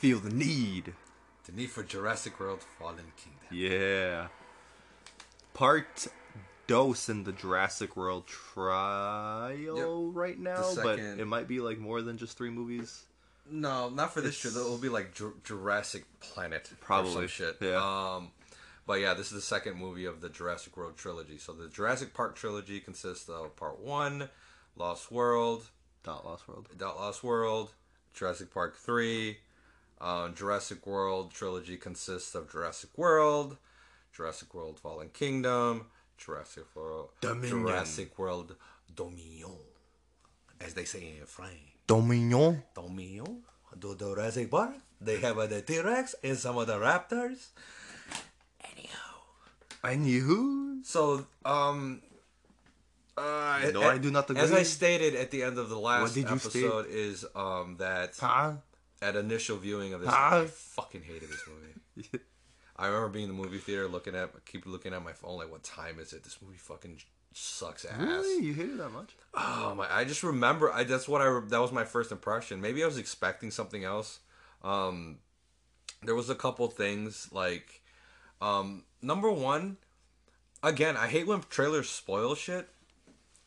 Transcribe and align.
feel 0.00 0.18
the 0.18 0.30
need. 0.30 0.94
The 1.44 1.52
need 1.52 1.70
for 1.70 1.82
Jurassic 1.82 2.40
World 2.40 2.64
Fallen 2.78 3.12
Kingdom. 3.16 3.40
Yeah. 3.50 4.28
Part 5.52 6.06
dose 6.66 7.08
in 7.08 7.24
the 7.24 7.32
Jurassic 7.32 7.96
World 7.96 8.26
trial 8.26 10.10
right 10.12 10.38
now, 10.38 10.72
but 10.82 10.98
it 10.98 11.26
might 11.26 11.48
be 11.48 11.60
like 11.60 11.78
more 11.78 12.00
than 12.02 12.16
just 12.16 12.38
three 12.38 12.50
movies. 12.50 13.02
No, 13.50 13.88
not 13.90 14.14
for 14.14 14.20
this 14.20 14.38
It's- 14.44 14.54
year. 14.54 14.62
It'll 14.64 14.78
be 14.78 14.88
like 14.88 15.14
Ju- 15.14 15.38
Jurassic 15.44 16.04
Planet, 16.20 16.70
Probably, 16.80 17.12
some 17.12 17.26
shit. 17.26 17.56
yeah. 17.60 18.14
Um, 18.16 18.30
but 18.86 19.00
yeah, 19.00 19.12
this 19.14 19.26
is 19.26 19.32
the 19.32 19.40
second 19.40 19.76
movie 19.76 20.04
of 20.04 20.20
the 20.20 20.28
Jurassic 20.28 20.76
World 20.76 20.96
trilogy. 20.96 21.36
So 21.36 21.52
the 21.52 21.68
Jurassic 21.68 22.14
Park 22.14 22.36
trilogy 22.36 22.78
consists 22.80 23.28
of 23.28 23.56
Part 23.56 23.80
One, 23.80 24.30
Lost 24.76 25.10
World, 25.10 25.68
Dot 26.04 26.24
Lost 26.24 26.46
World. 26.48 26.68
Dot 26.78 26.96
Lost 26.96 27.24
World, 27.24 27.72
Jurassic 28.14 28.54
Park 28.54 28.76
Three. 28.76 29.38
Um, 30.00 30.34
Jurassic 30.34 30.86
World 30.86 31.30
trilogy 31.30 31.76
consists 31.76 32.34
of 32.34 32.50
Jurassic 32.50 32.90
World, 32.96 33.58
Jurassic 34.16 34.54
World 34.54 34.78
Fallen 34.80 35.10
Kingdom, 35.12 35.86
Jurassic 36.16 36.64
World 36.74 37.10
Dominion. 37.20 37.66
Jurassic 37.66 38.18
World 38.18 38.56
Dominion, 38.94 39.58
as 40.60 40.72
they 40.74 40.84
say 40.84 41.16
in 41.20 41.26
French. 41.26 41.52
Dominion. 41.86 42.62
Dominion, 42.74 43.42
Do 43.78 43.94
the 43.94 44.14
Jurassic 44.14 44.50
Park. 44.50 44.74
They 45.02 45.18
have 45.18 45.36
uh, 45.38 45.46
the 45.46 45.60
T 45.62 45.80
Rex 45.80 46.14
and 46.22 46.36
some 46.38 46.56
of 46.56 46.66
the 46.66 46.76
raptors. 46.76 47.48
Anyhow, 48.72 49.16
I 49.84 49.96
knew. 49.96 50.80
so 50.84 51.26
um. 51.44 52.00
Uh, 53.18 53.70
No, 53.74 53.82
I 53.82 53.98
do 53.98 54.10
not 54.10 54.30
As. 54.30 54.52
I 54.52 54.62
stated 54.62 55.14
at 55.14 55.30
the 55.30 55.42
end 55.42 55.58
of 55.58 55.68
the 55.68 55.78
last 55.78 56.02
What 56.02 56.14
did 56.14 56.28
you 56.28 56.36
episode, 56.36 56.86
is 56.88 57.26
um 57.34 57.76
that? 57.78 58.16
At 59.02 59.16
initial 59.16 59.56
viewing 59.56 59.92
of 59.94 60.00
this, 60.00 60.10
Huh? 60.10 60.42
I 60.42 60.46
fucking 60.46 61.02
hated 61.02 61.28
this 61.30 61.42
movie. 61.46 62.08
I 62.76 62.86
remember 62.86 63.08
being 63.08 63.28
in 63.28 63.36
the 63.36 63.42
movie 63.42 63.58
theater, 63.58 63.88
looking 63.88 64.14
at, 64.14 64.30
keep 64.46 64.64
looking 64.66 64.94
at 64.94 65.02
my 65.02 65.12
phone, 65.12 65.36
like, 65.38 65.50
what 65.50 65.62
time 65.62 65.98
is 65.98 66.12
it? 66.12 66.24
This 66.24 66.38
movie 66.40 66.56
fucking 66.56 66.98
sucks 67.32 67.84
ass. 67.84 67.98
Really? 68.00 68.44
You 68.44 68.54
hated 68.54 68.78
that 68.78 68.90
much? 68.90 69.14
Oh 69.34 69.74
my! 69.76 69.86
I 69.94 70.04
just 70.04 70.22
remember. 70.22 70.72
I 70.72 70.84
that's 70.84 71.08
what 71.08 71.20
I. 71.20 71.40
That 71.48 71.60
was 71.60 71.72
my 71.72 71.84
first 71.84 72.10
impression. 72.10 72.60
Maybe 72.60 72.82
I 72.82 72.86
was 72.86 72.98
expecting 72.98 73.50
something 73.50 73.84
else. 73.84 74.20
Um, 74.64 75.18
there 76.02 76.14
was 76.14 76.30
a 76.30 76.34
couple 76.34 76.66
things 76.68 77.28
like, 77.32 77.82
um, 78.40 78.84
number 79.02 79.30
one, 79.30 79.76
again, 80.62 80.96
I 80.96 81.06
hate 81.08 81.26
when 81.26 81.42
trailers 81.48 81.88
spoil 81.88 82.34
shit. 82.34 82.68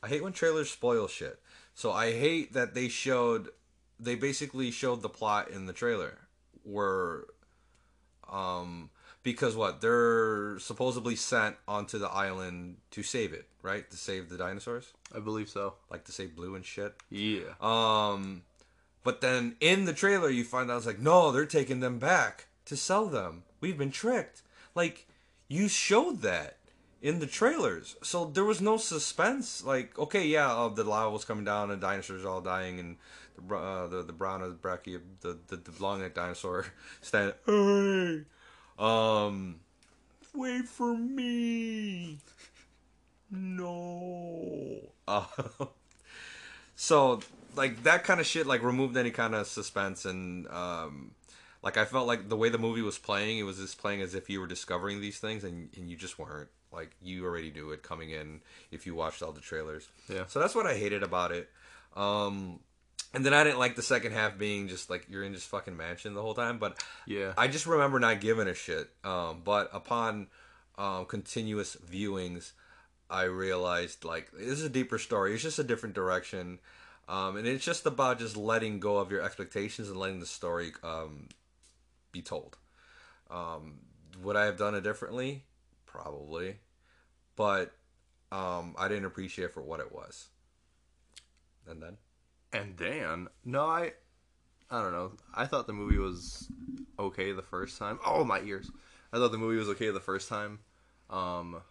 I 0.01 0.07
hate 0.07 0.23
when 0.23 0.33
trailers 0.33 0.69
spoil 0.69 1.07
shit. 1.07 1.39
So 1.73 1.91
I 1.91 2.11
hate 2.11 2.53
that 2.53 2.73
they 2.75 2.87
showed. 2.87 3.49
They 3.99 4.15
basically 4.15 4.71
showed 4.71 5.01
the 5.01 5.09
plot 5.09 5.49
in 5.49 5.65
the 5.65 5.73
trailer, 5.73 6.17
where, 6.63 7.25
um, 8.29 8.89
because 9.21 9.55
what 9.55 9.81
they're 9.81 10.59
supposedly 10.59 11.15
sent 11.15 11.55
onto 11.67 11.97
the 11.97 12.09
island 12.09 12.77
to 12.91 13.03
save 13.03 13.33
it, 13.33 13.47
right? 13.61 13.89
To 13.89 13.97
save 13.97 14.29
the 14.29 14.37
dinosaurs 14.37 14.93
I 15.15 15.19
believe 15.19 15.49
so. 15.49 15.75
like 15.89 16.05
to 16.05 16.11
say 16.11 16.25
blue 16.25 16.55
and 16.55 16.65
shit. 16.65 16.95
Yeah. 17.09 17.53
Um, 17.61 18.43
but 19.03 19.21
then 19.21 19.55
in 19.59 19.85
the 19.85 19.93
trailer, 19.93 20.29
you 20.29 20.43
find 20.43 20.71
out 20.71 20.77
it's 20.77 20.85
like, 20.85 20.99
no, 20.99 21.31
they're 21.31 21.45
taking 21.45 21.79
them 21.79 21.99
back 21.99 22.47
to 22.65 22.75
sell 22.75 23.05
them. 23.05 23.43
We've 23.59 23.77
been 23.77 23.91
tricked. 23.91 24.41
Like, 24.75 25.07
you 25.47 25.67
showed 25.67 26.21
that 26.21 26.57
in 27.01 27.19
the 27.19 27.27
trailers, 27.27 27.97
so 28.01 28.25
there 28.25 28.45
was 28.45 28.61
no 28.61 28.77
suspense. 28.77 29.63
Like, 29.63 29.99
okay, 29.99 30.25
yeah, 30.25 30.51
uh, 30.51 30.69
the 30.69 30.85
lava 30.85 31.11
was 31.11 31.25
coming 31.25 31.43
down 31.43 31.69
and 31.69 31.81
dinosaurs 31.81 32.25
all 32.25 32.41
dying, 32.41 32.79
and 32.79 32.97
the 33.35 33.55
uh, 33.55 33.87
the 33.87 34.03
the 34.03 34.13
brown 34.13 34.41
brachia, 34.61 34.99
the 35.21 35.37
the, 35.47 35.57
the 35.57 35.71
long 35.83 36.01
necked 36.01 36.15
dinosaur 36.15 36.65
stand. 37.01 37.33
Hey, 37.45 38.23
um, 38.79 39.59
wait 40.33 40.67
for 40.67 40.95
me. 40.95 42.17
No. 43.31 44.79
Uh, 45.07 45.25
so 46.75 47.19
like 47.55 47.83
that 47.83 48.03
kind 48.03 48.19
of 48.19 48.25
shit 48.25 48.47
like 48.47 48.63
removed 48.63 48.97
any 48.97 49.11
kind 49.11 49.35
of 49.35 49.47
suspense 49.47 50.05
and 50.05 50.47
um 50.47 51.11
like 51.63 51.77
I 51.77 51.85
felt 51.85 52.07
like 52.07 52.27
the 52.27 52.35
way 52.35 52.49
the 52.49 52.57
movie 52.57 52.81
was 52.81 52.97
playing, 52.97 53.37
it 53.37 53.43
was 53.43 53.57
just 53.57 53.77
playing 53.77 54.01
as 54.01 54.15
if 54.15 54.29
you 54.29 54.41
were 54.41 54.47
discovering 54.47 54.99
these 54.99 55.19
things 55.19 55.43
and 55.43 55.69
and 55.75 55.89
you 55.89 55.95
just 55.95 56.19
weren't. 56.19 56.49
Like 56.71 56.95
you 57.01 57.23
already 57.25 57.51
knew 57.51 57.71
it 57.71 57.83
coming 57.83 58.09
in 58.09 58.41
if 58.71 58.85
you 58.85 58.95
watched 58.95 59.21
all 59.21 59.31
the 59.31 59.41
trailers. 59.41 59.87
Yeah. 60.09 60.25
So 60.27 60.39
that's 60.39 60.55
what 60.55 60.65
I 60.65 60.75
hated 60.75 61.03
about 61.03 61.31
it. 61.31 61.49
Um 61.95 62.59
and 63.13 63.25
then 63.25 63.33
I 63.33 63.43
didn't 63.43 63.59
like 63.59 63.75
the 63.75 63.83
second 63.83 64.13
half 64.13 64.37
being 64.37 64.67
just 64.67 64.89
like 64.89 65.07
you're 65.09 65.23
in 65.23 65.33
this 65.33 65.45
fucking 65.45 65.77
mansion 65.77 66.13
the 66.13 66.21
whole 66.21 66.33
time, 66.33 66.57
but 66.57 66.83
Yeah. 67.05 67.33
I 67.37 67.47
just 67.47 67.65
remember 67.65 67.99
not 67.99 68.21
giving 68.21 68.47
a 68.47 68.53
shit. 68.53 68.89
Um, 69.03 69.41
but 69.43 69.69
upon 69.73 70.27
um, 70.77 71.05
continuous 71.05 71.75
viewings, 71.75 72.53
I 73.09 73.23
realized 73.23 74.03
like 74.03 74.31
this 74.31 74.47
is 74.47 74.63
a 74.63 74.69
deeper 74.69 74.97
story. 74.97 75.33
It's 75.33 75.43
just 75.43 75.59
a 75.59 75.63
different 75.63 75.93
direction, 75.93 76.59
um, 77.07 77.37
and 77.37 77.47
it's 77.47 77.63
just 77.63 77.85
about 77.85 78.17
just 78.17 78.35
letting 78.35 78.79
go 78.79 78.97
of 78.97 79.11
your 79.11 79.21
expectations 79.21 79.89
and 79.89 79.97
letting 79.99 80.19
the 80.19 80.25
story 80.25 80.71
um, 80.83 81.27
be 82.11 82.21
told. 82.21 82.57
Um, 83.29 83.79
would 84.21 84.35
I 84.35 84.45
have 84.45 84.57
done 84.57 84.73
it 84.73 84.81
differently? 84.81 85.43
Probably, 85.85 86.55
but 87.35 87.71
um, 88.31 88.73
I 88.79 88.87
didn't 88.87 89.05
appreciate 89.05 89.45
it 89.45 89.53
for 89.53 89.61
what 89.61 89.79
it 89.79 89.91
was. 89.91 90.29
And 91.69 91.81
then, 91.81 91.97
And 92.53 92.75
Dan, 92.77 93.27
no, 93.43 93.65
I, 93.65 93.93
I 94.69 94.81
don't 94.81 94.91
know. 94.91 95.13
I 95.33 95.45
thought 95.45 95.65
the 95.67 95.73
movie 95.73 95.97
was 95.97 96.47
okay 96.99 97.31
the 97.31 97.41
first 97.41 97.79
time. 97.79 97.99
Oh 98.05 98.23
my 98.23 98.41
ears! 98.41 98.69
I 99.11 99.17
thought 99.17 99.31
the 99.31 99.37
movie 99.39 99.57
was 99.57 99.69
okay 99.69 99.89
the 99.89 99.99
first 99.99 100.29
time, 100.29 100.59
um, 101.09 101.61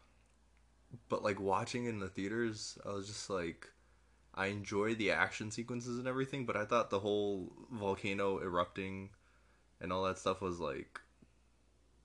but 1.08 1.22
like 1.22 1.40
watching 1.40 1.84
in 1.86 2.00
the 2.00 2.08
theaters, 2.08 2.76
I 2.84 2.92
was 2.92 3.06
just 3.06 3.30
like, 3.30 3.68
I 4.34 4.46
enjoyed 4.46 4.98
the 4.98 5.12
action 5.12 5.50
sequences 5.50 5.98
and 5.98 6.08
everything, 6.08 6.46
but 6.46 6.56
I 6.56 6.64
thought 6.64 6.90
the 6.90 7.00
whole 7.00 7.52
volcano 7.70 8.40
erupting 8.40 9.10
and 9.80 9.92
all 9.92 10.04
that 10.04 10.18
stuff 10.18 10.40
was 10.40 10.58
like 10.60 11.00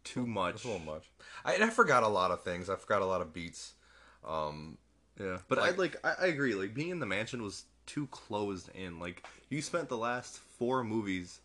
too 0.03 0.25
much. 0.27 0.55
it's 0.55 0.65
a 0.65 0.67
little 0.69 0.85
much. 0.85 1.09
I, 1.43 1.53
and 1.53 1.63
I 1.63 1.69
forgot 1.69 2.03
a 2.03 2.07
lot 2.07 2.31
of 2.31 2.43
things. 2.43 2.69
I 2.69 2.75
forgot 2.75 3.01
a 3.01 3.05
lot 3.05 3.21
of 3.21 3.33
beats. 3.33 3.73
Um, 4.25 4.77
Yeah, 5.19 5.39
but 5.47 5.57
Like- 5.57 5.73
I 5.73 5.77
like 5.77 5.95
I, 6.03 6.13
I 6.21 6.25
agree. 6.27 6.53
Like 6.55 6.73
being 6.73 6.89
in 6.89 6.99
the 6.99 7.05
mansion 7.05 7.41
was 7.41 7.65
too 7.87 8.07
closed 8.07 8.69
in. 8.75 8.99
Like 8.99 9.23
you 9.49 9.61
spent 9.61 9.89
the 9.89 9.97
last 9.97 10.37
four 10.59 10.83
movies 10.83 11.39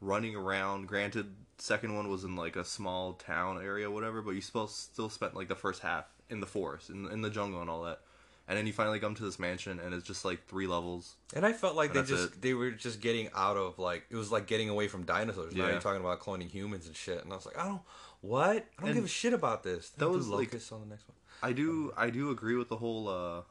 running 0.00 0.34
around. 0.34 0.88
Granted, 0.88 1.26
second 1.58 1.94
one 1.94 2.10
was 2.10 2.24
in 2.24 2.34
like 2.36 2.56
a 2.56 2.64
small 2.64 3.12
town 3.14 3.62
area, 3.62 3.90
whatever. 3.90 4.22
But 4.22 4.32
you 4.32 4.40
still 4.40 4.66
still 4.66 5.08
spent 5.08 5.34
like 5.34 5.48
the 5.48 5.54
first 5.54 5.82
half 5.82 6.06
in 6.28 6.40
the 6.40 6.46
forest, 6.46 6.90
in 6.90 7.06
in 7.10 7.22
the 7.22 7.30
jungle, 7.30 7.60
and 7.60 7.70
all 7.70 7.82
that. 7.84 8.00
And 8.48 8.56
then 8.56 8.66
you 8.68 8.72
finally 8.72 9.00
come 9.00 9.14
to 9.16 9.24
this 9.24 9.40
mansion, 9.40 9.80
and 9.80 9.92
it's 9.92 10.06
just 10.06 10.24
like 10.24 10.46
three 10.46 10.68
levels. 10.68 11.16
And 11.34 11.44
I 11.44 11.52
felt 11.52 11.74
like 11.74 11.92
they 11.92 12.02
just 12.02 12.34
it. 12.34 12.42
they 12.42 12.54
were 12.54 12.70
just 12.70 13.00
getting 13.00 13.28
out 13.34 13.56
of 13.56 13.78
like 13.78 14.04
it 14.08 14.16
was 14.16 14.30
like 14.30 14.46
getting 14.46 14.68
away 14.68 14.88
from 14.88 15.04
dinosaurs. 15.04 15.54
Now 15.54 15.68
you're 15.68 15.80
talking 15.80 16.00
about 16.00 16.20
cloning 16.20 16.48
humans 16.50 16.86
and 16.86 16.94
shit, 16.94 17.22
and 17.22 17.32
I 17.32 17.36
was 17.36 17.46
like, 17.46 17.58
I 17.58 17.64
don't 17.66 17.82
what? 18.20 18.48
I 18.48 18.80
don't 18.80 18.86
And 18.88 18.94
give 18.94 19.04
a 19.04 19.08
shit 19.08 19.32
about 19.32 19.62
this. 19.62 19.90
that 19.90 20.08
was, 20.08 20.28
like- 20.28 20.52
on 20.72 20.80
the 20.80 20.86
next 20.86 21.08
one. 21.08 21.16
I 21.42 21.52
do 21.52 21.92
I 21.96 22.08
do 22.10 22.30
agree 22.30 22.54
with 22.56 22.68
the 22.68 22.76
whole 22.76 23.08
uh 23.08 23.42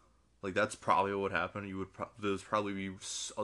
like 0.46 0.54
that's 0.54 0.76
probably 0.76 1.12
what 1.14 1.22
would 1.22 1.32
happen. 1.32 1.68
You 1.68 1.80
would 1.80 1.94
pro- 1.94 2.10
there's 2.22 2.44
probably 2.44 2.74
be 2.74 2.92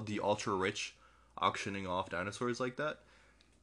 the 0.06 0.20
ultra 0.24 0.54
rich 0.54 0.96
auctioning 1.36 1.88
off 1.88 2.12
dinosaurs 2.12 2.60
like 2.60 2.76
that. 2.76 3.00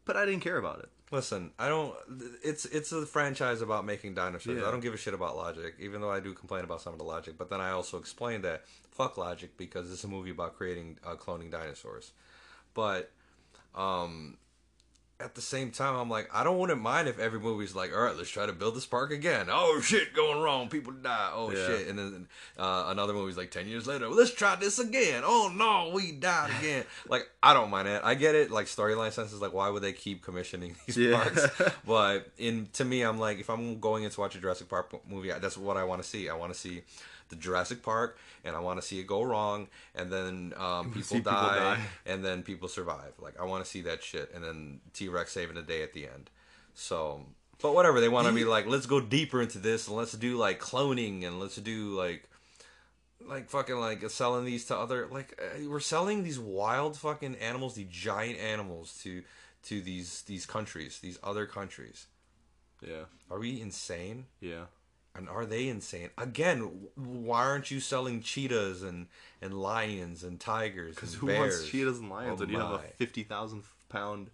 But 0.05 0.17
I 0.17 0.25
didn't 0.25 0.41
care 0.41 0.57
about 0.57 0.81
it. 0.81 0.89
Listen, 1.13 1.53
I 1.57 1.69
don't. 1.69 1.95
It's 2.43 2.65
it's 2.65 2.91
a 2.91 3.07
franchise 3.07 3.63
about 3.63 3.85
making 3.87 4.15
dinosaurs. 4.15 4.59
Yeah. 4.59 4.67
I 4.67 4.73
don't 4.73 4.81
give 4.81 4.93
a 4.93 4.97
shit 4.97 5.15
about 5.15 5.37
logic, 5.37 5.77
even 5.79 6.01
though 6.01 6.11
I 6.11 6.19
do 6.19 6.35
complain 6.35 6.65
about 6.65 6.83
some 6.83 6.93
of 6.93 6.99
the 6.99 7.05
logic. 7.05 7.39
But 7.39 7.49
then 7.49 7.61
I 7.61 7.71
also 7.71 7.97
explain 7.97 8.43
that 8.43 8.65
fuck 8.91 9.17
logic 9.17 9.57
because 9.57 9.93
it's 9.93 10.03
a 10.03 10.09
movie 10.09 10.31
about 10.31 10.57
creating 10.57 10.99
uh, 11.07 11.15
cloning 11.15 11.51
dinosaurs. 11.51 12.11
But 12.75 13.13
um, 13.77 14.37
at 15.21 15.35
the 15.35 15.41
same 15.41 15.73
time, 15.73 15.97
I'm 15.97 16.09
like, 16.09 16.29
I 16.33 16.45
don't 16.45 16.59
wouldn't 16.59 16.81
mind 16.81 17.09
if 17.09 17.19
every 17.19 17.41
movie's 17.41 17.75
like, 17.75 17.93
all 17.93 18.03
right, 18.03 18.17
let's 18.17 18.31
try 18.31 18.47
to 18.47 18.53
build 18.53 18.77
this 18.77 18.87
park 18.87 19.11
again. 19.11 19.49
Oh 19.51 19.81
shit, 19.83 20.15
going 20.15 20.41
wrong, 20.41 20.69
people 20.69 20.93
die. 20.93 21.31
Oh 21.35 21.51
Yeah. 21.51 21.67
shit, 21.67 21.89
and 21.89 21.99
then 21.99 22.29
uh, 22.57 22.85
another 22.89 23.13
movie's 23.13 23.37
like 23.37 23.51
ten 23.51 23.67
years 23.67 23.87
later, 23.87 24.09
let's 24.09 24.33
try 24.33 24.55
this 24.55 24.79
again. 24.79 25.23
Oh 25.25 25.51
no, 25.53 25.91
we 25.93 26.13
died 26.13 26.51
again. 26.61 26.85
like 27.09 27.29
I 27.43 27.53
don't 27.53 27.69
mind 27.71 27.89
it. 27.89 28.01
I 28.05 28.15
get 28.15 28.35
it. 28.37 28.51
Like 28.53 28.67
storyline 28.67 29.13
sense 29.13 29.33
is 29.33 29.41
like, 29.41 29.53
why 29.53 29.69
would 29.71 29.83
they 29.83 29.93
keep 29.93 30.23
commissioning 30.23 30.77
these 30.87 30.97
Yeah. 30.97 31.21
parks? 31.21 31.47
But 31.87 32.31
in 32.39 32.69
to 32.75 32.85
me, 32.85 33.03
I'm 33.03 33.19
like, 33.19 33.41
if 33.41 33.51
I'm 33.51 33.81
going 33.81 34.05
in 34.05 34.11
to 34.11 34.21
watch 34.21 34.37
a 34.37 34.39
Jurassic 34.39 34.69
Park 34.69 34.93
movie, 35.09 35.31
that's 35.41 35.59
what 35.59 35.77
I 35.77 35.85
want 35.85 36.03
to 36.03 36.09
see. 36.09 36.29
I 36.29 36.35
want 36.35 36.53
to 36.53 36.59
see 36.59 36.83
the 37.29 37.37
Jurassic 37.37 37.83
Park, 37.83 38.19
and 38.45 38.57
I 38.57 38.61
want 38.61 38.81
to 38.81 38.87
see 38.87 38.99
it 39.01 39.07
go 39.07 39.23
wrong, 39.23 39.69
and 39.95 40.11
then 40.11 40.55
um, 40.57 40.87
people, 40.93 41.03
see 41.03 41.17
people 41.17 41.33
die, 41.33 41.59
die. 41.59 41.81
and 42.07 42.25
then 42.25 42.43
people 42.43 42.69
survive. 42.69 43.13
Like 43.21 43.39
I 43.41 43.45
want 43.45 43.65
to 43.65 43.71
see 43.71 43.83
that 43.83 44.03
shit, 44.03 44.33
and 44.35 44.43
then 44.43 44.81
T 44.93 45.09
Rex 45.09 45.33
saving 45.33 45.57
the 45.57 45.63
day 45.63 45.83
at 45.83 45.93
the 45.93 46.07
end. 46.07 46.31
So, 46.75 47.25
but 47.61 47.75
whatever 47.75 48.01
they 48.01 48.09
want 48.09 48.29
to 48.29 48.33
be 48.33 48.45
like, 48.45 48.67
let's 48.67 48.87
go 48.87 49.01
deeper 49.01 49.43
into 49.43 49.59
this, 49.59 49.89
and 49.89 49.97
let's 49.97 50.13
do 50.13 50.37
like 50.37 50.61
cloning, 50.61 51.25
and 51.27 51.41
let's 51.41 51.57
do 51.57 51.91
like. 51.91 52.25
Like 53.21 53.51
fucking 53.51 53.75
like 53.75 54.09
selling 54.11 54.45
these 54.45 54.65
to 54.67 54.77
other 54.77 55.09
like 55.11 55.39
uh, 55.43 55.69
we're 55.69 55.81
selling 55.81 56.23
these 56.23 56.39
wild 56.39 56.97
fucking 56.97 57.35
animals, 57.35 57.75
these 57.75 57.89
giant 57.91 58.39
animals 58.39 58.97
to 59.03 59.23
to 59.65 59.81
these 59.83 60.23
these 60.23 60.47
countries, 60.47 61.01
these 61.01 61.19
other 61.23 61.45
countries. 61.45 62.07
Yeah. 62.81 63.05
Are 63.31 63.39
we 63.39 63.61
insane? 63.61 64.27
Yeah. 64.41 64.67
And 65.19 65.29
are 65.29 65.45
they 65.45 65.67
insane? 65.69 66.11
Again, 66.17 66.71
why 66.95 67.45
aren't 67.45 67.71
you 67.73 67.81
selling 67.81 68.23
cheetahs 68.23 68.83
and, 68.85 69.09
and 69.43 69.53
lions 69.53 70.23
and 70.23 70.39
tigers 70.39 70.95
Because 70.95 71.15
Who 71.15 71.27
bears? 71.27 71.41
wants 71.57 71.69
cheetahs 71.69 71.99
and 71.99 72.09
lions 72.09 72.41
Oh 72.41 72.45
when 72.45 72.51
you 72.55 72.59
have 72.61 72.71
a 72.71 72.79
fifty 72.97 73.25
thousand 73.25 73.65
pound, 73.89 74.31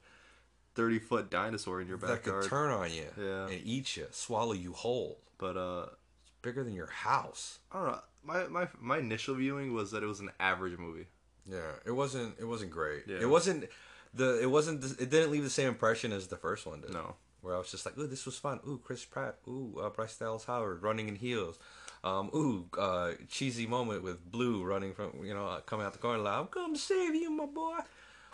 thirty 0.75 0.99
foot 0.99 1.31
dinosaur 1.31 1.81
in 1.81 1.89
your 1.89 1.97
that 1.97 2.23
could 2.23 2.33
backyard? 2.33 2.45
turn 2.45 2.71
on 2.71 2.93
you 2.93 3.07
Yeah. 3.19 3.47
and 3.49 3.61
eat 3.65 3.97
you, 3.97 4.07
swallow 4.11 4.53
you 4.53 4.75
whole. 4.75 5.19
But 5.39 5.57
uh, 5.57 5.87
it's 6.27 6.33
Bigger 6.43 6.63
than 6.63 6.75
your 6.75 6.89
house. 6.91 7.59
I 7.73 7.79
don't 7.79 7.93
know. 7.93 8.01
My 8.23 8.47
my 8.49 8.69
my 8.79 8.99
initial 8.99 9.35
viewing 9.35 9.73
was 9.73 9.91
that 9.93 10.03
it 10.03 10.07
was 10.07 10.21
an 10.21 10.31
average 10.39 10.79
movie. 10.79 11.07
Yeah, 11.51 11.73
it 11.87 11.93
wasn't. 11.93 12.35
It 12.39 12.45
wasn't 12.45 12.71
great. 12.71 13.05
Yeah. 13.07 13.19
It 13.23 13.29
wasn't 13.31 13.65
the. 14.13 14.43
It 14.43 14.51
wasn't. 14.51 14.85
It 15.01 15.09
didn't 15.11 15.31
leave 15.31 15.43
the 15.45 15.51
same 15.51 15.69
impression 15.69 16.13
as 16.13 16.27
the 16.27 16.37
first 16.37 16.67
one 16.67 16.83
did. 16.83 16.93
No. 16.93 17.17
Where 17.45 17.55
I 17.55 17.59
was 17.59 17.71
just 17.71 17.85
like, 17.85 17.99
ooh, 17.99 18.07
this 18.07 18.25
was 18.25 18.39
fun. 18.39 18.59
Ooh, 18.67 18.81
Chris 18.83 19.05
Pratt. 19.05 19.37
Ooh, 19.47 19.79
uh, 19.81 19.91
Bryce 19.91 20.17
Dallas 20.17 20.45
Howard 20.47 20.83
running 20.83 21.09
in 21.09 21.17
heels. 21.17 21.59
Um, 22.03 22.31
ooh, 22.35 22.67
uh, 22.79 23.13
cheesy 23.29 23.67
moment 23.67 24.03
with 24.03 24.31
Blue 24.31 24.65
running 24.65 24.95
from 24.95 25.25
you 25.25 25.35
know 25.35 25.47
uh, 25.47 25.61
coming 25.61 25.85
out 25.85 25.93
the 25.93 25.99
corner 25.99 26.23
like, 26.23 26.39
I'm 26.39 26.47
coming 26.47 26.75
to 26.75 26.81
save 26.81 27.15
you, 27.15 27.31
my 27.31 27.47
boy. 27.47 27.77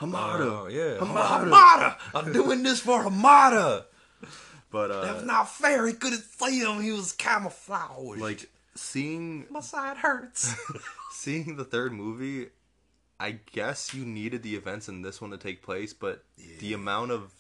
Hamada. 0.01 0.41
Oh, 0.41 0.69
yeah, 0.69 0.97
Hamada. 0.99 1.51
Hamada. 1.51 1.97
I'm 2.15 2.33
doing 2.33 2.63
this 2.63 2.81
for 2.81 3.05
Hamada. 3.05 3.85
But 4.71 4.91
uh, 4.93 5.01
That's 5.03 5.25
not 5.25 5.51
fair. 5.51 5.87
He 5.87 5.95
couldn't 5.95 6.23
see 6.23 6.61
him. 6.61 6.81
He 6.81 6.93
was 6.93 7.13
camouflaged. 7.13 8.21
like 8.21 8.49
seeing 8.77 9.47
my 9.51 9.61
side 9.61 9.97
hurts. 9.97 10.55
seeing 11.13 11.57
the 11.57 11.65
third 11.65 11.93
movie, 11.93 12.51
I 13.19 13.41
guess 13.53 13.93
you 13.93 14.05
needed 14.05 14.43
the 14.43 14.55
events 14.55 14.89
in 14.89 15.03
this 15.03 15.21
one 15.21 15.33
to 15.33 15.39
take 15.39 15.63
place, 15.63 15.93
but 15.93 16.25
the 16.61 16.73
amount 16.73 17.11
of 17.11 17.33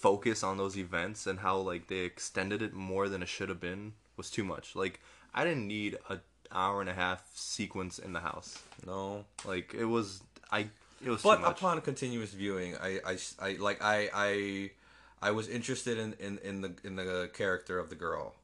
focus 0.00 0.42
on 0.42 0.56
those 0.58 0.76
events 0.76 1.26
and 1.26 1.38
how 1.40 1.56
like 1.58 1.86
they 1.88 2.00
extended 2.00 2.62
it 2.62 2.72
more 2.74 3.08
than 3.08 3.22
it 3.22 3.28
should 3.28 3.48
have 3.48 3.60
been 3.60 3.92
was 4.16 4.30
too 4.30 4.44
much. 4.44 4.74
Like 4.76 5.00
I 5.34 5.44
didn't 5.44 5.66
need 5.66 5.96
a 6.10 6.18
hour 6.52 6.80
and 6.80 6.88
a 6.90 6.94
half 6.94 7.22
sequence 7.34 7.98
in 7.98 8.12
the 8.12 8.20
house. 8.20 8.62
no. 8.86 9.24
Like 9.44 9.74
it 9.74 9.84
was 9.86 10.22
I 10.52 10.68
it 11.04 11.10
was 11.10 11.22
But 11.22 11.36
too 11.36 11.42
much. 11.42 11.58
upon 11.58 11.80
continuous 11.82 12.32
viewing, 12.32 12.76
I, 12.76 13.00
I, 13.06 13.18
I 13.40 13.52
like 13.58 13.82
I, 13.82 14.08
I, 14.14 14.70
I 15.20 15.30
was 15.32 15.48
interested 15.48 15.98
in, 15.98 16.14
in, 16.20 16.38
in 16.38 16.60
the 16.62 16.72
in 16.84 16.96
the 16.96 17.30
character 17.34 17.78
of 17.78 17.90
the 17.90 17.96
girl. 17.96 18.34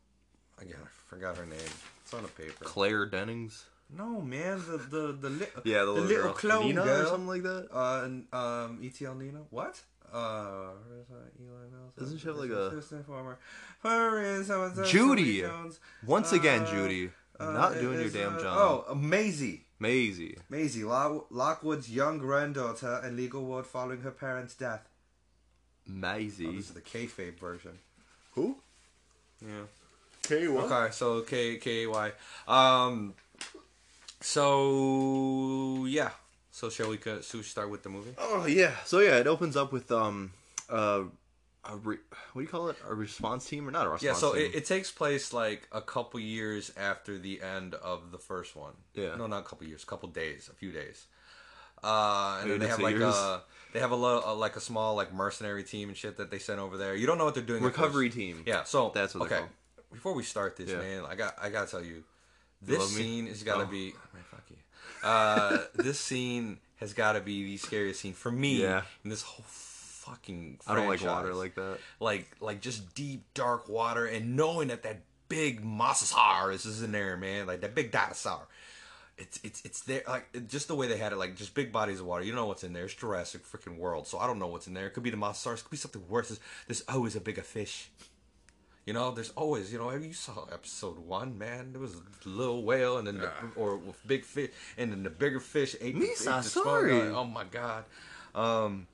Again, 0.61 0.77
I 0.85 0.89
forgot 1.09 1.37
her 1.39 1.47
name. 1.47 1.59
It's 2.05 2.13
on 2.15 2.25
a 2.25 2.29
paper. 2.29 2.65
Claire 2.65 3.07
Dennings. 3.07 3.65
No, 3.97 4.21
man, 4.21 4.63
the 4.71 4.77
the 4.79 5.13
the, 5.13 5.31
li- 5.31 5.47
Yeah, 5.65 5.85
the 5.85 5.93
little, 5.93 6.09
girl. 6.25 6.33
clone 6.35 6.67
Nina 6.67 6.83
girl. 6.85 7.03
or 7.03 7.07
something 7.07 7.27
like 7.29 7.43
that. 7.43 7.69
Uh, 7.73 8.03
and, 8.05 8.27
um, 8.33 8.81
ETL 8.83 9.15
Nina. 9.15 9.41
What? 9.51 9.81
Uh, 10.13 10.71
where's, 10.89 11.07
Eli 11.41 11.51
Mills? 11.71 11.93
Doesn't 11.99 12.19
she 12.19 12.27
have, 12.27 12.37
like, 12.37 12.51
a- 12.51 12.69
assistant 12.69 13.07
former? 13.07 13.39
Where 13.81 14.23
is 14.23 14.47
so-and-so, 14.49 14.85
Judy! 14.85 15.41
Jones? 15.41 15.81
Once 16.07 16.33
again, 16.33 16.63
Uh, 16.63 16.71
Judy, 16.71 17.11
Uh, 17.41 17.51
not 17.53 17.77
it 17.77 17.81
doing 17.81 17.99
your 18.01 18.11
damn 18.11 18.37
uh, 18.37 18.41
job. 18.43 18.85
Oh, 18.89 18.95
Maisie. 18.95 19.65
Maisie. 19.79 20.37
Maisie, 20.49 20.85
Lockwood's 20.85 21.91
young 21.91 22.19
granddaughter 22.19 23.01
and 23.03 23.17
legal 23.17 23.45
ward 23.45 23.67
following 23.67 24.03
her 24.03 24.13
parents' 24.13 24.55
death. 24.55 24.87
Maisie. 25.87 26.47
Oh, 26.47 26.53
this 26.53 26.69
is 26.69 26.75
the 26.75 26.81
kayfabe 26.81 27.39
version. 27.39 27.79
Who? 28.35 28.57
Yeah. 29.41 29.65
K 30.23 30.47
Okay, 30.47 30.93
so 30.93 31.23
K 31.23 31.57
K 31.57 31.85
A 31.85 31.91
Y. 31.91 32.13
Um. 32.47 33.15
So 34.21 35.85
yeah. 35.87 36.11
So 36.63 36.71
shall 36.71 36.91
we? 36.91 36.99
So 37.23 37.43
start 37.43 37.71
with 37.71 37.83
the 37.83 37.89
movie? 37.89 38.15
Oh 38.17 38.47
yeah. 38.47 38.71
So 38.85 39.01
yeah, 39.01 39.17
it 39.17 39.27
opens 39.27 39.57
up 39.57 39.73
with 39.73 39.91
um 39.91 40.31
uh 40.71 41.03
a 41.65 41.77
re- 41.77 41.97
what 42.35 42.41
do 42.41 42.41
you 42.43 42.47
call 42.47 42.69
it? 42.69 42.77
A 42.89 42.95
response 42.95 43.45
team 43.49 43.67
or 43.67 43.73
not 43.73 43.87
a 43.87 43.89
response 43.89 44.01
team? 44.03 44.09
Yeah. 44.11 44.15
So 44.15 44.35
team? 44.35 44.43
it, 44.53 44.55
it 44.59 44.65
takes 44.65 44.93
place 44.93 45.33
like 45.33 45.67
a 45.73 45.81
couple 45.81 46.21
years 46.21 46.71
after 46.77 47.19
the 47.19 47.43
end 47.43 47.75
of 47.75 48.13
the 48.13 48.19
first 48.19 48.55
one. 48.55 48.75
Yeah. 48.95 49.17
No, 49.17 49.27
not 49.27 49.41
a 49.41 49.43
couple 49.43 49.67
years. 49.67 49.83
A 49.83 49.87
couple 49.87 50.09
days. 50.11 50.49
A 50.53 50.55
few 50.55 50.71
days. 50.71 51.07
Uh, 51.83 52.39
and 52.43 52.53
then 52.53 52.61
they 52.61 52.69
have 52.69 52.79
like 52.79 52.95
years. 52.95 53.13
a 53.13 53.43
they 53.73 53.81
have 53.81 53.91
a, 53.91 53.97
lo- 53.97 54.23
a 54.25 54.33
like 54.33 54.55
a 54.55 54.61
small 54.61 54.95
like 54.95 55.13
mercenary 55.13 55.65
team 55.65 55.89
and 55.89 55.99
shit 55.99 56.17
that 56.19 56.31
they 56.31 56.39
sent 56.39 56.61
over 56.61 56.77
there. 56.77 56.95
You 56.95 57.09
don't 57.09 57.19
know 57.19 57.25
what 57.25 57.35
they're 57.35 57.43
doing. 57.43 57.65
recovery 57.65 58.09
team. 58.09 58.45
Yeah, 58.47 58.63
so 58.63 58.93
That's 58.95 59.17
what 59.17 59.33
okay. 59.33 59.43
Before 59.93 60.15
we 60.15 60.23
start 60.23 60.57
this, 60.57 60.71
Yeah. 60.71 60.77
man, 60.79 61.03
I 61.09 61.17
got 61.17 61.35
I 61.43 61.49
gotta 61.49 61.69
tell 61.69 61.83
you, 61.83 62.05
this 62.63 62.79
love 62.79 62.91
me? 62.97 63.03
scene 63.03 63.27
has 63.27 63.43
gotta 63.43 63.65
Oh. 63.65 63.67
be 63.67 63.95
man. 64.15 64.23
Uh, 65.03 65.59
this 65.75 65.99
scene 66.01 66.59
has 66.77 66.95
gotta 66.95 67.21
be 67.21 67.45
the 67.45 67.57
scariest 67.57 68.01
scene 68.01 68.13
for 68.13 68.31
me 68.33 68.63
Yeah. 68.63 68.83
in 69.05 69.11
this 69.11 69.23
whole 69.23 69.45
fucking. 69.47 70.59
I 70.67 70.75
don't 70.75 70.89
like 70.89 71.03
water 71.03 71.35
like 71.35 71.55
that. 71.55 71.79
like 72.01 72.27
like 72.41 72.61
just 72.61 72.95
deep 72.95 73.25
dark 73.35 73.69
water 73.69 74.07
and 74.07 74.37
knowing 74.37 74.69
that 74.69 74.83
that 74.83 75.01
big 75.29 75.65
mosasaurus 75.65 76.67
is 76.67 76.83
in 76.83 76.93
there, 76.93 77.17
man, 77.17 77.47
like 77.47 77.61
that 77.63 77.75
big 77.75 77.91
dinosaur. 77.91 78.47
It's 79.19 79.39
it's 79.45 79.63
it's 79.65 79.81
there 79.83 80.03
like 80.09 80.27
it- 80.33 80.49
just 80.49 80.69
the 80.69 80.75
way 80.75 80.87
they 80.89 80.97
had 80.97 81.13
it, 81.13 81.17
like 81.17 81.37
just 81.37 81.55
big 81.55 81.71
bodies 81.71 82.01
of 82.01 82.07
water. 82.07 82.25
You 82.25 82.35
know 82.35 82.47
what's 82.47 82.65
in 82.65 82.73
there? 82.73 82.85
It's 82.85 82.95
Jurassic 82.95 83.43
freaking 83.47 83.77
World, 83.79 84.07
so 84.07 84.19
I 84.19 84.27
don't 84.27 84.39
know 84.39 84.47
what's 84.49 84.67
in 84.67 84.75
there. 84.75 84.87
It 84.87 84.95
could 84.95 85.03
be 85.03 85.11
the 85.11 85.17
mosasaurus, 85.17 85.59
it 85.59 85.65
could 85.65 85.71
be 85.71 85.77
something 85.77 86.03
worse. 86.09 86.29
There's, 86.29 86.41
there's 86.67 86.83
always 86.89 87.15
a 87.15 87.21
bigger 87.21 87.43
fish. 87.43 87.91
You 88.85 88.93
know, 88.93 89.13
there's 89.13 89.31
always, 89.31 89.73
you 89.73 89.79
know, 89.79 89.91
you 89.93 90.13
saw 90.13 90.45
episode 90.53 90.99
one, 90.99 91.39
man. 91.39 91.73
There 91.73 91.81
was 91.81 91.95
a 91.95 92.29
little 92.29 92.65
whale, 92.65 92.99
and 92.99 93.07
then 93.07 93.19
the, 93.19 93.31
or 93.55 93.77
with 93.77 94.05
big 94.07 94.25
fish, 94.25 94.51
and 94.77 94.91
then 94.91 95.05
the 95.05 95.11
bigger 95.11 95.39
fish 95.39 95.77
ate 95.81 95.95
the, 95.99 96.05
ate 96.05 96.19
the 96.19 96.31
Misa, 96.31 96.43
sorry. 96.43 97.01
Oh 97.01 97.25
my 97.25 97.45
god. 97.45 97.85
Um, 98.35 98.89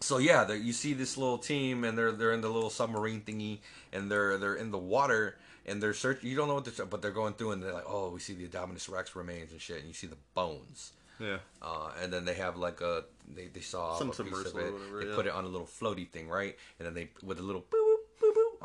so 0.00 0.18
yeah, 0.18 0.52
you 0.52 0.74
see 0.74 0.92
this 0.92 1.16
little 1.16 1.38
team, 1.38 1.84
and 1.84 1.96
they're 1.96 2.12
they're 2.12 2.32
in 2.32 2.42
the 2.42 2.50
little 2.50 2.68
submarine 2.68 3.22
thingy, 3.22 3.60
and 3.92 4.10
they're 4.10 4.36
they're 4.36 4.56
in 4.56 4.70
the 4.70 4.78
water, 4.78 5.38
and 5.64 5.82
they're 5.82 5.94
search. 5.94 6.22
You 6.22 6.36
don't 6.36 6.48
know 6.48 6.54
what 6.54 6.66
they're, 6.66 6.84
but 6.84 7.00
they're 7.00 7.10
going 7.10 7.34
through, 7.34 7.52
and 7.52 7.62
they're 7.62 7.72
like, 7.72 7.88
oh, 7.88 8.10
we 8.10 8.20
see 8.20 8.34
the 8.34 8.46
Indominus 8.46 8.90
Rex 8.90 9.16
remains 9.16 9.50
and 9.50 9.60
shit, 9.62 9.78
and 9.78 9.88
you 9.88 9.94
see 9.94 10.08
the 10.08 10.18
bones. 10.34 10.92
Yeah. 11.18 11.38
Uh, 11.60 11.90
and 12.00 12.12
then 12.12 12.24
they 12.24 12.34
have 12.34 12.56
like 12.56 12.80
a 12.80 13.04
they, 13.34 13.46
they 13.46 13.60
saw 13.60 13.98
Some 13.98 14.08
a 14.08 14.10
piece 14.10 14.20
of 14.20 14.26
submersible 14.26 14.60
it. 14.60 14.66
or 14.66 14.72
whatever, 14.72 15.00
they 15.00 15.08
yeah. 15.08 15.16
put 15.16 15.26
it 15.26 15.32
on 15.32 15.44
a 15.44 15.48
little 15.48 15.66
floaty 15.66 16.08
thing, 16.08 16.28
right? 16.28 16.56
And 16.78 16.86
then 16.86 16.94
they 16.94 17.08
with 17.22 17.38
a 17.38 17.42
little 17.42 17.62
boop 17.62 17.87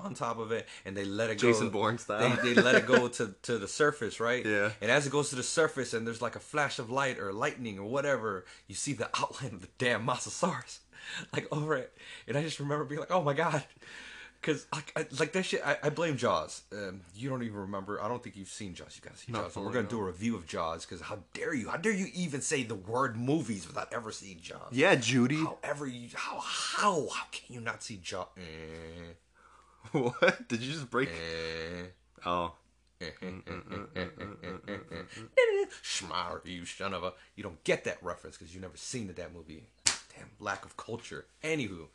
on 0.03 0.13
top 0.13 0.39
of 0.39 0.51
it, 0.51 0.67
and 0.86 0.95
they 0.95 1.05
let 1.05 1.29
it 1.29 1.39
go. 1.39 1.48
Jason 1.50 1.69
Bourne 1.69 1.98
style. 1.98 2.38
They, 2.41 2.53
they 2.53 2.62
let 2.62 2.75
it 2.75 2.86
go 2.86 3.07
to 3.19 3.36
to 3.43 3.57
the 3.57 3.67
surface, 3.67 4.19
right? 4.19 4.45
Yeah. 4.45 4.72
And 4.81 4.91
as 4.91 5.05
it 5.07 5.12
goes 5.12 5.29
to 5.29 5.36
the 5.36 5.43
surface, 5.43 5.93
and 5.93 6.05
there's 6.05 6.22
like 6.22 6.36
a 6.36 6.39
flash 6.39 6.79
of 6.79 6.89
light 6.89 7.19
or 7.19 7.33
lightning 7.33 7.79
or 7.79 7.86
whatever, 7.86 8.45
you 8.67 8.75
see 8.75 8.93
the 8.93 9.10
outline 9.19 9.53
of 9.53 9.62
the 9.62 9.69
damn 9.77 10.05
Mosasaurus, 10.05 10.79
like 11.33 11.48
over 11.51 11.75
it. 11.75 11.95
And 12.27 12.38
I 12.38 12.43
just 12.43 12.60
remember 12.60 12.86
being 12.86 13.00
like, 13.00 13.12
"Oh 13.12 13.24
my 13.24 13.33
god." 13.33 13.63
Cause 14.43 14.67
like, 14.74 14.91
I, 14.98 15.05
like 15.19 15.31
that 15.31 15.43
shit, 15.43 15.62
I, 15.65 15.77
I 15.83 15.89
blame 15.89 16.17
Jaws. 16.17 16.63
Um, 16.74 17.00
you 17.15 17.29
don't 17.29 17.43
even 17.43 17.55
remember. 17.55 18.03
I 18.03 18.10
don't 18.10 18.22
think 18.22 18.36
you've 18.36 18.50
seen 18.50 18.74
Jaws. 18.75 19.00
You 19.01 19.10
guys 19.10 19.19
see 19.19 19.31
Not 19.31 19.43
Jaws. 19.43 19.55
And 19.55 19.65
we're 19.65 19.72
gonna 19.72 19.88
do 19.88 20.01
a 20.01 20.03
review 20.03 20.36
of 20.36 20.45
Jaws. 20.45 20.86
Cause 20.86 21.00
how 21.00 21.19
dare 21.33 21.53
you? 21.53 21.69
How 21.69 21.77
dare 21.77 21.93
you 21.93 22.07
even 22.13 22.41
say 22.41 22.63
the 22.63 22.75
word 22.75 23.15
movies 23.15 23.65
without 23.65 23.93
ever 23.93 24.12
seeing 24.12 24.41
Jaws? 24.41 24.67
Yeah, 24.74 24.95
Judy. 24.95 25.38
However, 25.38 25.88
you 25.88 26.10
how 26.13 26.39
how 26.39 27.07
how 27.07 27.24
can 27.31 27.55
you 27.55 27.62
not 27.62 27.83
see 27.83 27.95
Jaws? 28.03 28.27
Eh, 28.36 29.13
what? 29.92 30.48
Did 30.48 30.62
you 30.62 30.72
just 30.74 30.90
break? 30.90 31.10
eh. 31.10 31.86
Oh. 32.25 32.54
Schmar, 35.84 36.46
you 36.46 36.66
son 36.66 36.94
of 36.94 37.04
a. 37.04 37.13
You 37.36 37.44
don't 37.44 37.63
get 37.63 37.84
that 37.84 37.98
reference 38.02 38.38
because 38.38 38.54
you've 38.54 38.63
never 38.63 38.78
seen 38.78 39.08
the 39.08 39.13
damn 39.13 39.34
movie. 39.34 39.63
Damn 39.86 40.30
lack 40.40 40.66
of 40.66 40.78
culture. 40.78 41.25
Anywho. 41.44 41.88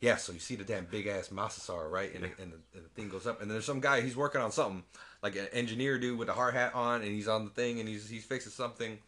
Yeah, 0.00 0.16
so 0.16 0.32
you 0.32 0.38
see 0.38 0.56
the 0.56 0.64
damn 0.64 0.86
big 0.86 1.06
ass 1.06 1.28
Mosasaur, 1.28 1.90
right? 1.90 2.12
And, 2.14 2.24
the, 2.24 2.30
and, 2.42 2.52
the, 2.52 2.58
and 2.74 2.84
the 2.86 2.88
thing 2.94 3.10
goes 3.10 3.26
up, 3.26 3.42
and 3.42 3.50
then 3.50 3.54
there's 3.54 3.66
some 3.66 3.80
guy. 3.80 4.00
He's 4.00 4.16
working 4.16 4.40
on 4.40 4.50
something, 4.50 4.82
like 5.22 5.36
an 5.36 5.46
engineer 5.52 5.98
dude 5.98 6.18
with 6.18 6.30
a 6.30 6.32
hard 6.32 6.54
hat 6.54 6.74
on, 6.74 7.02
and 7.02 7.10
he's 7.10 7.28
on 7.28 7.44
the 7.44 7.50
thing, 7.50 7.80
and 7.80 7.88
he's 7.88 8.08
he's 8.08 8.24
fixing 8.24 8.50
something. 8.52 8.98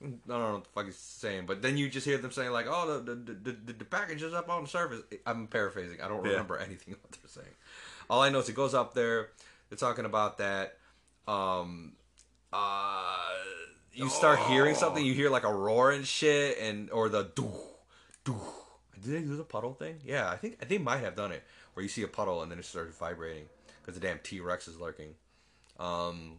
I 0.00 0.06
don't 0.06 0.28
know 0.28 0.52
what 0.54 0.64
the 0.64 0.70
fuck 0.70 0.84
he's 0.86 0.96
saying, 0.96 1.46
but 1.46 1.60
then 1.60 1.76
you 1.76 1.88
just 1.88 2.06
hear 2.06 2.18
them 2.18 2.30
saying 2.30 2.52
like, 2.52 2.66
"Oh, 2.68 3.00
the 3.00 3.14
the, 3.14 3.32
the, 3.32 3.52
the, 3.52 3.72
the 3.72 3.84
package 3.84 4.22
is 4.22 4.32
up 4.32 4.48
on 4.48 4.62
the 4.62 4.68
surface." 4.68 5.02
I'm 5.26 5.48
paraphrasing. 5.48 6.00
I 6.00 6.08
don't 6.08 6.24
Yeah. 6.24 6.32
remember 6.32 6.56
anything 6.66 6.94
what 7.00 7.10
they're 7.12 7.28
saying. 7.42 7.54
All 8.08 8.22
I 8.22 8.28
know 8.30 8.38
is 8.38 8.48
it 8.48 8.54
goes 8.54 8.74
up 8.74 8.94
there. 8.94 9.30
They're 9.68 9.76
talking 9.78 10.04
about 10.04 10.38
that. 10.38 10.76
Um, 11.26 11.92
uh, 12.52 13.16
you 13.92 14.08
start 14.08 14.38
hearing 14.40 14.74
something. 14.74 15.04
You 15.04 15.14
hear 15.14 15.30
like 15.30 15.44
a 15.44 15.52
roar 15.52 15.90
and 15.90 16.06
shit, 16.06 16.58
and 16.58 16.90
or 16.90 17.08
the 17.08 17.30
doo 17.34 17.50
doo. 18.24 18.36
Did 19.02 19.12
they 19.12 19.20
do 19.20 19.36
the 19.36 19.44
puddle 19.44 19.74
thing? 19.74 19.98
Yeah, 20.04 20.28
I 20.30 20.36
think 20.36 20.66
they 20.68 20.78
might 20.78 20.98
have 21.00 21.14
done 21.16 21.32
it, 21.32 21.42
where 21.74 21.82
you 21.82 21.88
see 21.88 22.02
a 22.02 22.08
puddle 22.08 22.42
and 22.42 22.50
then 22.50 22.58
it 22.58 22.64
starts 22.64 22.96
vibrating 22.96 23.44
because 23.80 23.94
the 23.94 24.06
damn 24.06 24.18
T 24.20 24.40
Rex 24.40 24.66
is 24.68 24.78
lurking. 24.78 25.14
Um, 25.78 26.38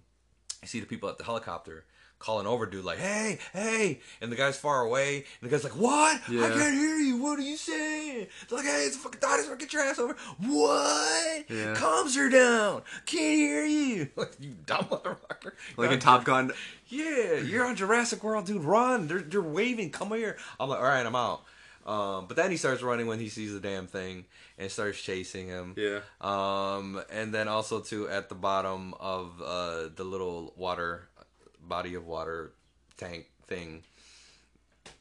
you 0.62 0.68
see 0.68 0.80
the 0.80 0.86
people 0.86 1.08
at 1.10 1.18
the 1.18 1.24
helicopter 1.24 1.86
calling 2.20 2.46
over 2.46 2.66
dude 2.66 2.84
like 2.84 3.00
hey 3.00 3.40
hey 3.54 4.00
and 4.22 4.32
the 4.32 4.36
guy's 4.36 4.58
far 4.58 4.82
away 4.82 5.26
and 5.42 5.50
the 5.50 5.50
guy's 5.50 5.64
like 5.64 5.76
what? 5.76 6.22
I 6.28 6.50
can't 6.50 6.76
hear 6.76 6.98
you. 6.98 7.18
What 7.18 7.40
are 7.40 7.44
you 7.44 7.58
saying? 7.58 8.28
It's 8.44 8.52
like 8.52 8.66
hey 8.66 8.84
it's 8.86 8.98
a 8.98 9.00
fucking 9.00 9.22
dinosaur 9.22 9.56
get 9.56 9.74
your 9.74 9.82
ass 9.84 10.00
over. 10.00 10.16
What? 10.40 11.50
Yeah. 11.50 11.74
comms 11.76 12.18
are 12.18 12.30
down. 12.30 12.82
Can't 13.06 13.36
hear 13.36 13.66
you. 13.66 14.10
Like 14.20 14.32
you 14.40 14.54
dumb 14.66 14.86
motherfucker. 14.86 15.54
Like 15.78 15.92
in 15.92 16.00
Top 16.00 16.26
Gun. 16.26 16.52
yeah 16.90 17.36
you're 17.36 17.66
on 17.66 17.76
jurassic 17.76 18.24
world 18.24 18.46
dude. 18.46 18.64
Run. 18.64 19.08
They're, 19.08 19.20
they're 19.20 19.42
waving. 19.42 19.92
Come 19.92 20.10
here. 20.10 20.38
I'm 20.60 20.70
like 20.70 20.80
all 20.80 20.86
right 20.86 21.06
i'm 21.06 21.16
out. 21.16 21.44
Um, 21.86 22.26
but 22.28 22.38
then 22.38 22.52
he 22.52 22.58
starts 22.58 22.84
running 22.84 23.08
when 23.08 23.20
he 23.20 23.30
sees 23.30 23.52
the 23.52 23.60
damn 23.60 23.88
thing 23.88 24.26
and 24.60 24.70
starts 24.70 25.02
chasing 25.02 25.48
him. 25.48 25.74
Yeah. 25.76 26.02
Um, 26.22 27.02
and 27.12 27.34
then 27.34 27.48
also 27.48 27.80
too 27.80 28.08
at 28.10 28.30
the 28.30 28.36
bottom 28.36 28.94
of 29.00 29.42
uh, 29.44 29.90
the 29.96 30.04
little 30.04 30.54
water 30.56 31.09
body 31.68 31.96
of 31.96 32.06
water 32.06 32.52
tank 32.98 33.28
thing. 33.48 33.84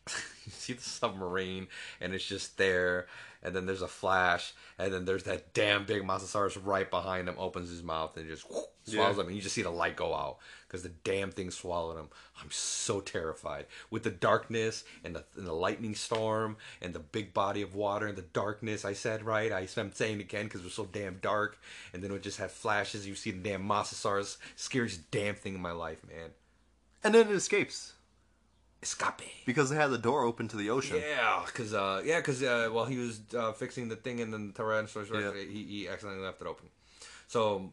you 0.06 0.12
see 0.50 0.72
the 0.72 0.82
submarine 0.82 1.68
and 2.00 2.14
it's 2.14 2.26
just 2.26 2.56
there 2.56 3.06
and 3.42 3.54
then 3.54 3.66
there's 3.66 3.82
a 3.82 3.88
flash 3.88 4.52
and 4.78 4.92
then 4.92 5.04
there's 5.04 5.24
that 5.24 5.52
damn 5.54 5.84
big 5.84 6.02
mosasaurus 6.02 6.58
right 6.64 6.90
behind 6.90 7.28
him 7.28 7.34
opens 7.38 7.70
his 7.70 7.82
mouth 7.82 8.16
and 8.16 8.26
just 8.28 8.48
whoop, 8.50 8.64
swallows 8.84 9.16
Yeah. 9.16 9.22
him 9.22 9.28
and 9.28 9.36
you 9.36 9.42
just 9.42 9.54
see 9.54 9.62
the 9.62 9.70
light 9.70 9.96
go 9.96 10.14
out 10.14 10.38
because 10.66 10.82
the 10.82 10.88
damn 11.04 11.30
thing 11.30 11.50
swallowed 11.50 11.98
him 11.98 12.08
i'm 12.42 12.50
so 12.50 13.00
terrified 13.00 13.66
with 13.90 14.02
the 14.02 14.10
darkness 14.10 14.84
and 15.04 15.14
the, 15.14 15.24
and 15.36 15.46
the 15.46 15.52
lightning 15.52 15.94
storm 15.94 16.56
and 16.80 16.94
the 16.94 16.98
big 16.98 17.32
body 17.34 17.62
of 17.62 17.74
water 17.74 18.06
and 18.06 18.16
the 18.16 18.22
darkness 18.22 18.84
i 18.84 18.92
said 18.94 19.22
right 19.22 19.52
I, 19.52 19.68
i'm 19.76 19.92
saying 19.92 20.18
it 20.18 20.22
again 20.22 20.44
because 20.46 20.62
it 20.62 20.64
was 20.64 20.74
so 20.74 20.88
damn 20.90 21.18
dark 21.18 21.58
and 21.92 22.02
then 22.02 22.10
it 22.12 22.22
just 22.22 22.38
had 22.38 22.50
flashes 22.50 23.06
you 23.06 23.14
see 23.14 23.30
the 23.30 23.38
damn 23.50 23.62
mosasaurus 23.68 24.38
scariest 24.56 25.10
damn 25.10 25.34
thing 25.34 25.54
in 25.54 25.60
my 25.60 25.72
life 25.72 25.98
man 26.08 26.30
And 27.04 27.14
then 27.14 27.28
it 27.28 27.34
escapes 27.34 27.94
escape 28.82 29.22
because 29.44 29.70
they 29.70 29.76
had 29.76 29.90
the 29.90 29.98
door 29.98 30.22
open 30.24 30.46
to 30.48 30.56
the 30.56 30.70
ocean. 30.70 30.98
Yeah, 31.04 31.42
because 31.46 31.74
uh, 31.74 32.00
yeah, 32.04 32.18
because 32.18 32.42
uh, 32.42 32.68
while 32.70 32.84
he 32.84 32.96
was 32.98 33.20
uh, 33.36 33.52
fixing 33.52 33.88
the 33.88 33.96
thing 33.96 34.20
and 34.20 34.32
then 34.32 34.48
the 34.48 34.52
Tyrannosaurus 34.52 35.10
Rex, 35.10 35.24
Yeah. 35.24 35.32
he, 35.50 35.64
he 35.64 35.88
accidentally 35.88 36.24
left 36.24 36.40
it 36.40 36.46
open. 36.46 36.68
So, 37.26 37.72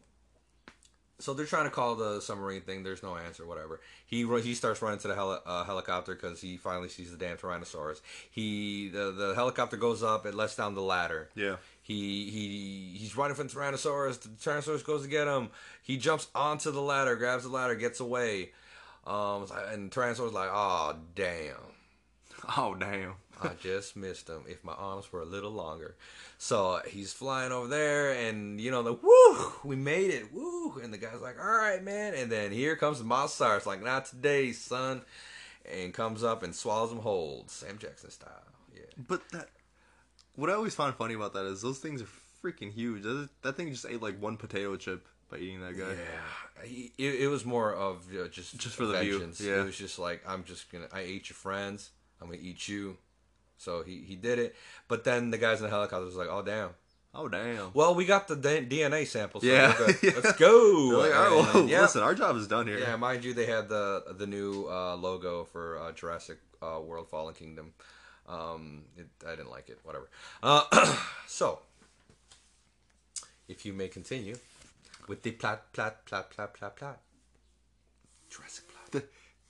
so 1.18 1.32
they're 1.32 1.46
trying 1.46 1.64
to 1.64 1.70
call 1.70 1.94
the 1.94 2.20
submarine 2.20 2.62
thing. 2.62 2.82
There's 2.82 3.02
no 3.04 3.16
answer. 3.16 3.46
Whatever. 3.46 3.80
He 4.06 4.26
he 4.42 4.54
starts 4.54 4.82
running 4.82 4.98
to 5.00 5.08
the 5.08 5.14
heli- 5.14 5.38
uh, 5.46 5.64
helicopter 5.64 6.14
because 6.14 6.40
he 6.40 6.56
finally 6.56 6.88
sees 6.88 7.10
the 7.12 7.16
damn 7.16 7.36
Tyrannosaurus. 7.36 8.00
He 8.30 8.88
the 8.88 9.12
the 9.12 9.34
helicopter 9.34 9.76
goes 9.76 10.02
up. 10.02 10.26
It 10.26 10.34
lets 10.34 10.56
down 10.56 10.74
the 10.74 10.82
ladder. 10.82 11.30
Yeah. 11.34 11.56
He 11.82 12.30
he 12.30 12.98
he's 12.98 13.16
running 13.16 13.36
from 13.36 13.48
Tyrannosaurus. 13.48 14.20
The 14.22 14.28
Tyrannosaurus 14.28 14.84
goes 14.84 15.02
to 15.04 15.08
get 15.08 15.26
him. 15.28 15.50
He 15.82 15.96
jumps 15.96 16.26
onto 16.34 16.70
the 16.72 16.82
ladder, 16.82 17.14
grabs 17.16 17.44
the 17.44 17.48
ladder, 17.50 17.76
gets 17.76 18.00
away. 18.00 18.50
Um, 19.06 19.46
and 19.70 19.90
Tyrannosaurus 19.90 20.32
like, 20.32 20.50
oh 20.52 20.96
damn. 21.14 21.56
Oh 22.56 22.74
damn. 22.74 23.14
I 23.40 23.50
just 23.60 23.96
missed 23.96 24.28
him. 24.28 24.44
If 24.48 24.64
my 24.64 24.72
arms 24.72 25.12
were 25.12 25.22
a 25.22 25.26
little 25.26 25.50
longer. 25.50 25.94
So 26.38 26.80
he's 26.86 27.12
flying 27.12 27.52
over 27.52 27.68
there, 27.68 28.12
and 28.12 28.60
you 28.60 28.70
know 28.70 28.82
the 28.82 28.92
woo, 28.92 29.52
we 29.64 29.76
made 29.76 30.10
it, 30.10 30.32
woo, 30.32 30.78
and 30.82 30.92
the 30.92 30.98
guy's 30.98 31.20
like, 31.20 31.38
all 31.38 31.46
right, 31.46 31.82
man. 31.82 32.14
And 32.14 32.30
then 32.30 32.52
here 32.52 32.76
comes 32.76 32.98
the 32.98 33.04
Mosasaurus, 33.04 33.66
like 33.66 33.82
not 33.82 34.06
today, 34.06 34.52
son, 34.52 35.02
and 35.70 35.94
comes 35.94 36.22
up 36.22 36.42
and 36.42 36.54
swallows 36.54 36.92
him 36.92 36.98
whole, 36.98 37.44
Sam 37.48 37.78
Jackson 37.78 38.10
style. 38.10 38.42
Yeah, 38.74 38.82
But 38.96 39.22
that, 39.30 39.48
what 40.34 40.50
I 40.50 40.54
always 40.54 40.74
find 40.74 40.94
funny 40.94 41.14
about 41.14 41.32
that 41.34 41.46
is 41.46 41.62
those 41.62 41.78
things 41.78 42.02
are 42.02 42.08
freaking 42.42 42.72
huge. 42.72 43.02
That, 43.02 43.28
that 43.42 43.56
thing 43.56 43.70
just 43.70 43.86
ate 43.86 44.02
like 44.02 44.20
one 44.20 44.36
potato 44.36 44.76
chip 44.76 45.06
by 45.30 45.38
eating 45.38 45.60
that 45.60 45.76
guy. 45.76 45.90
yeah. 45.90 46.64
He, 46.64 46.92
it, 46.98 47.22
it 47.22 47.28
was 47.28 47.44
more 47.44 47.74
of 47.74 48.06
uh, 48.18 48.28
just 48.28 48.58
Just 48.58 48.76
for 48.76 48.86
the 48.86 48.98
view, 49.00 49.30
yeah. 49.40 49.60
It 49.60 49.64
was 49.64 49.76
just 49.76 49.98
like 49.98 50.22
I'm 50.26 50.44
just 50.44 50.70
gonna, 50.70 50.86
I 50.92 51.00
ate 51.00 51.28
your 51.28 51.36
friends, 51.36 51.90
I'm 52.20 52.28
gonna 52.28 52.40
eat 52.40 52.68
you. 52.68 52.96
So 53.58 53.82
he 53.82 54.02
he 54.06 54.16
did 54.16 54.38
it, 54.38 54.54
but 54.88 55.04
then 55.04 55.30
the 55.30 55.38
guys 55.38 55.58
in 55.58 55.64
the 55.64 55.70
helicopter 55.70 56.04
was 56.04 56.16
like, 56.16 56.28
oh 56.30 56.42
damn. 56.42 56.70
Oh 57.14 57.28
damn. 57.28 57.70
Well, 57.72 57.94
we 57.94 58.04
got 58.04 58.28
the 58.28 58.36
DNA 58.36 59.06
samples. 59.06 59.42
So 59.42 59.48
Yeah. 59.48 59.74
Yeah. 60.02 60.10
let's 60.22 60.36
go. 60.38 60.90
Like, 60.98 61.10
well, 61.10 61.66
yeah. 61.66 61.80
listen, 61.82 62.02
our 62.02 62.14
job 62.14 62.36
is 62.36 62.46
done 62.46 62.66
here. 62.66 62.78
Yeah, 62.78 62.94
mind 62.96 63.24
you, 63.24 63.32
they 63.32 63.46
had 63.46 63.68
the 63.70 64.04
the 64.18 64.26
new 64.26 64.66
uh, 64.70 64.96
logo 64.96 65.44
for 65.44 65.78
uh, 65.78 65.92
Jurassic 65.92 66.38
uh, 66.62 66.78
World: 66.80 67.08
Fallen 67.08 67.34
Kingdom. 67.34 67.72
Um, 68.28 68.84
it, 68.98 69.06
I 69.26 69.30
didn't 69.30 69.50
like 69.50 69.70
it. 69.70 69.78
Whatever. 69.82 70.10
Uh, 70.42 70.96
so, 71.26 71.60
if 73.48 73.64
you 73.64 73.72
may 73.72 73.88
continue 73.88 74.36
with 75.08 75.22
the 75.22 75.32
plot, 75.32 75.72
plot, 75.72 76.04
plot, 76.06 76.30
plot, 76.30 76.54
plot, 76.54 76.76
plot. 76.76 77.00
Jurassic 78.30 78.64
plot. 78.68 78.92
The, 78.92 79.04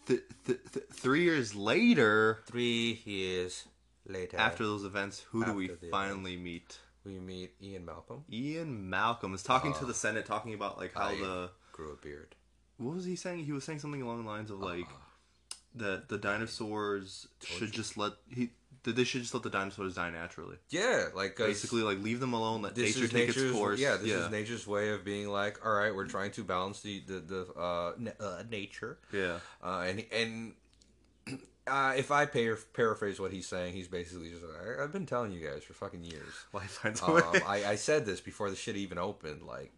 the, 0.07 0.23
the, 0.45 0.59
the, 0.73 0.81
three 0.93 1.23
years 1.23 1.55
later, 1.55 2.43
Three 2.47 3.03
years 3.05 3.65
later, 4.07 4.37
after 4.39 4.65
those 4.65 4.85
events, 4.85 5.25
who 5.31 5.45
do 5.45 5.53
we 5.53 5.69
the 5.69 5.89
finally 5.91 6.37
meet? 6.37 6.79
we 7.07 7.21
meet 7.21 7.55
Ian 7.63 7.85
Malcolm, 7.85 8.25
Ian 8.31 8.91
Malcolm 8.91 9.33
is 9.35 9.43
talking 9.43 9.73
to 9.75 9.85
the 9.85 9.91
oh. 9.91 9.95
Senate, 9.95 10.27
talking 10.27 10.55
about 10.55 10.79
like 10.79 10.93
how 10.95 11.09
I- 11.09 11.17
the 11.17 11.51
grew 11.73 11.93
a 11.93 11.97
beard. 11.97 12.35
what 12.79 12.95
was 12.95 13.05
he 13.05 13.17
saying? 13.17 13.45
He 13.45 13.53
was 13.53 13.65
saying 13.65 13.79
something 13.79 14.03
along 14.03 14.25
the 14.25 14.29
lines 14.29 14.51
of 14.51 14.61
like 14.61 14.85
uh-huh. 14.85 15.57
that 15.77 16.09
the 16.09 16.19
dinosaurs 16.19 17.29
should 17.45 17.73
just 17.73 17.97
let 17.97 18.13
he 18.29 18.51
that 18.87 18.97
they 18.97 19.05
should 19.05 19.21
just 19.21 19.35
let 19.35 19.43
the 19.43 19.51
dinosaurs 19.51 19.95
die 19.97 20.11
naturally. 20.11 20.57
Yeah, 20.71 21.09
like 21.15 21.37
Basically, 21.37 21.83
like 21.83 22.03
leave 22.03 22.21
them 22.21 22.33
alone, 22.33 22.63
let 22.63 22.75
this 22.75 22.97
nature 22.97 23.09
take 23.09 23.29
its 23.29 23.53
course. 23.53 23.79
yeah 23.79 23.97
this 23.97 24.11
is 24.11 24.31
nature's 24.31 24.67
way 24.67 24.91
of 24.91 25.05
being 25.05 25.29
like 25.29 25.65
all 25.65 25.75
right 25.75 25.95
we're 25.95 26.07
trying 26.07 26.31
to 26.33 26.45
balance 26.45 26.81
the 26.81 27.01
the, 27.07 27.21
the 27.21 27.61
uh, 27.61 27.93
na- 27.99 28.11
uh 28.19 28.43
nature 28.51 28.99
yeah. 29.13 29.39
uh 29.63 29.85
and 29.87 30.05
and 30.11 30.55
uh, 31.67 31.95
if 31.97 32.11
I 32.11 32.27
par- 32.27 32.59
paraphrase 32.73 33.19
what 33.19 33.33
he's 33.33 33.47
saying, 33.47 33.75
he's 33.75 33.89
basically 33.89 34.31
just 34.31 34.43
like, 34.43 34.79
I've 34.81 34.93
been 34.93 35.07
telling 35.07 35.33
you 35.33 35.47
guys 35.47 35.65
for 35.65 35.73
fucking 35.75 36.05
years. 36.05 36.33
Life 36.53 36.71
finds 36.83 37.03
a 37.03 37.07
Um. 37.07 37.37
I, 37.47 37.65
I 37.65 37.75
said 37.75 38.07
this 38.07 38.21
before 38.21 38.51
the 38.51 38.57
shit 38.57 38.77
even 38.77 38.99
opened. 38.99 39.43
Like, 39.43 39.73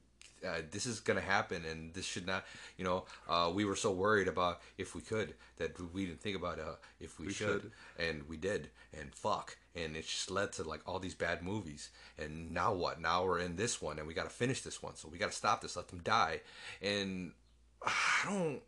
uh, 0.47 0.62
this 0.71 0.87
is 0.87 1.00
gonna 1.00 1.21
happen, 1.21 1.64
and 1.64 1.92
this 1.95 2.04
should 2.04 2.26
not. 2.26 2.45
You 2.76 2.85
know, 2.85 3.04
uh, 3.28 3.50
we 3.54 3.64
were 3.64 3.76
so 3.76 3.90
worried 3.92 4.28
about 4.28 4.61
if 4.76 4.95
we 4.95 5.00
could 5.00 5.35
that 5.57 5.78
we 5.92 6.07
didn't 6.07 6.21
think 6.21 6.37
about 6.37 6.59
uh, 6.61 6.75
if 7.00 7.18
we, 7.18 7.26
We 7.26 7.33
should. 7.33 7.62
should. 7.62 7.73
and 7.99 8.28
we 8.28 8.37
did, 8.37 8.71
and 8.99 9.14
fuck, 9.14 9.57
and 9.75 9.97
it 9.97 10.02
just 10.07 10.30
led 10.30 10.52
to 10.54 10.62
like 10.64 10.80
all 10.87 10.99
these 10.99 11.14
bad 11.14 11.42
movies. 11.42 11.90
And 12.18 12.50
now 12.52 12.73
what? 12.73 13.00
Now 13.00 13.25
we're 13.25 13.40
in 13.40 13.57
this 13.57 13.80
one, 13.83 13.99
and 13.99 14.07
we 14.07 14.14
got 14.14 14.25
to 14.25 14.30
finish 14.30 14.62
this 14.62 14.83
one, 14.83 14.95
so 14.97 15.09
we 15.09 15.18
got 15.18 15.30
to 15.30 15.37
stop 15.37 15.61
this, 15.61 15.76
let 15.76 15.88
them 15.88 16.00
die, 16.04 16.40
and 16.83 17.33
I 17.83 17.92
don't. 18.25 18.62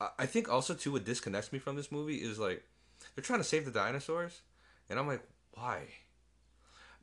I- 0.00 0.10
I 0.18 0.26
think 0.26 0.48
also 0.48 0.74
too 0.74 0.92
what 0.92 1.04
disconnects 1.04 1.52
me 1.52 1.58
from 1.58 1.76
this 1.76 1.90
movie 1.92 2.16
is 2.16 2.38
like 2.38 2.62
they're 3.14 3.22
trying 3.24 3.40
to 3.40 3.44
save 3.44 3.64
the 3.64 3.70
dinosaurs, 3.70 4.40
and 4.90 4.98
I'm 4.98 5.06
like, 5.06 5.22
why? 5.54 5.82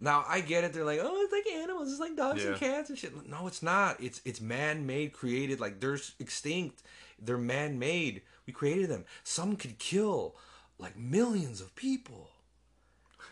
Now 0.01 0.23
I 0.27 0.41
get 0.41 0.63
it. 0.63 0.73
They're 0.73 0.85
like, 0.85 0.99
oh, 1.01 1.21
it's 1.21 1.33
like 1.33 1.47
animals. 1.55 1.91
It's 1.91 1.99
like 1.99 2.15
dogs 2.15 2.43
and 2.43 2.55
cats 2.55 2.89
and 2.89 2.97
shit. 2.97 3.27
No, 3.27 3.47
it's 3.47 3.61
not. 3.61 4.01
It's 4.01 4.21
it's 4.25 4.39
man 4.39 4.85
made, 4.85 5.13
created. 5.13 5.59
Like 5.59 5.79
they're 5.79 5.99
extinct. 6.19 6.81
They're 7.21 7.37
man 7.37 7.79
made. 7.79 8.21
We 8.45 8.53
created 8.53 8.89
them. 8.89 9.05
Some 9.23 9.55
could 9.55 9.77
kill 9.77 10.35
like 10.77 10.97
millions 10.97 11.61
of 11.61 11.75
people. 11.75 12.29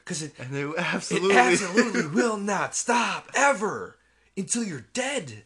Cause 0.06 0.22
it 0.22 0.34
and 0.40 0.52
they 0.52 0.62
it 0.62 0.76
absolutely, 0.78 1.36
absolutely 1.36 2.08
will 2.14 2.38
not 2.38 2.76
stop 2.76 3.30
ever 3.34 3.98
until 4.38 4.64
you're 4.64 4.86
dead. 4.94 5.44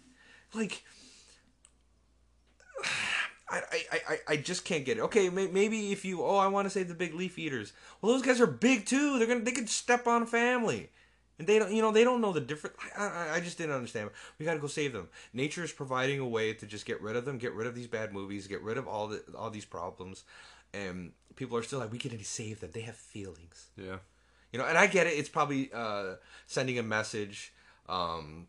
Like, 0.54 0.84
I, 3.50 3.62
I, 3.72 4.00
I, 4.10 4.18
I 4.30 4.38
just 4.38 4.64
can't 4.64 4.86
get 4.86 4.98
it. 4.98 5.02
Okay, 5.02 5.30
may, 5.30 5.48
maybe 5.48 5.92
if 5.92 6.06
you, 6.06 6.24
oh, 6.24 6.38
I 6.38 6.48
want 6.48 6.68
to 6.68 6.70
save 6.70 6.88
the 6.88 6.94
big 6.94 7.14
leaf 7.14 7.38
eaters. 7.38 7.74
Well, 8.02 8.14
those 8.14 8.22
guys 8.22 8.40
are 8.40 8.48
big 8.48 8.86
too. 8.86 9.18
They're 9.18 9.28
gonna, 9.28 9.42
they 9.42 9.52
could 9.52 9.68
step 9.68 10.08
on 10.08 10.26
family, 10.26 10.90
and 11.42 11.48
they 11.48 11.58
don't, 11.58 11.74
you 11.74 11.82
know, 11.82 11.92
they 11.92 12.04
don't 12.04 12.22
know 12.22 12.32
the 12.32 12.40
difference. 12.40 12.76
I, 12.96 13.08
I, 13.08 13.36
I 13.38 13.40
just 13.40 13.58
didn't 13.58 13.74
understand. 13.74 14.12
We 14.38 14.46
got 14.46 14.54
to 14.54 14.60
go 14.60 14.68
save 14.68 14.94
them. 14.94 15.10
Nature 15.34 15.64
is 15.64 15.72
providing 15.72 16.20
a 16.20 16.28
way 16.28 16.54
to 16.54 16.68
just 16.68 16.86
get 16.86 17.02
rid 17.02 17.16
of 17.16 17.26
them, 17.26 17.40
get 17.40 17.54
rid 17.54 17.66
of 17.66 17.74
these 17.74 17.88
bad 17.88 18.14
movies, 18.14 18.46
get 18.46 18.62
rid 18.62 18.78
of 18.78 18.88
all 18.88 19.08
the, 19.08 19.24
all 19.36 19.50
these 19.50 19.66
problems, 19.66 20.24
and 20.72 21.14
people 21.36 21.58
are 21.58 21.64
still 21.64 21.80
like, 21.80 21.92
we 21.92 21.98
can 21.98 22.24
save 22.24 22.60
them. 22.60 22.70
They 22.72 22.82
have 22.82 22.96
feelings 22.96 23.70
yeah. 23.76 23.98
you 24.52 24.60
know 24.60 24.66
and 24.66 24.78
i 24.78 24.86
get 24.88 25.08
it 25.08 25.12
it's 25.12 25.30
probably 25.30 25.70
uh 25.74 26.14
sending 26.46 26.78
a 26.78 26.84
message 26.84 27.54
um 27.90 28.48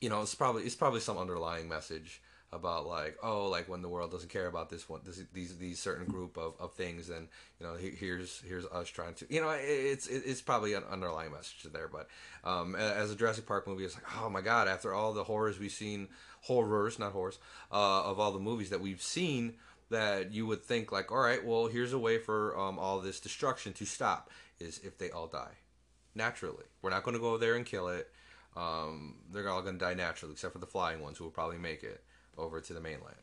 you 0.00 0.08
know 0.08 0.20
it's 0.22 0.34
probably 0.34 0.64
it's 0.64 0.74
probably 0.74 1.00
some 1.00 1.16
underlying 1.16 1.68
message 1.68 2.20
about 2.50 2.86
like 2.86 3.16
oh 3.22 3.46
like 3.48 3.68
when 3.68 3.82
the 3.82 3.88
world 3.88 4.10
doesn't 4.10 4.30
care 4.30 4.46
about 4.46 4.70
this 4.70 4.88
one 4.88 5.00
this 5.04 5.20
these 5.34 5.58
these 5.58 5.78
certain 5.78 6.06
group 6.06 6.38
of, 6.38 6.54
of 6.58 6.72
things 6.72 7.10
and 7.10 7.28
you 7.60 7.66
know 7.66 7.74
here's 7.74 8.40
here's 8.40 8.64
us 8.66 8.88
trying 8.88 9.12
to 9.12 9.26
you 9.28 9.40
know 9.40 9.50
it- 9.50 9.60
it's 9.66 10.06
it's 10.06 10.40
probably 10.40 10.72
an 10.72 10.82
underlying 10.90 11.30
message 11.30 11.66
there 11.72 11.88
but 11.88 12.08
um 12.44 12.74
as 12.74 13.10
a 13.10 13.16
Jurassic 13.16 13.44
Park 13.46 13.66
movie 13.68 13.84
it's 13.84 13.94
like 13.94 14.22
oh 14.22 14.30
my 14.30 14.40
god 14.40 14.66
after 14.66 14.94
all 14.94 15.12
the 15.12 15.24
horrors 15.24 15.58
we've 15.58 15.70
seen 15.70 16.08
horrors 16.40 16.98
not 16.98 17.12
horrors 17.12 17.38
uh 17.70 18.04
of 18.04 18.18
all 18.18 18.32
the 18.32 18.38
movies 18.38 18.70
that 18.70 18.80
we've 18.80 19.02
seen 19.02 19.54
that 19.90 20.32
you 20.32 20.46
would 20.46 20.62
think 20.64 20.90
like 20.90 21.12
all 21.12 21.18
right 21.18 21.44
well 21.44 21.66
here's 21.66 21.92
a 21.92 21.98
way 21.98 22.16
for 22.18 22.58
um 22.58 22.78
all 22.78 22.98
this 23.00 23.20
destruction 23.20 23.74
to 23.74 23.84
stop 23.84 24.30
is 24.58 24.78
if 24.82 24.96
they 24.98 25.10
all 25.10 25.26
die 25.26 25.52
naturally. 26.14 26.64
We're 26.82 26.90
not 26.90 27.04
going 27.04 27.14
to 27.14 27.20
go 27.20 27.36
there 27.36 27.54
and 27.54 27.64
kill 27.64 27.88
it. 27.88 28.10
Um, 28.56 29.16
they're 29.32 29.48
all 29.48 29.62
going 29.62 29.78
to 29.78 29.84
die 29.84 29.94
naturally, 29.94 30.32
except 30.32 30.52
for 30.52 30.58
the 30.58 30.66
flying 30.66 31.00
ones 31.00 31.16
who 31.18 31.24
will 31.24 31.30
probably 31.30 31.58
make 31.58 31.84
it 31.84 32.02
over 32.38 32.60
to 32.60 32.72
the 32.72 32.80
mainland. 32.80 33.16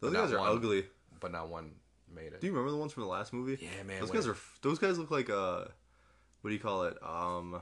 Those 0.00 0.14
guys 0.14 0.32
are 0.32 0.38
one. 0.38 0.48
ugly. 0.56 0.84
But 1.20 1.32
not 1.32 1.48
one 1.50 1.72
made 2.14 2.32
it. 2.32 2.40
Do 2.40 2.46
you 2.46 2.52
remember 2.52 2.70
the 2.70 2.78
ones 2.78 2.92
from 2.92 3.02
the 3.02 3.08
last 3.08 3.32
movie? 3.32 3.58
Yeah, 3.60 3.82
man, 3.82 4.00
Those 4.00 4.10
guys 4.10 4.26
it- 4.26 4.30
are. 4.30 4.36
Those 4.62 4.78
guys 4.78 4.98
look 4.98 5.10
like 5.10 5.28
uh, 5.28 5.64
what 6.40 6.48
do 6.50 6.54
you 6.54 6.60
call 6.60 6.84
it? 6.84 6.96
Um, 7.02 7.60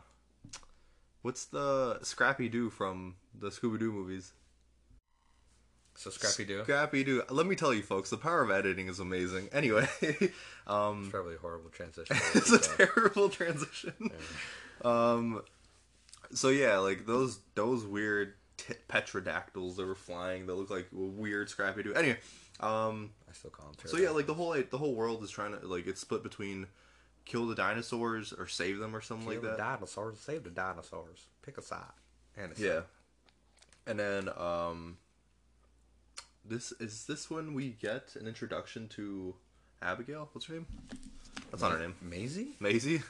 what's 1.22 1.46
the 1.46 1.98
Scrappy 2.02 2.48
Doo 2.48 2.70
from 2.70 3.16
the 3.36 3.48
Scooby 3.48 3.78
Doo 3.80 3.90
movies? 3.92 4.32
So 5.96 6.10
Scrappy 6.10 6.44
Doo. 6.44 6.62
Scrappy 6.62 7.02
Doo. 7.02 7.24
Let 7.28 7.46
me 7.46 7.56
tell 7.56 7.74
you, 7.74 7.82
folks, 7.82 8.10
the 8.10 8.16
power 8.16 8.42
of 8.42 8.52
editing 8.52 8.86
is 8.88 9.00
amazing. 9.00 9.48
Anyway, 9.52 9.88
um, 10.68 11.08
Probably 11.10 11.34
a 11.34 11.38
horrible 11.38 11.70
transition. 11.70 12.16
it's 12.36 12.52
a 12.52 12.58
terrible 12.60 13.28
transition. 13.28 13.92
Um, 14.84 15.42
so 16.32 16.50
yeah, 16.50 16.78
like 16.78 17.06
those 17.06 17.40
those 17.56 17.84
weird 17.84 18.34
t- 18.58 18.74
petrodactyls 18.88 19.76
that 19.76 19.86
were 19.86 19.94
flying 19.94 20.46
that 20.46 20.54
looked 20.54 20.70
like 20.70 20.88
weird 20.92 21.48
Scrappy 21.48 21.82
Doo. 21.82 21.94
Anyway, 21.94 22.18
um, 22.60 23.10
I 23.28 23.32
still 23.32 23.50
call 23.50 23.68
him. 23.68 23.74
so 23.86 23.96
yeah, 23.96 24.10
like 24.10 24.26
the 24.26 24.34
whole 24.34 24.50
like, 24.50 24.70
the 24.70 24.78
whole 24.78 24.94
world 24.94 25.22
is 25.24 25.30
trying 25.30 25.58
to 25.58 25.66
like 25.66 25.86
it's 25.86 26.00
split 26.00 26.22
between 26.22 26.66
kill 27.24 27.46
the 27.46 27.54
dinosaurs 27.54 28.32
or 28.32 28.46
save 28.46 28.78
them 28.78 28.94
or 28.94 29.00
something 29.00 29.26
like 29.26 29.42
that. 29.42 29.56
dinosaurs. 29.56 30.18
Save 30.18 30.44
the 30.44 30.50
dinosaurs. 30.50 31.26
Pick 31.42 31.56
a 31.58 31.62
side. 31.62 31.82
And 32.36 32.52
a 32.52 32.60
Yeah. 32.60 32.80
And 33.86 33.98
then 33.98 34.28
um 34.36 34.98
this 36.44 36.72
is 36.72 37.06
this 37.06 37.30
when 37.30 37.54
we 37.54 37.70
get 37.70 38.16
an 38.18 38.26
introduction 38.26 38.88
to 38.88 39.34
Abigail? 39.82 40.28
What's 40.32 40.46
her 40.46 40.54
name? 40.54 40.66
That's 41.50 41.62
not 41.62 41.72
her 41.72 41.78
name. 41.78 41.94
Maisie. 42.02 42.56
Maisie? 42.60 43.02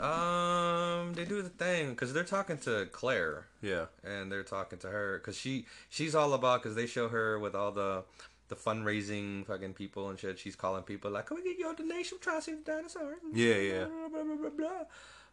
Um, 0.00 1.14
they 1.14 1.24
do 1.24 1.42
the 1.42 1.48
thing 1.48 1.90
because 1.90 2.12
they're 2.12 2.24
talking 2.24 2.58
to 2.58 2.86
Claire 2.92 3.46
Yeah. 3.62 3.86
and 4.02 4.30
they're 4.30 4.42
talking 4.42 4.78
to 4.80 4.88
her 4.88 5.18
because 5.18 5.36
she 5.36 5.66
she's 5.88 6.14
all 6.14 6.32
about 6.34 6.62
because 6.62 6.76
they 6.76 6.86
show 6.86 7.08
her 7.08 7.38
with 7.38 7.54
all 7.54 7.72
the 7.72 8.04
the 8.48 8.56
fundraising 8.56 9.46
fucking 9.46 9.74
people 9.74 10.10
and 10.10 10.18
shit. 10.18 10.38
She's 10.38 10.56
calling 10.56 10.82
people 10.82 11.10
like, 11.10 11.26
"Can 11.26 11.36
we 11.36 11.42
get 11.44 11.58
your 11.58 11.74
donation? 11.74 12.18
Try 12.20 12.36
to 12.36 12.42
save 12.42 12.64
the 12.64 12.72
dinosaurs." 12.72 13.18
Yeah, 13.32 13.54
yeah. 13.56 13.84
Blah, 13.84 14.08
blah, 14.08 14.22
blah, 14.22 14.50
blah, 14.50 14.84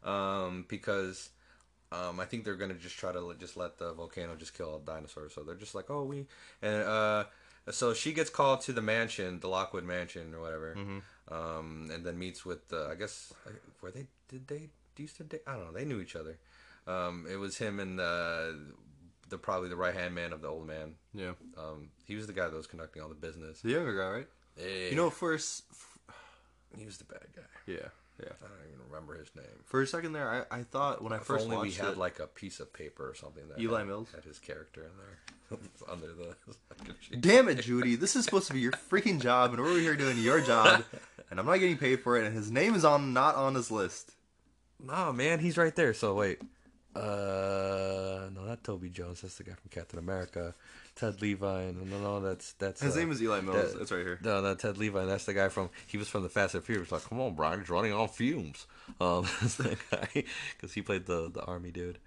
blah. 0.03 0.45
Um, 0.45 0.65
because 0.67 1.29
um, 1.91 2.19
I 2.19 2.25
think 2.25 2.45
they're 2.45 2.55
gonna 2.55 2.73
just 2.75 2.97
try 2.97 3.11
to 3.11 3.35
just 3.39 3.57
let 3.57 3.77
the 3.77 3.93
volcano 3.93 4.35
just 4.35 4.55
kill 4.57 4.69
all 4.71 4.79
the 4.79 4.91
dinosaurs. 4.91 5.33
So 5.33 5.43
they're 5.43 5.55
just 5.55 5.75
like, 5.75 5.89
"Oh, 5.89 6.03
we," 6.03 6.25
and 6.61 6.83
uh, 6.83 7.25
so 7.69 7.93
she 7.93 8.13
gets 8.13 8.29
called 8.29 8.61
to 8.61 8.73
the 8.73 8.81
mansion, 8.81 9.39
the 9.41 9.49
Lockwood 9.49 9.83
Mansion 9.83 10.33
or 10.33 10.39
whatever, 10.39 10.77
um, 11.29 11.89
and 11.93 12.05
then 12.05 12.17
meets 12.17 12.45
with 12.45 12.67
the. 12.69 12.87
I 12.91 12.95
guess 12.95 13.33
uh, 13.45 13.51
were 13.81 13.91
they 13.91 14.07
did 14.27 14.47
they 14.47 14.69
used 14.97 15.17
to 15.17 15.23
date? 15.23 15.41
I 15.47 15.55
don't 15.55 15.65
know. 15.65 15.71
They 15.71 15.85
knew 15.85 15.99
each 15.99 16.15
other. 16.15 16.37
Um, 16.87 17.25
it 17.31 17.35
was 17.35 17.57
him 17.57 17.79
and 17.79 17.99
the 17.99 18.73
the 19.29 19.37
probably 19.37 19.69
the 19.69 19.75
right 19.75 19.93
hand 19.95 20.13
man 20.15 20.33
of 20.33 20.41
the 20.41 20.47
old 20.47 20.67
man. 20.67 20.95
Yeah. 21.13 21.31
Um, 21.57 21.89
he 22.05 22.15
was 22.15 22.27
the 22.27 22.33
guy 22.33 22.47
that 22.47 22.55
was 22.55 22.67
conducting 22.67 23.01
all 23.01 23.09
the 23.09 23.15
business. 23.15 23.61
The 23.61 23.71
younger 23.71 23.97
guy, 23.97 24.09
right? 24.09 24.27
You 24.89 24.95
know, 24.95 25.09
first 25.09 25.63
he 26.77 26.85
was 26.85 26.97
the 26.97 27.05
bad 27.05 27.27
guy. 27.35 27.41
yeah, 27.65 27.75
yeah. 28.19 28.33
I 28.43 28.47
don't 28.47 28.67
even 28.67 28.85
remember 28.89 29.17
his 29.17 29.29
name. 29.35 29.45
For 29.65 29.81
a 29.81 29.87
second 29.87 30.13
there, 30.13 30.45
I, 30.51 30.59
I 30.59 30.63
thought 30.63 31.01
when 31.01 31.13
I 31.13 31.17
If 31.17 31.23
first 31.23 31.45
only 31.45 31.57
we 31.57 31.71
had 31.71 31.91
it, 31.91 31.97
like 31.97 32.19
a 32.19 32.27
piece 32.27 32.59
of 32.59 32.73
paper 32.73 33.09
or 33.09 33.15
something 33.15 33.47
that 33.49 33.59
Eli 33.59 33.79
had, 33.79 33.87
Mills? 33.87 34.09
had 34.13 34.25
his 34.25 34.39
character 34.39 34.81
in 34.81 34.97
there 34.97 35.19
under 35.89 36.07
the. 36.07 36.35
Damn 37.19 37.49
it, 37.49 37.61
Judy! 37.61 37.95
This 37.95 38.15
is 38.15 38.25
supposed 38.25 38.47
to 38.47 38.53
be 38.53 38.59
your 38.59 38.71
freaking 38.71 39.21
job, 39.21 39.51
and 39.51 39.61
we're 39.61 39.69
over 39.69 39.79
here 39.79 39.95
doing 39.95 40.17
your 40.17 40.41
job, 40.41 40.83
and 41.29 41.39
I'm 41.39 41.45
not 41.45 41.57
getting 41.57 41.77
paid 41.77 42.01
for 42.01 42.17
it. 42.17 42.25
And 42.25 42.35
his 42.35 42.51
name 42.51 42.75
is 42.75 42.85
on 42.85 43.13
not 43.13 43.35
on 43.35 43.53
this 43.53 43.71
list. 43.71 44.11
No, 44.83 45.13
man, 45.13 45.39
he's 45.39 45.57
right 45.57 45.75
there. 45.75 45.93
So 45.93 46.15
wait, 46.15 46.39
uh, 46.95 48.29
no, 48.33 48.43
not 48.45 48.63
Toby 48.63 48.89
Jones. 48.89 49.21
That's 49.21 49.35
the 49.37 49.43
guy 49.43 49.53
from 49.53 49.69
Captain 49.69 49.99
America. 49.99 50.55
Ted 50.95 51.21
Levine. 51.21 51.89
No, 51.89 51.99
no, 51.99 52.19
that's 52.19 52.53
that's 52.53 52.81
His 52.81 52.95
uh, 52.95 52.99
name 52.99 53.11
is 53.11 53.21
Eli 53.21 53.41
Mills. 53.41 53.73
that- 53.73 53.81
it's 53.81 53.91
right 53.91 54.01
here. 54.05 54.19
No, 54.23 54.41
no, 54.41 54.55
Ted 54.55 54.77
Levine. 54.77 55.07
That's 55.07 55.25
the 55.25 55.33
guy 55.33 55.49
from. 55.49 55.69
He 55.87 55.97
was 55.97 56.07
from 56.09 56.23
the 56.23 56.29
Fast 56.29 56.53
and 56.55 56.63
Furious. 56.63 56.91
Like, 56.91 57.03
come 57.07 57.19
on, 57.21 57.33
Brian, 57.35 57.59
he's 57.59 57.69
running 57.69 57.93
on 57.93 58.07
fumes. 58.07 58.65
Um, 58.99 59.25
that's 59.41 59.55
that 59.55 59.77
guy 59.89 60.23
because 60.55 60.73
he 60.73 60.81
played 60.81 61.05
the 61.05 61.29
the 61.31 61.43
army 61.43 61.71
dude. 61.71 61.99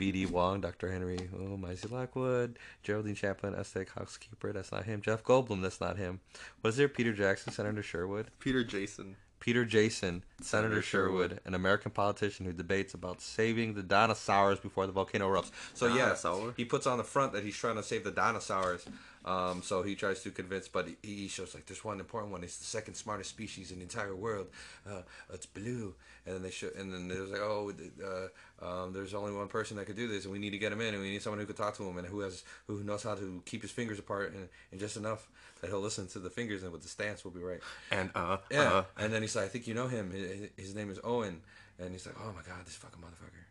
B.D. 0.00 0.24
Wong, 0.24 0.62
Dr. 0.62 0.90
Henry, 0.90 1.28
oh, 1.38 1.58
Maisie 1.58 1.86
Lockwood, 1.86 2.58
Geraldine 2.82 3.14
Chaplin, 3.14 3.54
Aztec 3.54 3.90
Housekeeper, 3.90 4.50
that's 4.50 4.72
not 4.72 4.86
him. 4.86 5.02
Jeff 5.02 5.22
Goldblum, 5.22 5.60
that's 5.60 5.78
not 5.78 5.98
him. 5.98 6.20
Was 6.62 6.78
there 6.78 6.88
Peter 6.88 7.12
Jackson, 7.12 7.52
Senator 7.52 7.82
Sherwood? 7.82 8.30
Peter 8.38 8.64
Jason. 8.64 9.16
Peter 9.40 9.66
Jason, 9.66 10.24
Senator 10.40 10.80
Sherwood. 10.80 11.40
an 11.44 11.54
American 11.54 11.90
politician 11.90 12.46
who 12.46 12.54
debates 12.54 12.94
about 12.94 13.20
saving 13.20 13.74
the 13.74 13.82
dinosaurs 13.82 14.58
before 14.58 14.86
the 14.86 14.92
volcano 14.92 15.28
erupts. 15.28 15.50
So 15.74 15.86
yeah, 15.86 16.16
he 16.56 16.64
puts 16.64 16.86
on 16.86 16.96
the 16.96 17.04
front 17.04 17.34
that 17.34 17.44
he's 17.44 17.56
trying 17.58 17.76
to 17.76 17.82
save 17.82 18.02
the 18.02 18.10
dinosaurs. 18.10 18.86
Um, 19.24 19.62
so 19.62 19.82
he 19.82 19.94
tries 19.94 20.22
to 20.22 20.30
convince, 20.30 20.66
but 20.68 20.88
he, 20.88 20.96
he 21.02 21.28
shows 21.28 21.54
like 21.54 21.66
there's 21.66 21.84
one 21.84 22.00
important 22.00 22.32
one. 22.32 22.42
It's 22.42 22.56
the 22.56 22.64
second 22.64 22.94
smartest 22.94 23.30
species 23.30 23.70
in 23.70 23.76
the 23.78 23.82
entire 23.82 24.14
world. 24.16 24.46
Uh, 24.88 25.02
it's 25.32 25.44
blue, 25.46 25.94
and 26.24 26.34
then 26.34 26.42
they 26.42 26.50
show, 26.50 26.68
and 26.76 26.92
then 26.92 27.06
there's 27.08 27.30
like, 27.30 27.40
oh, 27.40 27.70
uh, 28.02 28.64
um, 28.64 28.92
there's 28.94 29.12
only 29.12 29.32
one 29.32 29.48
person 29.48 29.76
that 29.76 29.84
could 29.86 29.96
do 29.96 30.08
this, 30.08 30.24
and 30.24 30.32
we 30.32 30.38
need 30.38 30.50
to 30.50 30.58
get 30.58 30.72
him 30.72 30.80
in, 30.80 30.94
and 30.94 31.02
we 31.02 31.10
need 31.10 31.20
someone 31.20 31.38
who 31.38 31.44
could 31.46 31.56
talk 31.56 31.76
to 31.76 31.82
him, 31.86 31.98
and 31.98 32.06
who 32.06 32.20
has 32.20 32.44
who 32.66 32.82
knows 32.82 33.02
how 33.02 33.14
to 33.14 33.42
keep 33.44 33.60
his 33.60 33.70
fingers 33.70 33.98
apart, 33.98 34.32
and, 34.32 34.48
and 34.70 34.80
just 34.80 34.96
enough 34.96 35.28
that 35.60 35.68
he'll 35.68 35.80
listen 35.80 36.06
to 36.08 36.18
the 36.18 36.30
fingers, 36.30 36.62
and 36.62 36.72
with 36.72 36.82
the 36.82 36.88
stance 36.88 37.22
will 37.22 37.30
be 37.30 37.40
right. 37.40 37.60
And 37.90 38.10
uh, 38.14 38.38
Yeah. 38.50 38.62
uh, 38.62 38.84
and 38.98 39.12
then 39.12 39.20
he's 39.20 39.36
like, 39.36 39.44
I 39.44 39.48
think 39.48 39.66
you 39.66 39.74
know 39.74 39.88
him. 39.88 40.10
His, 40.12 40.48
his 40.56 40.74
name 40.74 40.90
is 40.90 40.98
Owen. 41.04 41.42
And 41.78 41.92
he's 41.92 42.04
like, 42.04 42.16
oh 42.20 42.32
my 42.32 42.42
god, 42.42 42.66
this 42.66 42.74
fucking 42.76 43.00
motherfucker. 43.00 43.44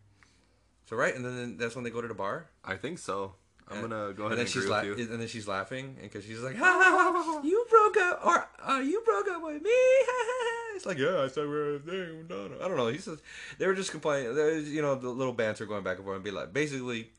So 0.88 0.95
right, 0.95 1.15
and 1.15 1.25
then 1.25 1.58
that's 1.58 1.73
when 1.75 1.84
they 1.84 1.89
go 1.89 1.99
to 2.01 2.08
the 2.08 2.13
bar. 2.13 2.47
I 2.63 2.75
think 2.75 2.99
so. 2.99 3.34
I'm 3.71 3.77
And- 3.84 3.89
gonna 3.89 4.13
go 4.13 4.23
and 4.25 4.34
ahead 4.34 4.38
then 4.38 4.39
and, 4.39 4.49
she's 4.49 4.65
la- 4.65 4.79
and 4.79 5.21
then 5.21 5.27
she's 5.27 5.47
laughing, 5.47 5.95
and 6.01 6.10
because 6.12 6.25
she's 6.25 6.39
like, 6.41 6.55
you 7.43 7.65
broke 7.69 7.97
up, 7.97 8.25
or 8.25 8.47
uh, 8.67 8.79
you 8.79 9.01
broke 9.05 9.27
up 9.27 9.43
with 9.43 9.62
me. 9.62 9.69
it's 10.75 10.86
like, 10.86 10.97
yeah, 10.97 11.21
I 11.21 11.27
said 11.27 11.47
we're 11.47 11.75
a 11.75 11.79
thing. 11.79 12.25
No, 12.29 12.47
no. 12.47 12.55
I 12.63 12.67
don't 12.67 12.77
know. 12.77 12.88
He 12.88 12.97
says 12.97 13.19
they 13.58 13.67
were 13.67 13.75
just 13.75 13.91
complaining. 13.91 14.34
There's 14.36 14.67
you 14.69 14.82
know 14.82 14.95
the 14.95 15.10
little 15.10 15.34
banter 15.34 15.65
going 15.65 15.84
back 15.84 15.97
and 15.97 16.05
forth, 16.05 16.15
and 16.15 16.23
be 16.23 16.32
like, 16.32 16.51
basically, 16.53 17.10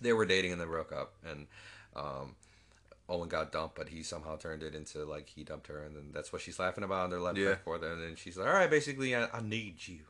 they 0.00 0.12
were 0.12 0.24
dating 0.26 0.52
and 0.52 0.60
they 0.60 0.64
broke 0.66 0.92
up, 0.92 1.14
and 1.28 1.46
um, 1.96 2.36
Owen 3.08 3.28
got 3.28 3.50
dumped, 3.52 3.74
but 3.74 3.88
he 3.88 4.02
somehow 4.04 4.36
turned 4.36 4.62
it 4.62 4.74
into 4.74 5.04
like 5.04 5.28
he 5.28 5.42
dumped 5.42 5.66
her, 5.66 5.82
and 5.82 5.96
then 5.96 6.10
that's 6.12 6.32
what 6.32 6.42
she's 6.42 6.58
laughing 6.58 6.84
about. 6.84 7.04
And 7.04 7.12
they're 7.12 7.20
laughing 7.20 7.42
Yeah. 7.42 7.48
back 7.50 7.56
and 7.58 7.64
forth, 7.64 7.82
and 7.82 8.02
then 8.02 8.14
she's 8.16 8.36
like, 8.36 8.46
all 8.46 8.54
right, 8.54 8.70
basically, 8.70 9.16
I, 9.16 9.26
I 9.32 9.40
need 9.42 9.76
you. 9.88 10.00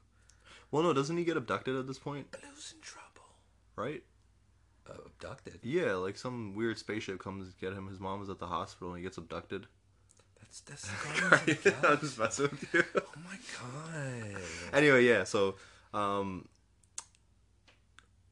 Well, 0.70 0.82
no, 0.82 0.92
doesn't 0.92 1.16
he 1.16 1.24
get 1.24 1.36
abducted 1.36 1.76
at 1.76 1.86
this 1.86 1.98
point? 1.98 2.30
Blue's 2.30 2.74
in 2.74 2.80
trouble. 2.82 3.08
Right? 3.76 4.02
Uh, 4.88 4.94
abducted. 5.06 5.60
Yeah, 5.62 5.92
like 5.94 6.16
some 6.16 6.54
weird 6.54 6.78
spaceship 6.78 7.20
comes 7.20 7.52
to 7.52 7.60
get 7.60 7.72
him. 7.72 7.86
His 7.86 8.00
mom 8.00 8.22
is 8.22 8.28
at 8.28 8.38
the 8.38 8.46
hospital 8.46 8.88
and 8.88 8.98
he 8.98 9.02
gets 9.02 9.16
abducted. 9.16 9.66
That's 10.40 10.60
that's 10.60 10.82
the 10.82 11.20
Guardians 11.20 11.66
of 11.66 11.80
the 11.80 11.88
I'm 11.88 12.00
just 12.00 12.18
messing 12.18 12.48
with 12.50 12.74
you. 12.74 12.84
Oh 12.96 13.02
my 13.24 13.36
god. 13.60 14.42
anyway, 14.72 15.04
yeah. 15.04 15.24
So, 15.24 15.54
um, 15.94 16.48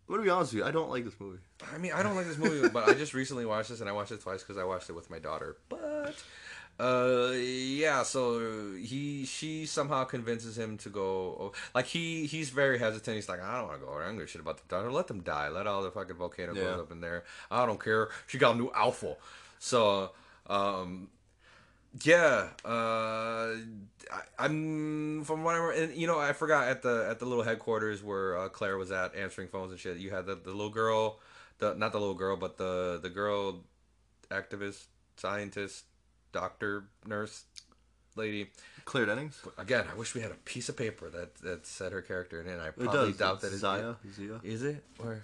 I'm 0.08 0.16
gonna 0.16 0.24
be 0.24 0.30
honest 0.30 0.52
with 0.52 0.62
you. 0.62 0.64
I 0.66 0.72
don't 0.72 0.90
like 0.90 1.04
this 1.04 1.14
movie. 1.20 1.38
I 1.72 1.78
mean, 1.78 1.92
I 1.92 2.02
don't 2.02 2.16
like 2.16 2.26
this 2.26 2.36
movie, 2.36 2.68
but 2.68 2.88
I 2.88 2.94
just 2.94 3.14
recently 3.14 3.46
watched 3.46 3.68
this, 3.68 3.80
and 3.80 3.88
I 3.88 3.92
watched 3.92 4.10
it 4.10 4.20
twice 4.20 4.42
because 4.42 4.58
I 4.58 4.64
watched 4.64 4.90
it 4.90 4.94
with 4.94 5.08
my 5.08 5.20
daughter. 5.20 5.56
But, 5.68 6.20
uh, 6.81 7.33
yeah. 7.37 8.03
So 8.03 8.75
he, 8.75 9.25
she 9.27 9.66
somehow 9.66 10.05
convinces 10.05 10.57
him 10.57 10.79
to 10.79 10.88
go. 10.88 11.53
Like 11.75 11.87
he, 11.87 12.27
he's 12.27 12.51
very 12.51 12.79
hesitant. 12.79 13.16
He's 13.16 13.29
like, 13.29 13.43
I 13.43 13.59
don't 13.59 13.69
want 13.69 13.81
to 13.81 13.87
go. 13.87 13.93
I 13.99 14.07
don't 14.07 14.14
give 14.16 14.25
a 14.25 14.27
shit 14.27 14.40
about 14.40 14.57
the 14.59 14.62
dinosaur. 14.69 14.93
Let 14.93 15.09
them 15.09 15.21
die. 15.21 15.49
Let 15.49 15.66
all 15.66 15.83
the 15.83 15.90
fucking 15.90 16.16
volcano 16.16 16.55
Yeah. 16.55 16.81
up 16.81 16.90
in 16.90 17.01
there. 17.01 17.25
I 17.51 17.66
don't 17.66 17.83
care. 17.83 18.09
She 18.27 18.38
got 18.38 18.55
a 18.55 18.59
new 18.59 18.71
alpha. 18.75 19.16
So, 19.59 20.12
um, 20.47 21.09
yeah, 22.05 22.49
uh, 22.64 22.69
I, 22.69 24.21
I'm 24.38 25.25
from 25.25 25.43
what 25.45 25.55
I 25.57 25.59
remember, 25.59 25.83
and 25.85 25.95
you 26.01 26.07
know, 26.07 26.19
I 26.21 26.33
forgot 26.33 26.69
at 26.69 26.83
the 26.83 27.07
at 27.11 27.19
the 27.19 27.27
little 27.27 27.43
headquarters 27.43 28.03
where 28.03 28.38
uh, 28.38 28.49
Claire 28.49 28.79
was 28.79 28.93
at 28.93 29.14
answering 29.16 29.49
phones 29.49 29.73
and 29.73 29.81
shit. 29.81 29.97
You 29.99 30.11
had 30.11 30.25
the, 30.27 30.37
the 30.37 30.51
little 30.53 30.71
girl, 30.71 31.19
the 31.59 31.75
not 31.75 31.90
the 31.93 31.99
little 31.99 32.14
girl, 32.14 32.37
but 32.37 32.57
the 32.59 33.01
the 33.03 33.11
girl, 33.11 33.64
activist, 34.31 34.85
scientist, 35.16 35.85
doctor, 36.33 36.85
nurse, 37.07 37.45
lady. 38.16 38.51
Claire 38.85 39.07
Dennings. 39.07 39.38
Again, 39.59 39.85
I 39.93 39.97
wish 39.97 40.14
we 40.14 40.21
had 40.21 40.31
a 40.33 40.37
piece 40.37 40.69
of 40.69 40.77
paper 40.77 41.09
that 41.11 41.35
that 41.43 41.66
said 41.66 41.93
her 41.93 42.03
character 42.03 42.40
in 42.40 42.49
it. 42.49 42.59
I 42.61 42.69
It 42.69 42.77
probably 42.77 43.09
does. 43.11 43.16
doubt 43.19 43.40
that 43.43 43.53
it's. 43.53 43.61
Zia. 43.61 43.97
Is 44.43 44.62
it 44.62 44.83
or 44.99 45.23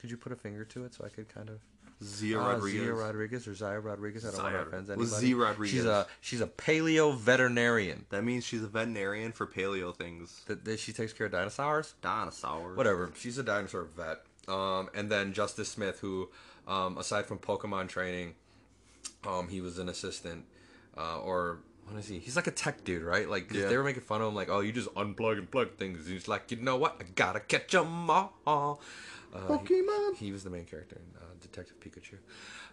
could 0.00 0.10
you 0.10 0.16
put 0.16 0.32
a 0.32 0.36
finger 0.36 0.64
to 0.64 0.84
it 0.84 0.94
so 0.94 1.04
I 1.04 1.08
could 1.08 1.28
kind 1.28 1.48
of 1.48 1.58
Zia 2.02 2.38
Ah, 2.38 2.52
Rodriguez. 2.52 2.80
Zia 2.82 2.92
Rodriguez 2.94 3.48
or 3.48 3.54
Zaya 3.54 3.80
Rodriguez. 3.80 4.24
I 4.24 4.30
don't 4.30 4.42
want 4.42 4.54
to 4.54 4.60
offend 4.62 4.88
was 4.96 5.12
anybody. 5.12 5.26
Z 5.26 5.34
Rodriguez. 5.34 5.70
She's 5.76 5.84
a 5.84 6.06
she's 6.20 6.40
a 6.40 6.46
paleo 6.46 7.16
veterinarian. 7.16 8.06
That 8.10 8.22
means 8.24 8.44
she's 8.44 8.62
a 8.62 8.68
veterinarian 8.68 9.32
for 9.32 9.46
paleo 9.46 9.94
things. 9.94 10.42
That, 10.46 10.64
that 10.64 10.78
she 10.80 10.92
takes 10.92 11.12
care 11.12 11.26
of 11.26 11.32
dinosaurs. 11.32 11.94
Dinosaurs. 12.00 12.76
Whatever. 12.76 13.10
She's 13.16 13.38
a 13.38 13.42
dinosaur 13.42 13.84
vet. 13.96 14.20
Um, 14.48 14.88
and 14.94 15.10
then 15.10 15.32
Justice 15.32 15.68
Smith, 15.68 15.98
who, 16.00 16.30
um, 16.66 16.96
aside 16.98 17.26
from 17.26 17.38
Pokemon 17.38 17.88
training, 17.88 18.34
um, 19.26 19.48
he 19.48 19.60
was 19.60 19.78
an 19.78 19.88
assistant, 19.88 20.44
uh, 20.96 21.18
or 21.20 21.58
what 21.86 21.98
is 21.98 22.08
he? 22.08 22.18
He's 22.18 22.36
like 22.36 22.46
a 22.46 22.50
tech 22.52 22.84
dude, 22.84 23.02
right? 23.02 23.28
Like 23.28 23.48
'cause 23.48 23.58
Yeah. 23.58 23.68
they 23.68 23.76
were 23.76 23.84
making 23.84 24.02
fun 24.02 24.20
of 24.22 24.28
him, 24.28 24.34
like, 24.34 24.48
oh, 24.48 24.60
you 24.60 24.72
just 24.72 24.92
unplug 24.94 25.38
and 25.38 25.50
plug 25.50 25.76
things. 25.76 26.06
He's 26.06 26.28
like, 26.28 26.50
you 26.50 26.56
know 26.58 26.76
what? 26.76 26.96
I 27.00 27.04
gotta 27.14 27.40
catch 27.40 27.74
'em 27.74 28.08
all. 28.10 28.80
Uh, 29.32 29.38
Pokemon. 29.46 30.16
He, 30.16 30.26
he 30.26 30.32
was 30.32 30.44
the 30.44 30.50
main 30.50 30.64
character 30.64 30.96
in 30.96 31.16
uh, 31.20 31.24
Detective 31.40 31.76
Pikachu. 31.80 32.18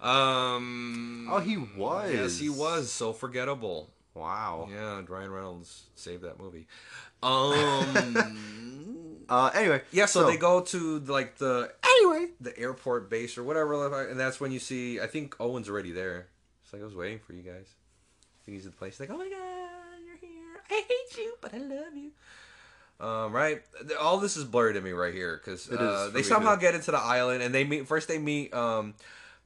Um, 0.08 1.28
Oh, 1.32 1.40
he 1.40 1.58
was. 1.58 2.12
yes, 2.14 2.38
he 2.40 2.50
was 2.50 2.92
so 2.92 3.14
forgettable. 3.14 3.92
Wow. 4.14 4.68
Yeah, 4.72 5.02
Ryan 5.08 5.32
Reynolds 5.32 5.84
saved 5.96 6.24
that 6.24 6.40
movie. 6.40 6.68
Um, 7.22 9.24
Uh, 9.30 9.52
anyway, 9.54 9.82
Yeah, 9.92 10.06
so, 10.06 10.26
they 10.26 10.38
go 10.38 10.62
to 10.62 11.00
like 11.00 11.38
the 11.38 11.72
Anyway, 11.84 12.30
the 12.40 12.58
airport 12.58 13.10
base 13.10 13.38
or 13.38 13.44
whatever, 13.44 14.08
and 14.08 14.18
that's 14.20 14.40
when 14.40 14.52
you 14.52 14.60
see. 14.60 15.00
I 15.02 15.08
think 15.08 15.36
Owen's 15.40 15.68
already 15.70 15.92
there. 15.92 16.28
It's 16.68 16.74
like 16.74 16.82
I 16.82 16.86
was 16.86 16.96
waiting 16.96 17.20
for 17.20 17.32
you 17.32 17.44
guys. 17.44 17.66
I 17.66 18.44
think 18.44 18.58
he's 18.58 18.66
at 18.66 18.74
the 18.74 18.78
place. 18.78 18.98
He's 18.98 19.08
like, 19.08 19.10
oh 19.10 19.18
my 19.18 19.30
god, 19.30 20.06
you're 20.06 20.18
here. 20.18 20.62
I 20.70 20.84
hate 20.86 21.18
you, 21.18 21.34
but 21.40 21.54
I 21.54 21.60
love 21.60 21.96
you. 21.96 22.12
Um, 23.00 23.32
right. 23.32 23.62
All 24.02 24.18
this 24.18 24.36
is 24.36 24.44
blurry 24.44 24.74
to 24.74 24.82
me 24.82 24.92
right 24.92 25.14
here 25.14 25.40
because 25.42 25.72
uh, 25.72 26.10
they 26.14 26.24
somehow 26.24 26.56
too. 26.56 26.62
get 26.62 26.76
into 26.76 26.92
the 26.92 26.98
island 26.98 27.42
and 27.42 27.56
they 27.56 27.64
meet. 27.64 27.88
First, 27.88 28.10
they 28.10 28.18
meet 28.18 28.54
um, 28.54 28.96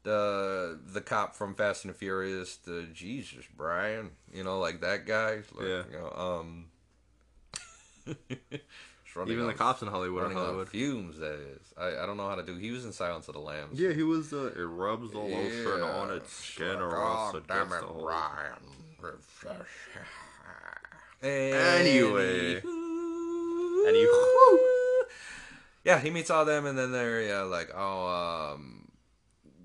the 0.01 0.79
the 0.83 0.99
cop 0.99 1.35
from 1.35 1.53
Fast 1.53 1.85
and 1.85 1.95
Furious. 1.95 2.55
The 2.55 2.87
Jesus 2.91 3.45
Brian, 3.55 4.09
you 4.33 4.43
know, 4.43 4.57
like 4.57 4.81
that 4.81 5.05
guy. 5.05 5.43
Like, 5.53 5.67
Yeah. 5.67 5.83
You 5.91 5.97
know, 5.99 6.11
um. 6.17 6.65
just 9.11 9.17
running 9.17 9.33
even 9.33 9.47
the 9.47 9.53
cops 9.53 9.81
in 9.81 9.89
Hollywood 9.89 10.21
are 10.21 10.23
running 10.23 10.37
on 10.37 10.45
Hollywood. 10.45 10.69
fumes. 10.69 11.17
That 11.19 11.33
is. 11.33 11.73
I, 11.77 12.03
I 12.03 12.05
don't 12.05 12.15
know 12.17 12.29
how 12.29 12.35
to 12.35 12.43
do. 12.43 12.55
He 12.55 12.71
was 12.71 12.85
in 12.85 12.93
Silence 12.93 13.27
of 13.27 13.33
the 13.33 13.41
Lambs. 13.41 13.77
Yeah, 13.79 13.91
he 13.91 14.03
was. 14.03 14.31
Uh, 14.31 14.51
it 14.55 14.61
rubs 14.61 15.11
the 15.11 15.19
over 15.19 15.75
and 15.75 15.83
on 15.83 16.11
its 16.11 16.25
It's 16.25 16.33
skin 16.53 16.77
or 16.77 16.91
"God 16.91 17.25
else 17.25 17.35
it 17.35 17.47
damn 17.47 17.69
gets 17.69 17.75
it, 17.75 17.81
the 17.81 17.87
whole. 17.87 18.05
Ryan. 18.05 18.53
Anyway. 21.21 22.61
Anywho. 22.61 23.87
And 23.87 23.97
you. 23.97 25.05
Yeah, 25.83 25.99
he 25.99 26.09
meets 26.09 26.29
all 26.29 26.45
them, 26.45 26.65
and 26.65 26.77
then 26.77 26.91
they're 26.91 27.23
yeah 27.23 27.41
like 27.41 27.71
oh 27.75 28.53
um, 28.53 28.87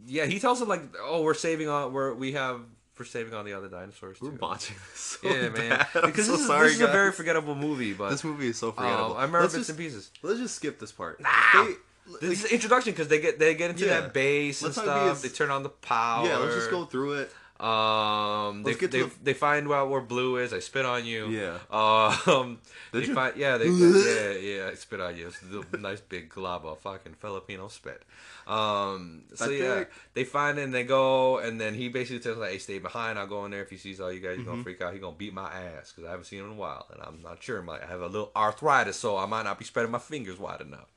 yeah 0.06 0.24
he 0.24 0.38
tells 0.38 0.60
them 0.60 0.68
like 0.68 0.82
oh 1.00 1.22
we're 1.22 1.34
saving 1.34 1.68
on 1.68 1.92
we're 1.92 2.14
we 2.14 2.32
have 2.32 2.60
we're 2.98 3.04
saving 3.04 3.34
all 3.34 3.44
the 3.44 3.52
other 3.52 3.68
dinosaurs 3.68 4.20
We're 4.20 4.30
too. 4.30 4.36
botching 4.38 4.76
this 4.92 5.00
so 5.00 5.28
yeah, 5.28 5.48
man. 5.50 5.86
Because 5.92 6.26
so 6.26 6.32
this, 6.32 6.40
is, 6.42 6.46
sorry, 6.46 6.66
this 6.68 6.76
is 6.76 6.80
a 6.82 6.86
very 6.88 7.12
forgettable 7.12 7.54
movie, 7.54 7.92
but 7.92 8.10
This 8.10 8.24
movie 8.24 8.48
is 8.48 8.58
so 8.58 8.68
uh, 8.68 8.72
forgettable. 8.72 9.16
I 9.16 9.22
remember 9.22 9.40
let's 9.42 9.54
bits 9.54 9.66
just, 9.66 9.70
and 9.70 9.78
pieces. 9.78 10.10
let's 10.22 10.38
just 10.40 10.54
skip 10.56 10.78
this 10.78 10.92
part. 10.92 11.20
Nah. 11.20 11.30
They- 11.54 11.74
This 12.20 12.42
is 12.44 12.48
the 12.48 12.54
introduction 12.54 12.92
because 12.92 13.08
they 13.08 13.20
get 13.20 13.38
they 13.40 13.54
get 13.54 13.70
into 13.70 13.84
Yeah. 13.84 14.00
that 14.00 14.12
base 14.14 14.62
and 14.62 14.68
Let's 14.68 14.78
be 14.78 14.84
stuff. 14.84 15.10
as- 15.12 15.22
They 15.22 15.28
turn 15.28 15.50
on 15.50 15.62
the 15.64 15.68
power. 15.70 16.26
yeah, 16.26 16.36
let's 16.38 16.54
just 16.54 16.70
go 16.70 16.84
through 16.84 17.14
it. 17.14 17.32
Um, 17.60 18.62
they 18.62 18.70
Let's 18.72 18.80
to 18.80 18.88
they, 18.88 19.02
the- 19.02 19.10
they 19.22 19.34
find 19.34 19.70
out 19.72 19.88
where 19.90 20.00
blue 20.00 20.36
is. 20.36 20.52
I 20.52 20.58
spit 20.60 20.84
on 20.84 21.04
you. 21.06 21.28
Yeah. 21.28 21.58
Um, 21.70 22.58
Did 22.92 23.02
they 23.02 23.06
you? 23.08 23.14
find 23.14 23.36
yeah 23.36 23.56
they 23.58 23.68
yeah 23.70 24.30
yeah 24.32 24.68
I 24.70 24.74
spit 24.74 25.00
on 25.00 25.16
you. 25.16 25.28
It's 25.28 25.42
a 25.72 25.76
nice 25.78 26.00
big 26.00 26.28
glob 26.28 26.66
of 26.66 26.78
fucking 26.80 27.14
Filipino 27.14 27.68
spit. 27.68 28.02
Um, 28.46 29.24
so 29.34 29.46
I 29.46 29.54
yeah, 29.54 29.84
they 30.14 30.24
find 30.24 30.58
it 30.58 30.62
and 30.62 30.74
they 30.74 30.84
go 30.84 31.38
and 31.38 31.60
then 31.60 31.74
he 31.74 31.88
basically 31.88 32.20
tells 32.20 32.38
like, 32.38 32.52
"Hey, 32.52 32.58
stay 32.58 32.78
behind. 32.78 33.18
I'll 33.18 33.26
go 33.26 33.44
in 33.44 33.50
there 33.50 33.62
if 33.62 33.70
he 33.70 33.76
sees 33.76 34.00
all 34.00 34.12
you 34.12 34.20
guys. 34.20 34.36
He's 34.36 34.40
Mm-hmm. 34.44 34.50
gonna 34.50 34.62
freak 34.62 34.80
out. 34.82 34.92
He's 34.92 35.00
gonna 35.02 35.16
beat 35.16 35.32
my 35.34 35.50
ass 35.50 35.92
because 35.92 36.06
I 36.06 36.10
haven't 36.10 36.26
seen 36.26 36.40
him 36.40 36.46
in 36.46 36.52
a 36.52 36.54
while 36.54 36.86
and 36.92 37.02
I'm 37.02 37.20
not 37.22 37.42
sure. 37.42 37.64
I 37.70 37.86
have 37.86 38.00
a 38.00 38.06
little 38.06 38.30
arthritis, 38.36 38.96
so 38.96 39.16
I 39.16 39.26
might 39.26 39.42
not 39.44 39.58
be 39.58 39.64
spreading 39.64 39.90
my 39.92 39.98
fingers 39.98 40.38
wide 40.38 40.60
enough." 40.60 40.92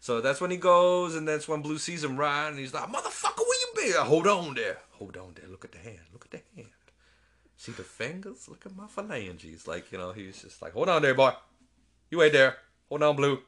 So 0.00 0.20
that's 0.20 0.40
when 0.40 0.50
he 0.50 0.56
goes, 0.56 1.14
and 1.14 1.28
that's 1.28 1.46
when 1.46 1.62
Blue 1.62 1.78
sees 1.78 2.02
him 2.02 2.16
ride, 2.16 2.48
and 2.48 2.58
he's 2.58 2.74
like, 2.74 2.88
"Motherfucker, 2.90 3.38
where 3.38 3.60
you 3.86 3.92
been? 3.94 4.02
Hold 4.04 4.26
on 4.26 4.54
there, 4.54 4.78
hold 5.02 5.16
on 5.16 5.34
there. 5.34 5.48
Look 5.50 5.64
at 5.64 5.72
the 5.72 5.78
hand. 5.78 5.98
Look 6.12 6.26
at 6.26 6.30
the 6.30 6.42
hand. 6.56 6.68
See 7.56 7.72
the 7.72 7.82
fingers? 7.82 8.48
Look 8.48 8.64
at 8.66 8.74
my 8.76 8.86
phalanges. 8.86 9.66
Like 9.66 9.90
you 9.92 9.98
know, 9.98 10.12
he's 10.12 10.42
just 10.42 10.62
like, 10.62 10.72
hold 10.72 10.88
on 10.88 11.02
there, 11.02 11.14
boy. 11.14 11.32
You 12.10 12.18
wait 12.18 12.32
there. 12.32 12.56
Hold 12.88 13.02
on, 13.02 13.16
Blue. 13.16 13.38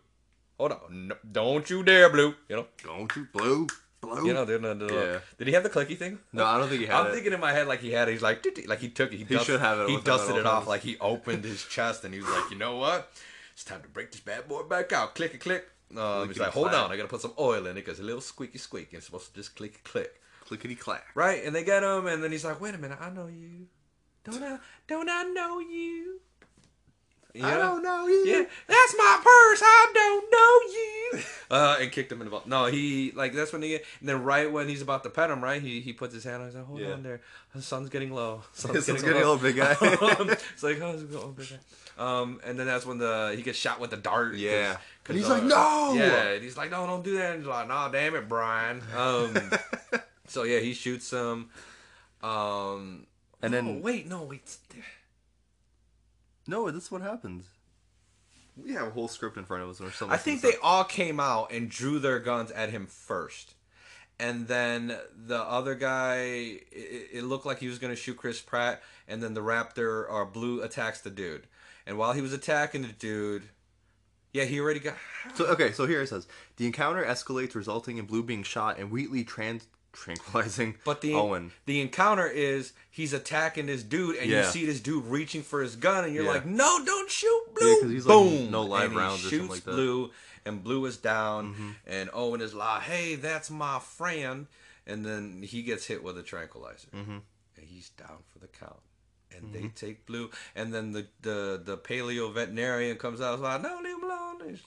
Hold 0.59 0.73
on. 0.73 1.09
No, 1.09 1.17
don't 1.31 1.69
you 1.69 1.83
dare, 1.83 2.09
Blue. 2.11 2.35
You 2.49 2.57
know, 2.57 2.67
Don't 2.83 3.15
you 3.17 3.27
blue, 3.33 3.67
blue. 4.01 4.27
you 4.27 4.33
know. 4.33 4.45
They're 4.45 4.59
not, 4.61 4.79
they're 4.79 4.93
Yeah. 5.15 5.19
Did 5.39 5.49
he 5.49 5.53
have 5.55 5.63
the 5.65 5.71
clicky 5.71 5.97
thing? 5.99 6.19
No, 6.33 6.45
I 6.45 6.59
don't 6.59 6.69
think 6.69 6.81
he 6.81 6.87
had 6.87 6.97
I'm 6.97 7.07
it. 7.09 7.15
thinking 7.15 7.33
in 7.33 7.41
my 7.41 7.53
head 7.53 7.67
like 7.67 7.81
he 7.81 7.91
had 7.93 8.09
it. 8.09 8.13
He's 8.13 8.23
like, 8.23 8.45
like 8.67 8.79
he 8.79 8.89
took 8.89 9.13
it. 9.13 9.17
He, 9.19 9.25
He 9.25 9.35
dust- 9.35 9.47
should 9.47 9.61
have 9.61 9.79
it 9.81 9.89
He 9.89 9.97
with 9.97 10.07
him 10.07 10.13
at 10.13 10.17
dusted 10.19 10.37
it 10.37 10.47
off 10.47 10.67
like 10.69 10.83
he 10.83 10.97
opened 10.99 11.45
his 11.45 11.63
chest 11.65 12.05
and 12.05 12.15
he 12.15 12.21
was 12.21 12.31
like, 12.31 12.51
you 12.51 12.57
know 12.59 12.77
what? 12.77 13.11
It's 13.53 13.65
time 13.65 13.83
to 13.83 13.89
break 13.89 14.11
this 14.13 14.21
bad 14.21 14.49
boy 14.49 14.63
back 14.63 14.93
out. 14.93 15.15
Click 15.15 15.39
click. 15.41 15.65
Um, 15.97 16.29
he's 16.29 16.39
like, 16.39 16.51
hold 16.51 16.69
Clickety-clack. 16.69 16.85
on, 16.87 16.93
I 16.93 16.97
gotta 16.97 17.09
put 17.09 17.21
some 17.21 17.35
oil 17.39 17.67
in 17.67 17.73
it 17.73 17.85
because 17.85 18.01
a 18.01 18.03
little 18.03 18.21
squeaky 18.21 18.59
squeak. 18.59 18.89
It's 18.93 19.07
supposed 19.07 19.29
to 19.29 19.35
just 19.35 19.55
click 19.57 19.83
click. 19.85 20.21
Clickety 20.47 20.75
clack. 20.75 21.05
Right, 21.15 21.45
and 21.45 21.55
they 21.55 21.65
get 21.65 21.83
him, 21.83 22.07
and 22.07 22.23
then 22.23 22.31
he's 22.33 22.45
like, 22.45 22.61
"Wait 22.61 22.75
a 22.75 22.79
minute, 22.79 22.99
I 23.01 23.11
know 23.11 23.27
you. 23.27 23.67
Don't 24.25 24.43
I? 24.43 24.59
Don't 24.87 25.09
I 25.09 25.23
know 25.25 25.59
you? 25.59 26.21
I 27.43 27.57
don't 27.57 27.83
know 27.83 28.07
you. 28.07 28.25
Yeah, 28.27 28.45
that's 28.69 28.95
my 28.97 29.17
purse. 29.17 29.61
I 29.65 29.91
don't 29.93 30.31
know 30.31 30.73
you. 30.73 31.25
Uh, 31.51 31.77
and 31.79 31.93
kicked 31.93 32.11
him 32.11 32.21
in 32.21 32.25
the 32.25 32.31
butt. 32.33 32.49
No, 32.49 32.65
he 32.67 33.13
like 33.15 33.33
that's 33.35 33.53
when 33.53 33.63
he. 33.63 33.69
Get, 33.69 33.85
and 34.01 34.09
then 34.09 34.25
right 34.25 34.51
when 34.51 34.67
he's 34.67 34.81
about 34.83 35.05
to 35.05 35.11
pet 35.11 35.31
him, 35.31 35.45
right, 35.45 35.61
he 35.63 35.81
he 35.81 35.93
puts 35.93 36.13
his 36.15 36.25
hand 36.25 36.41
on. 36.43 36.49
He's 36.49 36.57
like, 36.57 36.65
"Hold 36.65 36.81
Yeah. 36.81 36.93
on 36.93 37.03
there, 37.05 37.21
the 37.55 37.61
sun's 37.63 37.91
getting 37.91 38.13
low. 38.13 38.43
Sun's 38.55 38.87
getting 38.87 39.05
low, 39.23 39.37
big 39.37 39.57
guy. 39.57 39.77
it's 39.81 40.63
like, 40.63 40.81
oh, 40.81 40.93
it's 40.95 41.03
going, 41.05 41.33
big 41.35 41.51
guy. 41.51 41.59
Um, 42.03 42.41
and 42.45 42.59
then 42.59 42.67
that's 42.67 42.85
when 42.87 42.99
the 42.99 43.35
he 43.37 43.43
gets 43.43 43.59
shot 43.59 43.79
with 43.79 43.91
the 43.91 43.99
dart. 43.99 44.35
Yeah. 44.37 44.73
'cause, 45.05 45.11
And 45.11 45.19
he's 45.19 45.29
like, 45.29 45.45
"No!" 45.45 45.93
Yeah, 45.95 46.29
and 46.31 46.43
he's 46.43 46.57
like, 46.57 46.71
no, 46.73 46.87
don't 46.87 47.05
do 47.05 47.19
that. 47.19 47.33
And 47.33 47.41
he's 47.43 47.49
like, 47.49 47.69
nah, 47.69 47.89
damn 47.91 48.17
it, 48.17 48.27
Brian. 48.29 48.81
Um, 48.97 49.35
so 50.27 50.43
yeah, 50.45 50.61
he 50.61 50.73
shoots 50.75 51.11
him. 51.11 51.51
Um, 52.23 53.07
And 53.43 53.53
no, 53.53 53.63
then- 53.63 53.83
wait, 53.83 54.09
no, 54.09 54.23
wait. 54.23 54.57
No, 56.47 56.71
this 56.71 56.85
is 56.85 56.91
what 56.91 57.03
happens. 57.03 57.45
We 58.57 58.73
have 58.75 58.87
a 58.89 58.91
whole 58.91 59.09
script 59.09 59.37
in 59.37 59.45
front 59.45 59.63
of 59.65 59.71
us 59.71 59.81
or 59.81 59.91
something. 59.91 60.15
I 60.15 60.19
think 60.19 60.41
they 60.41 60.55
all 60.63 60.85
came 60.85 61.19
out 61.19 61.51
and 61.51 61.69
drew 61.69 61.99
their 61.99 62.21
guns 62.21 62.51
at 62.53 62.71
him 62.71 62.87
first. 62.87 63.55
And 64.21 64.47
then 64.47 64.97
the 65.17 65.41
other 65.43 65.75
guy, 65.75 66.17
it, 66.71 67.09
it 67.13 67.25
looked 67.25 67.47
like 67.47 67.59
he 67.59 67.67
was 67.67 67.81
going 67.81 67.93
to 67.93 68.01
shoot 68.01 68.17
Chris 68.17 68.41
Pratt. 68.41 68.81
And 69.09 69.23
then 69.23 69.35
the 69.35 69.41
Raptor 69.41 70.09
or 70.09 70.25
Blue 70.25 70.63
attacks 70.63 71.01
the 71.01 71.11
dude. 71.11 71.49
And 71.85 71.99
while 71.99 72.13
he 72.13 72.21
was 72.23 72.33
attacking 72.33 72.83
the 72.83 72.89
dude, 72.89 73.43
yeah, 74.33 74.45
he 74.45 74.61
already 74.61 74.81
got. 74.81 74.95
So 75.35 75.47
okay, 75.47 75.73
so 75.73 75.87
here 75.87 76.03
it 76.03 76.09
says 76.09 76.27
the 76.57 76.67
encounter 76.67 77.05
escalates, 77.05 77.55
resulting 77.55 77.99
in 77.99 78.07
Blue 78.07 78.23
being 78.23 78.43
shot 78.45 78.79
and 78.79 78.91
Wheatley 78.91 79.25
trans 79.25 79.67
tranquilizing 79.95 80.75
But 80.85 81.01
the 81.01 81.15
Owen. 81.15 81.53
the 81.67 81.81
encounter 81.81 82.27
is 82.27 82.73
he's 82.91 83.13
attacking 83.13 83.67
this 83.67 83.83
dude, 83.83 84.17
and 84.17 84.29
you 84.31 84.43
see 84.45 84.67
this 84.67 84.81
dude 84.81 85.05
reaching 85.07 85.43
for 85.43 85.63
his 85.63 85.77
gun, 85.77 86.05
and 86.05 86.15
you're 86.15 86.25
Yeah. 86.25 86.31
like, 86.31 86.47
"No, 86.47 86.85
don't 86.85 87.11
shoot 87.11 87.43
Blue!" 87.55 87.81
'cause 87.81 87.91
he's 87.91 88.07
like, 88.07 88.17
Boom! 88.19 88.51
no 88.51 88.63
live 88.63 88.85
and 88.85 88.93
he 88.93 88.99
rounds 88.99 89.21
or 89.27 89.29
something 89.31 89.39
shoots 89.41 89.51
like 89.51 89.65
that. 89.65 89.71
Mm-hmm. 89.71 89.77
Blue, 89.81 90.11
and 90.47 90.63
Blue 90.65 90.85
is 90.87 90.97
down, 90.99 91.77
and 91.87 92.11
Owen 92.13 92.41
is 92.41 92.53
like, 92.55 92.83
"Hey, 92.83 93.15
that's 93.15 93.51
my 93.51 93.79
friend," 93.79 94.47
and 94.87 95.05
then 95.07 95.43
he 95.43 95.63
gets 95.63 95.87
hit 95.87 96.03
with 96.03 96.19
a 96.19 96.23
tranquilizer, 96.23 96.89
Mm-hmm. 96.95 97.19
and 97.57 97.67
he's 97.67 97.89
down 97.91 98.19
for 98.33 98.39
the 98.41 98.49
count. 98.49 98.81
And 99.37 99.53
they 99.53 99.69
take 99.69 100.07
Blue, 100.07 100.31
and 100.55 100.73
then 100.73 100.93
the 100.93 101.07
the 101.23 101.61
the 101.65 101.77
paleo 101.79 102.33
veterinarian 102.33 102.97
comes 102.97 103.21
out, 103.21 103.35
and 103.35 103.43
like, 103.43 103.63
"No, 103.63 103.81
leave 103.83 103.97
him 103.97 104.05
alone." 104.05 104.59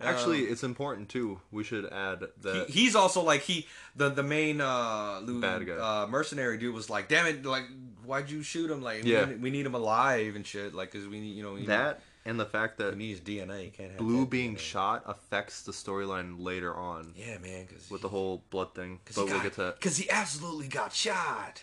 Actually, 0.00 0.40
it's 0.44 0.64
important 0.64 1.08
too. 1.08 1.40
We 1.50 1.62
should 1.62 1.84
add 1.86 2.24
that. 2.42 2.66
he, 2.68 2.80
he's 2.84 2.96
also 2.96 3.22
like 3.22 3.42
he 3.42 3.66
the 3.94 4.08
the 4.08 4.22
main 4.22 4.60
uh, 4.60 5.20
Bad 5.26 5.66
guy. 5.66 5.74
uh 5.74 6.06
mercenary 6.06 6.58
dude 6.58 6.74
was 6.74 6.88
like 6.90 7.08
damn 7.08 7.26
it 7.26 7.44
like 7.44 7.64
why'd 8.04 8.30
you 8.30 8.42
shoot 8.42 8.70
him 8.70 8.82
like 8.82 9.04
Yeah. 9.04 9.26
we, 9.26 9.34
we 9.36 9.50
need 9.50 9.66
him 9.66 9.74
alive 9.74 10.36
and 10.36 10.46
shit 10.46 10.74
like 10.74 10.90
because 10.90 11.06
we 11.06 11.20
need 11.20 11.36
you 11.36 11.42
know 11.42 11.52
we 11.52 11.66
that 11.66 12.00
and 12.24 12.40
the 12.40 12.46
fact 12.46 12.78
that 12.78 12.92
we 12.96 12.98
need 12.98 13.24
DNA 13.24 13.72
can't 13.72 13.90
have 13.90 13.98
Blue 13.98 14.26
being 14.26 14.54
DNA. 14.56 14.58
shot 14.58 15.02
affects 15.06 15.62
the 15.62 15.72
storyline 15.72 16.36
later 16.40 16.74
on 16.74 17.12
yeah 17.14 17.38
man 17.38 17.66
because 17.66 17.90
with 17.90 18.00
the 18.02 18.08
whole 18.08 18.42
blood 18.50 18.74
thing. 18.74 19.00
But 19.14 19.26
we'll 19.26 19.40
get 19.40 19.52
to 19.54 19.62
that. 19.64 19.74
because 19.76 19.96
he 19.98 20.08
absolutely 20.10 20.66
got 20.68 20.92
shot 20.94 21.62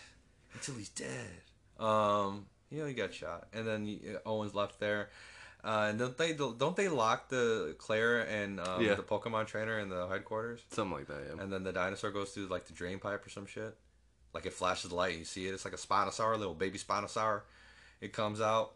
until 0.54 0.76
he's 0.76 0.88
dead 0.90 1.42
um 1.78 2.46
you 2.70 2.80
know 2.80 2.86
he 2.86 2.94
got 2.94 3.14
shot 3.14 3.48
and 3.52 3.66
then 3.66 3.98
Owen's 4.26 4.54
left 4.54 4.80
there. 4.80 5.10
Uh, 5.64 5.86
and 5.90 5.98
don't 5.98 6.16
they 6.16 6.32
don't 6.32 6.76
they 6.76 6.88
lock 6.88 7.28
the 7.28 7.74
Claire 7.78 8.20
and 8.20 8.60
um, 8.60 8.80
Yeah. 8.80 8.94
the 8.94 9.02
Pokemon 9.02 9.46
trainer 9.48 9.78
in 9.80 9.88
the 9.88 10.06
headquarters? 10.06 10.60
Something 10.70 10.96
like 10.98 11.08
that. 11.08 11.20
Yeah. 11.34 11.42
and 11.42 11.52
then 11.52 11.64
the 11.64 11.72
dinosaur 11.72 12.10
goes 12.12 12.30
through 12.30 12.46
like 12.46 12.66
the 12.66 12.72
drain 12.72 12.98
pipe 13.00 13.26
or 13.26 13.28
some 13.30 13.46
shit. 13.46 13.76
Like 14.32 14.46
it 14.46 14.52
flashes 14.52 14.92
light, 14.92 15.10
and 15.12 15.18
you 15.20 15.24
see 15.24 15.48
it. 15.48 15.54
It's 15.54 15.64
like 15.64 15.74
a 15.74 15.78
Spinosaur, 15.78 16.38
little 16.38 16.54
baby 16.54 16.78
Spinosaur. 16.78 17.40
It 18.00 18.12
comes 18.12 18.40
out, 18.40 18.74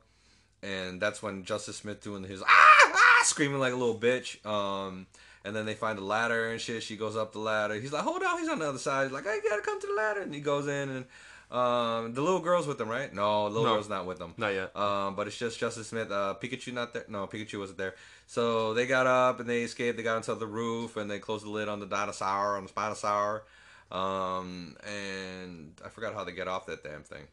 and 0.62 1.00
that's 1.00 1.22
when 1.22 1.44
Justice 1.44 1.76
Smith 1.76 2.00
doing 2.02 2.24
his 2.24 2.42
ah, 2.42 2.46
ah 2.48 3.20
screaming 3.24 3.60
like 3.60 3.72
a 3.72 3.76
little 3.76 3.98
bitch. 3.98 4.44
Um, 4.44 5.06
and 5.44 5.54
then 5.54 5.66
they 5.66 5.74
find 5.74 5.98
the 5.98 6.02
ladder 6.04 6.50
and 6.50 6.60
shit. 6.60 6.82
She 6.82 6.96
goes 6.96 7.16
up 7.16 7.32
the 7.32 7.38
ladder. 7.38 7.74
He's 7.74 7.92
like, 7.92 8.02
"Hold 8.02 8.22
on!" 8.24 8.38
He's 8.40 8.48
on 8.48 8.58
the 8.58 8.68
other 8.68 8.78
side. 8.78 9.04
He's 9.04 9.12
like, 9.12 9.26
"I 9.26 9.38
gotta 9.48 9.62
come 9.62 9.80
to 9.80 9.86
the 9.86 9.92
ladder." 9.94 10.22
And 10.22 10.34
he 10.34 10.40
goes 10.40 10.66
in, 10.66 10.88
and 10.88 11.04
um, 11.52 12.14
the 12.14 12.20
little 12.22 12.40
girl's 12.40 12.66
with 12.66 12.78
them, 12.78 12.88
right? 12.88 13.12
No, 13.12 13.44
the 13.44 13.50
little 13.50 13.64
No. 13.68 13.74
girl's 13.74 13.88
not 13.88 14.06
with 14.06 14.18
them. 14.18 14.34
Not 14.36 14.54
yet. 14.54 14.74
Um, 14.76 15.14
but 15.14 15.26
it's 15.26 15.36
just 15.38 15.58
Justice 15.60 15.88
Smith. 15.88 16.10
Uh, 16.10 16.34
Pikachu 16.40 16.72
not 16.72 16.92
there. 16.94 17.04
No, 17.08 17.26
Pikachu 17.26 17.58
wasn't 17.58 17.78
there. 17.78 17.94
So 18.26 18.72
they 18.74 18.86
got 18.86 19.06
up 19.06 19.38
and 19.40 19.48
they 19.48 19.62
escaped. 19.62 19.96
They 19.98 20.02
got 20.02 20.16
onto 20.16 20.34
the 20.34 20.46
roof 20.46 20.96
and 20.96 21.10
they 21.10 21.18
closed 21.18 21.44
the 21.44 21.50
lid 21.50 21.68
on 21.68 21.78
the 21.80 21.86
dinosaur 21.86 22.56
on 22.56 22.64
the 22.64 22.70
Spinosaur. 22.70 23.42
Um, 23.90 24.76
and 24.86 25.78
I 25.84 25.90
forgot 25.90 26.14
how 26.14 26.24
they 26.24 26.32
get 26.32 26.48
off 26.48 26.64
that 26.66 26.82
damn 26.82 27.02
thing. 27.02 27.24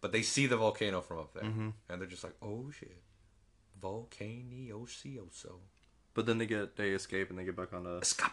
But 0.00 0.10
they 0.12 0.22
see 0.22 0.46
the 0.46 0.56
volcano 0.56 1.02
from 1.02 1.18
up 1.18 1.34
there, 1.34 1.44
and 1.44 1.74
they're 2.00 2.06
just 2.08 2.24
like, 2.24 2.34
"Oh 2.42 2.70
shit, 2.70 2.96
volcanioso, 3.80 5.58
But 6.14 6.26
then 6.26 6.38
they 6.38 6.46
get 6.46 6.76
they 6.76 6.90
escape 6.90 7.30
and 7.30 7.38
they 7.38 7.44
get 7.44 7.54
back 7.56 7.72
on 7.72 7.84
the 7.84 7.98
escape." 7.98 8.30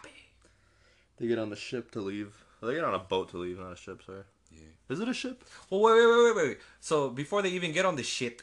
they 1.18 1.26
get 1.26 1.38
on 1.38 1.50
the 1.50 1.56
ship 1.56 1.90
to 1.92 2.00
leave. 2.00 2.34
They 2.62 2.74
get 2.74 2.84
on 2.84 2.94
a 2.94 2.98
boat 2.98 3.28
to 3.30 3.38
leave, 3.38 3.58
not 3.58 3.72
a 3.72 3.76
ship. 3.76 4.02
Sorry. 4.04 4.22
Yeah. 4.50 4.60
Is 4.88 5.00
it 5.00 5.08
a 5.08 5.14
ship? 5.14 5.44
Well, 5.70 5.80
wait, 5.80 5.94
wait, 5.94 6.06
wait, 6.06 6.36
wait, 6.36 6.48
wait. 6.48 6.58
So 6.80 7.10
before 7.10 7.42
they 7.42 7.50
even 7.50 7.72
get 7.72 7.84
on 7.84 7.96
the 7.96 8.02
ship, 8.02 8.42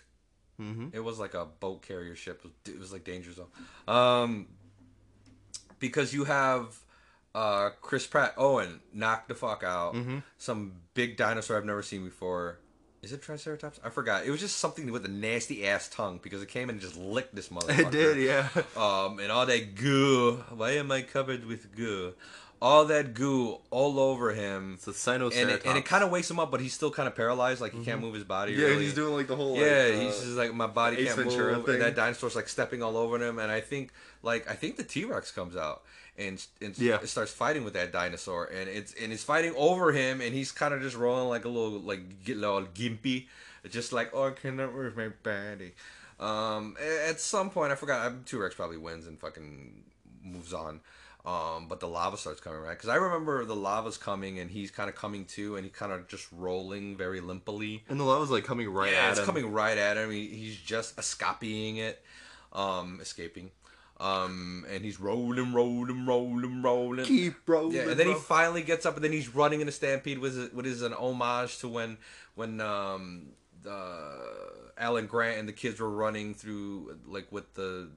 Mm-hmm. 0.61 0.89
It 0.93 1.03
was 1.03 1.19
like 1.19 1.33
a 1.33 1.45
boat 1.45 1.81
carrier 1.81 2.15
ship. 2.15 2.45
It 2.65 2.79
was 2.79 2.93
like 2.93 3.03
danger 3.03 3.31
zone. 3.33 3.47
Um, 3.87 4.47
because 5.79 6.13
you 6.13 6.23
have 6.25 6.77
uh, 7.33 7.71
Chris 7.81 8.07
Pratt, 8.07 8.33
Owen, 8.37 8.79
knocked 8.93 9.27
the 9.27 9.35
fuck 9.35 9.63
out. 9.63 9.95
Mm-hmm. 9.95 10.19
Some 10.37 10.73
big 10.93 11.17
dinosaur 11.17 11.57
I've 11.57 11.65
never 11.65 11.83
seen 11.83 12.05
before. 12.05 12.59
Is 13.01 13.11
it 13.13 13.21
Triceratops? 13.21 13.79
I 13.83 13.89
forgot. 13.89 14.25
It 14.25 14.31
was 14.31 14.39
just 14.39 14.57
something 14.57 14.91
with 14.91 15.05
a 15.05 15.09
nasty 15.09 15.67
ass 15.67 15.87
tongue 15.89 16.19
because 16.23 16.41
it 16.41 16.47
came 16.49 16.69
and 16.69 16.79
just 16.79 16.97
licked 16.97 17.35
this 17.35 17.49
motherfucker. 17.49 17.79
It 17.87 17.91
did, 17.91 18.17
yeah. 18.17 18.47
Um, 18.75 19.19
and 19.19 19.31
all 19.31 19.45
that 19.45 19.75
goo. 19.75 20.43
Why 20.55 20.71
am 20.71 20.91
I 20.91 21.03
covered 21.03 21.45
with 21.45 21.75
goo? 21.75 22.13
All 22.65 22.85
that 22.85 23.13
goo 23.13 23.59
all 23.69 23.99
over 23.99 24.33
him. 24.33 24.73
It's 24.73 24.87
a 24.87 24.91
Sinoceratops. 24.91 25.39
And 25.39 25.51
it, 25.51 25.65
and 25.67 25.77
it 25.77 25.85
kind 25.85 26.03
of 26.03 26.09
wakes 26.09 26.31
him 26.31 26.39
up, 26.39 26.49
but 26.49 26.61
he's 26.61 26.73
still 26.73 26.89
kind 26.89 27.07
of 27.07 27.13
paralyzed. 27.15 27.61
Like 27.61 27.73
he 27.73 27.85
can't 27.85 28.01
move 28.01 28.15
his 28.15 28.23
body. 28.23 28.53
Mm-hmm. 28.53 28.61
yeah, 28.61 28.67
really. 28.69 28.85
he's 28.85 28.95
doing 28.95 29.13
like 29.13 29.27
the 29.27 29.35
whole. 29.35 29.55
Yeah, 29.55 29.83
like, 29.83 29.93
uh, 29.93 29.99
he's 29.99 30.19
just 30.21 30.35
like 30.35 30.51
my 30.51 30.65
body 30.65 31.05
can't 31.05 31.15
Ventura 31.15 31.57
move, 31.57 31.65
thing. 31.67 31.75
and 31.75 31.83
that 31.83 31.95
dinosaur's 31.95 32.35
like 32.35 32.49
stepping 32.49 32.81
all 32.81 32.97
over 32.97 33.23
him. 33.23 33.37
And 33.37 33.51
I 33.51 33.61
think 33.61 33.91
like 34.23 34.49
I 34.49 34.55
think 34.55 34.77
the 34.77 34.83
T 34.83 35.05
Rex 35.05 35.29
comes 35.31 35.55
out 35.55 35.83
and 36.17 36.43
and 36.59 36.75
Yeah. 36.79 36.97
starts 37.03 37.31
fighting 37.31 37.63
with 37.65 37.73
that 37.73 37.91
dinosaur, 37.91 38.45
and 38.45 38.67
it's 38.67 38.95
and 38.99 39.13
it's 39.13 39.23
fighting 39.23 39.53
over 39.55 39.91
him, 39.91 40.19
and 40.19 40.33
he's 40.33 40.51
kind 40.51 40.73
of 40.73 40.81
just 40.81 40.95
rolling 40.97 41.29
like 41.29 41.45
a 41.45 41.49
little 41.49 41.79
like 41.79 42.23
get 42.23 42.37
little 42.37 42.63
gimpy, 42.63 43.27
just 43.69 43.93
like 43.93 44.09
oh 44.11 44.29
I 44.29 44.31
cannot 44.31 44.73
move 44.73 44.97
my 44.97 45.09
body. 45.21 45.73
Um, 46.19 46.77
at 47.07 47.19
some 47.19 47.51
point 47.51 47.71
I 47.71 47.75
forgot 47.75 48.25
T 48.25 48.37
Rex 48.37 48.55
probably 48.55 48.77
wins 48.77 49.05
and 49.05 49.19
fucking 49.19 49.83
moves 50.23 50.51
on. 50.51 50.79
Um, 51.25 51.67
but 51.67 51.79
the 51.79 51.87
lava 51.87 52.17
starts 52.17 52.39
coming 52.39 52.59
right 52.59 52.77
because 52.77 52.87
I 52.89 52.97
remember 52.97 53.45
the 53.45 53.55
lava's 53.55 53.97
coming 53.97 54.37
and 54.37 54.51
he's 54.51 54.69
kind 54.69 54.89
of 54.89 54.95
coming 54.95 55.25
too, 55.25 55.55
and 55.55 55.63
he 55.65 55.71
kind 55.71 55.91
of 55.91 56.07
just 56.07 56.27
rolling 56.31 56.95
very 56.95 57.19
limply 57.19 57.83
and 57.89 57.99
the 57.99 58.03
lava's 58.03 58.29
like 58.29 58.43
coming 58.43 58.69
right 58.69 58.89
at 58.89 58.93
him. 58.93 58.95
yeah, 58.99 59.05
at 59.05 59.11
it's 59.11 59.19
him. 59.21 59.25
coming 59.25 59.51
right 59.51 59.75
at 59.77 59.97
him. 59.97 60.11
He, 60.11 60.27
he's 60.27 60.55
just 60.55 60.99
escaping 60.99 61.77
it, 61.77 62.03
um, 62.53 62.99
escaping, 63.01 63.49
um, 63.99 64.67
and 64.71 64.85
he's 64.85 64.99
rolling, 64.99 65.51
rolling, 65.51 66.05
rolling, 66.05 66.61
rolling. 66.61 67.05
Keep 67.05 67.47
rolling. 67.47 67.75
yeah, 67.75 67.89
and 67.89 67.99
then 67.99 68.05
he 68.07 68.13
finally 68.13 68.61
gets 68.61 68.85
up, 68.85 68.93
and 68.95 69.03
then 69.03 69.11
he's 69.11 69.33
running 69.33 69.61
in 69.61 69.67
a 69.67 69.71
stampede. 69.71 70.19
With 70.19 70.35
his, 70.35 70.53
with 70.53 70.65
his 70.65 70.83
an 70.83 70.93
homage 70.93 71.57
to 71.59 71.67
when 71.67 71.97
when 72.35 72.61
um, 72.61 73.29
uh, 73.67 74.11
Alan 74.77 75.07
Grant 75.07 75.39
and 75.39 75.47
the 75.49 75.53
kids 75.53 75.79
were 75.79 75.89
running 75.89 76.35
through 76.35 76.97
like 77.07 77.31
with 77.31 77.51
the 77.55 77.89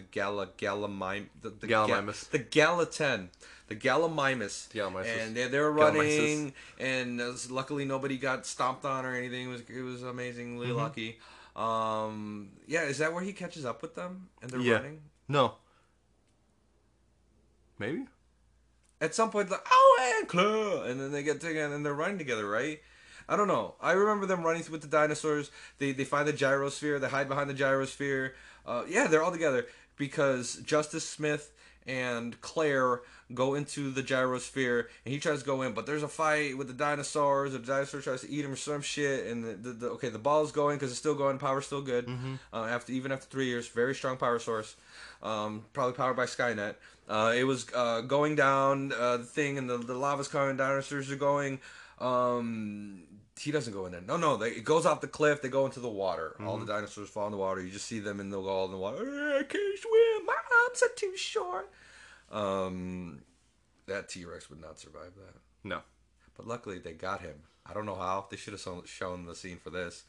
the 0.00 0.06
Gala 0.10 0.46
Galamime 0.58 1.26
the, 1.42 1.50
the 1.50 1.66
Gallimimus. 1.66 2.30
the 2.30 2.38
Gallatin 2.38 3.30
the 3.68 3.76
Gallimimus 3.76 4.68
and 4.74 5.36
they, 5.36 5.46
they 5.48 5.58
were 5.58 5.70
running 5.72 6.52
and 6.78 7.20
uh, 7.20 7.32
luckily 7.50 7.84
nobody 7.84 8.16
got 8.18 8.46
stomped 8.46 8.84
on 8.84 9.04
or 9.06 9.14
anything 9.14 9.46
it 9.48 9.52
was 9.52 9.60
it 9.68 9.82
was 9.82 10.02
amazingly 10.02 10.68
Mm-hmm. 10.68 10.76
lucky 10.76 11.18
um 11.56 12.50
yeah 12.66 12.82
is 12.82 12.98
that 12.98 13.12
where 13.12 13.22
he 13.22 13.32
catches 13.32 13.64
up 13.64 13.82
with 13.82 13.94
them 13.94 14.28
and 14.42 14.50
they're 14.50 14.60
Yeah. 14.60 14.74
running 14.76 15.00
No. 15.28 15.54
Maybe. 17.78 18.04
at 19.00 19.14
some 19.14 19.30
point 19.30 19.50
like 19.50 19.64
oh 19.70 20.16
and 20.18 20.28
Claw, 20.28 20.82
and 20.82 21.00
then 21.00 21.12
they 21.12 21.22
get 21.22 21.40
together 21.40 21.74
and 21.74 21.84
they're 21.84 21.94
running 21.94 22.18
together 22.18 22.46
right 22.48 22.80
I 23.28 23.36
don't 23.36 23.46
know. 23.46 23.76
I 23.80 23.92
remember 23.92 24.26
them 24.26 24.42
running 24.42 24.64
with 24.72 24.80
the 24.80 24.88
dinosaurs. 24.88 25.52
They 25.78 25.92
they 25.92 26.02
find 26.04 26.26
the 26.26 26.32
gyrosphere. 26.32 27.00
They 27.00 27.08
hide 27.08 27.28
behind 27.28 27.48
the 27.48 27.54
gyrosphere. 27.54 28.32
Uh, 28.66 28.82
yeah, 28.88 29.06
they're 29.06 29.22
all 29.22 29.30
together 29.30 29.66
because 30.00 30.56
Justice 30.64 31.06
Smith 31.06 31.52
and 31.86 32.40
Claire 32.40 33.02
go 33.34 33.54
into 33.54 33.90
the 33.92 34.02
gyrosphere 34.02 34.86
and 35.04 35.14
he 35.14 35.20
tries 35.20 35.40
to 35.40 35.46
go 35.46 35.62
in, 35.62 35.72
but 35.72 35.86
there's 35.86 36.02
a 36.02 36.08
fight 36.08 36.56
with 36.58 36.66
the 36.66 36.72
dinosaurs. 36.72 37.52
The 37.52 37.60
dinosaur 37.60 38.00
tries 38.00 38.22
to 38.22 38.30
eat 38.30 38.44
him 38.44 38.52
or 38.52 38.56
some 38.56 38.80
shit, 38.80 39.26
and 39.26 39.44
the, 39.44 39.52
the, 39.52 39.72
the 39.72 39.86
okay 39.90 40.08
the 40.08 40.18
ball's 40.18 40.50
going 40.50 40.76
because 40.76 40.90
it's 40.90 40.98
still 40.98 41.14
going. 41.14 41.38
Power's 41.38 41.66
still 41.66 41.82
good. 41.82 42.08
Uh, 42.52 42.64
after 42.64 42.92
even 42.92 43.12
after 43.12 43.26
three 43.26 43.46
years, 43.46 43.68
very 43.68 43.94
strong 43.94 44.16
power 44.16 44.40
source. 44.40 44.74
Um, 45.22 45.64
probably 45.74 45.92
powered 45.92 46.16
by 46.16 46.24
Skynet. 46.24 46.74
Uh, 47.08 47.34
it 47.36 47.44
was 47.44 47.66
uh, 47.74 48.00
going 48.00 48.36
down 48.36 48.92
uh, 48.92 49.18
the 49.18 49.24
thing, 49.24 49.58
and 49.58 49.68
the, 49.68 49.76
the 49.78 49.94
lava's 49.94 50.28
coming. 50.28 50.56
Dinosaurs 50.56 51.10
are 51.12 51.16
going. 51.16 51.60
Um, 51.98 53.02
he 53.40 53.50
doesn't 53.50 53.72
go 53.72 53.86
in 53.86 53.92
there. 53.92 54.00
No, 54.00 54.16
no. 54.16 54.36
They, 54.36 54.50
it 54.50 54.64
goes 54.64 54.84
off 54.86 55.00
the 55.00 55.08
cliff. 55.08 55.40
They 55.42 55.48
go 55.48 55.64
into 55.64 55.80
the 55.80 55.88
water. 55.88 56.36
All 56.44 56.58
the 56.58 56.66
dinosaurs 56.66 57.08
fall 57.08 57.26
in 57.26 57.32
the 57.32 57.38
water. 57.38 57.60
You 57.62 57.70
just 57.70 57.86
see 57.86 57.98
them 57.98 58.20
in 58.20 58.30
the 58.30 58.40
all 58.40 58.66
in 58.66 58.70
the 58.70 58.76
water. 58.76 58.98
I 58.98 59.42
can't 59.42 59.78
swim. 59.78 60.26
My 60.26 60.36
arms 60.66 60.82
are 60.82 60.94
too 60.96 61.16
short. 61.16 61.70
Um, 62.30 63.22
that 63.86 64.08
T 64.08 64.24
Rex 64.24 64.50
would 64.50 64.60
not 64.60 64.78
survive 64.78 65.12
that. 65.16 65.40
No. 65.64 65.80
But 66.36 66.46
luckily 66.46 66.78
they 66.78 66.92
got 66.92 67.20
him. 67.20 67.42
I 67.66 67.74
don't 67.74 67.86
know 67.86 67.94
how. 67.94 68.26
They 68.30 68.36
should 68.36 68.52
have 68.52 68.82
shown- 68.86 69.26
the 69.26 69.34
scene 69.34 69.58
for 69.58 69.70
this. 69.70 70.04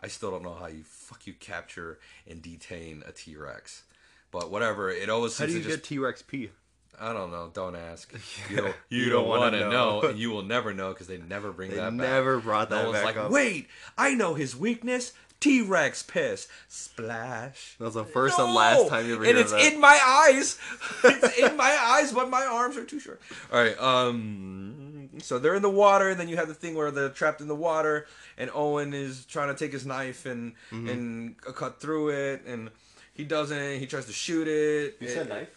I 0.00 0.08
still 0.08 0.30
don't 0.30 0.42
know 0.42 0.54
how 0.54 0.66
you 0.66 0.82
fuck 0.84 1.26
you 1.26 1.32
capture 1.32 1.98
and 2.28 2.42
detain 2.42 3.02
a 3.06 3.12
T 3.12 3.36
Rex. 3.36 3.84
But 4.30 4.50
whatever. 4.50 4.90
It 4.90 5.08
always 5.08 5.38
How 5.38 5.46
do 5.46 5.52
you 5.52 5.58
to 5.62 5.68
get 5.68 5.76
just 5.76 5.84
T 5.88 5.98
Rex 5.98 6.22
P? 6.22 6.50
I 7.00 7.12
don't 7.12 7.30
know. 7.30 7.50
Don't 7.52 7.76
ask. 7.76 8.12
You 8.50 8.56
don't, 8.56 8.74
You 8.88 8.98
you 9.04 9.10
don't 9.10 9.24
don't 9.24 9.28
wanna 9.28 9.60
know. 9.60 9.70
know. 10.00 10.08
and 10.08 10.18
you 10.22 10.30
will 10.30 10.42
never 10.42 10.72
know 10.74 10.88
because 10.92 11.06
they 11.06 11.18
never 11.18 11.52
bring 11.52 11.70
They 11.70 11.76
that 11.76 11.92
never 11.92 12.36
back. 12.36 12.44
brought 12.44 12.70
that 12.70 12.82
no 12.82 12.90
one's 12.90 12.98
back 13.04 13.04
like, 13.04 13.16
up. 13.16 13.30
wait, 13.30 13.68
I 13.98 14.14
know 14.14 14.34
his 14.34 14.56
weakness. 14.56 15.12
T 15.38 15.60
Rex 15.60 16.02
piss. 16.02 16.48
Splash. 16.68 17.76
That 17.78 17.84
was 17.84 17.94
the 17.94 18.04
first 18.04 18.38
and 18.38 18.54
last 18.54 18.88
time 18.88 19.06
you 19.06 19.16
ever 19.16 19.24
And 19.24 19.36
it's 19.36 19.52
that. 19.52 19.70
in 19.72 19.78
my 19.80 20.00
eyes. 20.02 20.58
it's 21.04 21.38
in 21.38 21.56
my 21.58 21.76
eyes, 21.78 22.10
but 22.12 22.30
my 22.30 22.44
arms 22.46 22.76
are 22.78 22.84
too 22.84 22.98
short. 22.98 23.20
All 23.52 23.62
right. 23.62 23.78
Um. 23.78 25.10
So 25.18 25.38
they're 25.38 25.54
in 25.54 25.62
the 25.62 25.70
water, 25.70 26.08
and 26.10 26.18
then 26.20 26.28
you 26.28 26.36
have 26.36 26.48
the 26.48 26.54
thing 26.54 26.74
where 26.74 26.90
they're 26.90 27.08
trapped 27.10 27.40
in 27.42 27.48
the 27.48 27.54
water, 27.54 28.06
and 28.38 28.50
Owen 28.54 28.92
is 28.94 29.24
trying 29.26 29.48
to 29.48 29.54
take 29.54 29.72
his 29.72 29.84
knife 29.86 30.24
and 30.26 30.54
Mm-hmm. 30.72 30.88
and 30.88 31.36
cut 31.42 31.80
through 31.80 32.10
it, 32.10 32.42
and 32.46 32.70
he 33.12 33.24
doesn't. 33.24 33.78
He 33.78 33.86
tries 33.86 34.06
to 34.06 34.12
shoot 34.12 34.48
it. 34.48 34.96
You 35.00 35.08
it- 35.08 35.10
said 35.14 35.28
knife? 35.28 35.50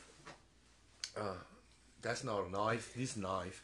That's 2.02 2.24
not 2.24 2.48
a 2.48 2.52
knife. 2.52 2.94
He's 2.96 3.18
knife. 3.18 3.64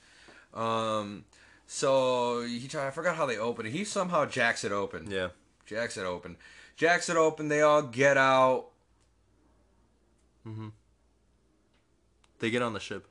Um, 0.54 1.26
so 1.68 2.44
he 2.44 2.68
try. 2.68 2.88
I 2.88 2.92
forgot 2.92 3.16
how 3.16 3.26
they 3.26 3.38
open 3.38 3.66
it. 3.66 3.72
He 3.72 3.84
somehow 3.84 4.26
jacks 4.26 4.64
it 4.64 4.72
open. 4.72 5.10
Yeah. 5.10 5.30
Jacks 5.66 5.98
it 5.98 6.06
open. 6.06 6.38
Jacks 6.76 7.10
it 7.10 7.18
open. 7.18 7.48
They 7.48 7.62
all 7.62 7.82
get 7.82 8.18
out. 8.18 8.68
Mm-hmm. 10.48 10.70
They 12.40 12.50
get 12.50 12.62
on 12.62 12.74
the 12.74 12.80
ship. 12.80 13.08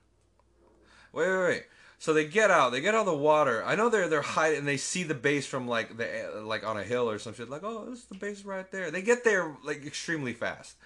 Wait, 1.12 1.28
wait, 1.28 1.42
wait. 1.42 1.62
So 2.04 2.12
they 2.12 2.26
get 2.26 2.50
out. 2.50 2.72
They 2.72 2.82
get 2.82 2.94
out 2.94 3.00
of 3.00 3.06
the 3.06 3.16
water. 3.16 3.64
I 3.64 3.76
know 3.76 3.88
they're 3.88 4.08
they're 4.08 4.20
hiding. 4.20 4.58
and 4.58 4.68
They 4.68 4.76
see 4.76 5.04
the 5.04 5.14
base 5.14 5.46
from 5.46 5.66
like 5.66 5.96
the 5.96 6.42
like 6.44 6.62
on 6.62 6.76
a 6.76 6.82
hill 6.82 7.08
or 7.08 7.18
some 7.18 7.32
shit. 7.32 7.48
Like, 7.48 7.62
oh, 7.64 7.86
this 7.88 8.00
is 8.00 8.04
the 8.04 8.16
base 8.16 8.44
right 8.44 8.70
there. 8.70 8.90
They 8.90 9.00
get 9.00 9.24
there 9.24 9.56
like 9.64 9.86
extremely 9.86 10.34
fast. 10.34 10.76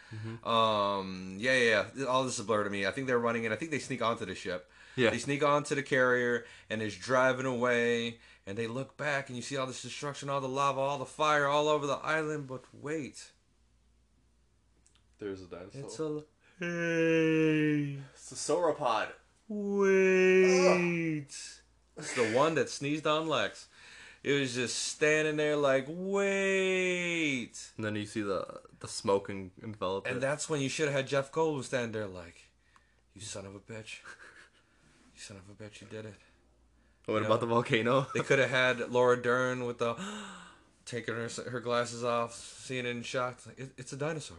Um, 0.44 1.34
yeah, 1.40 1.56
yeah, 1.56 1.84
yeah. 1.96 2.04
All 2.04 2.22
this 2.22 2.38
is 2.38 2.44
blurred 2.44 2.66
to 2.66 2.70
me. 2.70 2.86
I 2.86 2.92
think 2.92 3.08
they're 3.08 3.18
running 3.18 3.44
and 3.46 3.52
I 3.52 3.56
think 3.56 3.72
they 3.72 3.80
sneak 3.80 4.00
onto 4.00 4.26
the 4.26 4.36
ship. 4.36 4.70
Yeah. 4.94 5.10
They 5.10 5.18
sneak 5.18 5.42
onto 5.42 5.74
the 5.74 5.82
carrier 5.82 6.44
and 6.70 6.80
is 6.80 6.94
driving 6.94 7.46
away. 7.46 8.20
And 8.46 8.56
they 8.56 8.68
look 8.68 8.96
back 8.96 9.28
and 9.28 9.34
you 9.34 9.42
see 9.42 9.56
all 9.56 9.66
this 9.66 9.82
destruction, 9.82 10.30
all 10.30 10.40
the 10.40 10.46
lava, 10.48 10.78
all 10.78 10.98
the 10.98 11.04
fire 11.04 11.48
all 11.48 11.66
over 11.66 11.88
the 11.88 11.98
island. 11.98 12.46
But 12.46 12.62
wait, 12.72 13.32
There's 15.18 15.42
a 15.42 15.46
dinosaur. 15.46 15.82
it's 15.82 15.98
a 15.98 16.22
hey. 16.60 17.98
it's 18.14 18.30
a 18.30 18.36
sauropod. 18.36 19.08
Wait. 19.48 21.26
It's 21.96 22.14
the 22.14 22.30
one 22.34 22.54
that 22.54 22.68
sneezed 22.70 23.06
on 23.06 23.28
Lex. 23.28 23.66
It 24.22 24.38
was 24.38 24.54
just 24.54 24.76
standing 24.78 25.36
there 25.36 25.56
like, 25.56 25.86
wait. 25.88 27.52
And 27.76 27.84
then 27.84 27.94
you 27.96 28.06
see 28.06 28.20
the 28.22 28.46
the 28.80 28.88
smoke 28.88 29.28
en- 29.30 29.50
envelop 29.62 30.06
And 30.06 30.18
it. 30.18 30.20
that's 30.20 30.48
when 30.48 30.60
you 30.60 30.68
should 30.68 30.86
have 30.86 30.94
had 30.94 31.06
Jeff 31.08 31.32
Goldblum 31.32 31.64
stand 31.64 31.92
there 31.94 32.06
like, 32.06 32.48
you 33.14 33.20
son 33.20 33.46
of 33.46 33.54
a 33.54 33.58
bitch. 33.60 33.98
You 35.14 35.20
son 35.20 35.36
of 35.36 35.48
a 35.50 35.54
bitch, 35.64 35.80
you 35.80 35.86
did 35.88 36.04
it. 36.04 36.14
what 37.06 37.20
you 37.20 37.26
about 37.26 37.40
the 37.40 37.46
volcano? 37.46 38.06
They 38.14 38.20
could 38.20 38.38
have 38.38 38.50
had 38.50 38.90
Laura 38.92 39.20
Dern 39.20 39.64
with 39.64 39.78
the 39.78 39.96
taking 40.84 41.14
her 41.14 41.28
her 41.50 41.60
glasses 41.60 42.04
off, 42.04 42.34
seeing 42.34 42.86
it 42.86 42.90
in 42.90 43.02
shock. 43.02 43.34
It's, 43.38 43.46
like, 43.46 43.58
it, 43.58 43.70
it's 43.76 43.92
a 43.92 43.96
dinosaur. 43.96 44.36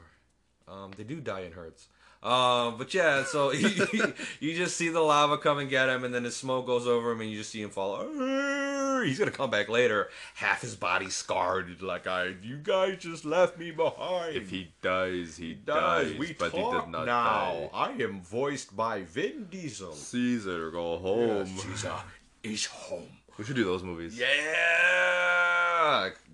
Um, 0.68 0.92
they 0.96 1.04
do 1.04 1.20
die 1.20 1.42
in 1.42 1.54
herds. 1.54 1.88
Um, 2.22 2.78
but 2.78 2.94
yeah, 2.94 3.24
so 3.24 3.52
you, 3.54 3.70
you 4.42 4.56
just 4.56 4.76
see 4.76 4.90
the 4.90 5.00
lava 5.00 5.38
come 5.38 5.58
and 5.60 5.70
get 5.70 5.88
him, 5.88 6.04
and 6.04 6.14
then 6.14 6.24
the 6.24 6.32
smoke 6.32 6.66
goes 6.66 6.86
over 6.86 7.12
him, 7.12 7.22
and 7.22 7.30
you 7.32 7.38
just 7.38 7.50
see 7.52 7.62
him 7.62 7.70
fall. 7.70 8.06
He's 9.04 9.18
gonna 9.18 9.32
come 9.32 9.50
back 9.50 9.70
later, 9.70 10.10
half 10.36 10.62
his 10.62 10.76
body 10.76 11.10
scarred, 11.10 11.82
like 11.82 12.08
I. 12.08 12.34
You 12.44 12.58
guys 12.58 12.98
just 12.98 13.24
left 13.24 13.58
me 13.58 13.72
behind. 13.72 14.36
if 14.36 14.50
he 14.50 14.74
dies, 14.82 15.38
he 15.38 15.54
dies, 15.54 16.10
dies. 16.10 16.20
we 16.20 16.34
but 16.34 16.52
talk 16.52 16.74
he 16.74 16.82
did 16.82 16.92
not 16.92 17.06
now. 17.06 17.24
die. 17.24 17.70
I 17.74 17.92
am 18.04 18.22
voiced 18.22 18.76
by 18.76 19.04
Vin 19.04 19.48
Diesel. 19.50 19.94
Caesar, 19.94 20.72
go 20.72 20.98
home. 20.98 21.46
Caesar 21.48 21.94
is 22.44 22.66
home. 22.66 23.08
We 23.38 23.46
should 23.46 23.56
do 23.56 23.64
those 23.64 23.84
movies. 23.84 24.20
Yeah. 24.20 24.28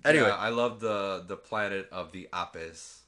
Anyway. 0.04 0.26
Yeah, 0.26 0.34
I 0.34 0.48
love 0.48 0.80
the 0.80 1.24
the 1.26 1.36
planet 1.36 1.88
of 1.92 2.10
the 2.10 2.28
Apes. 2.34 3.02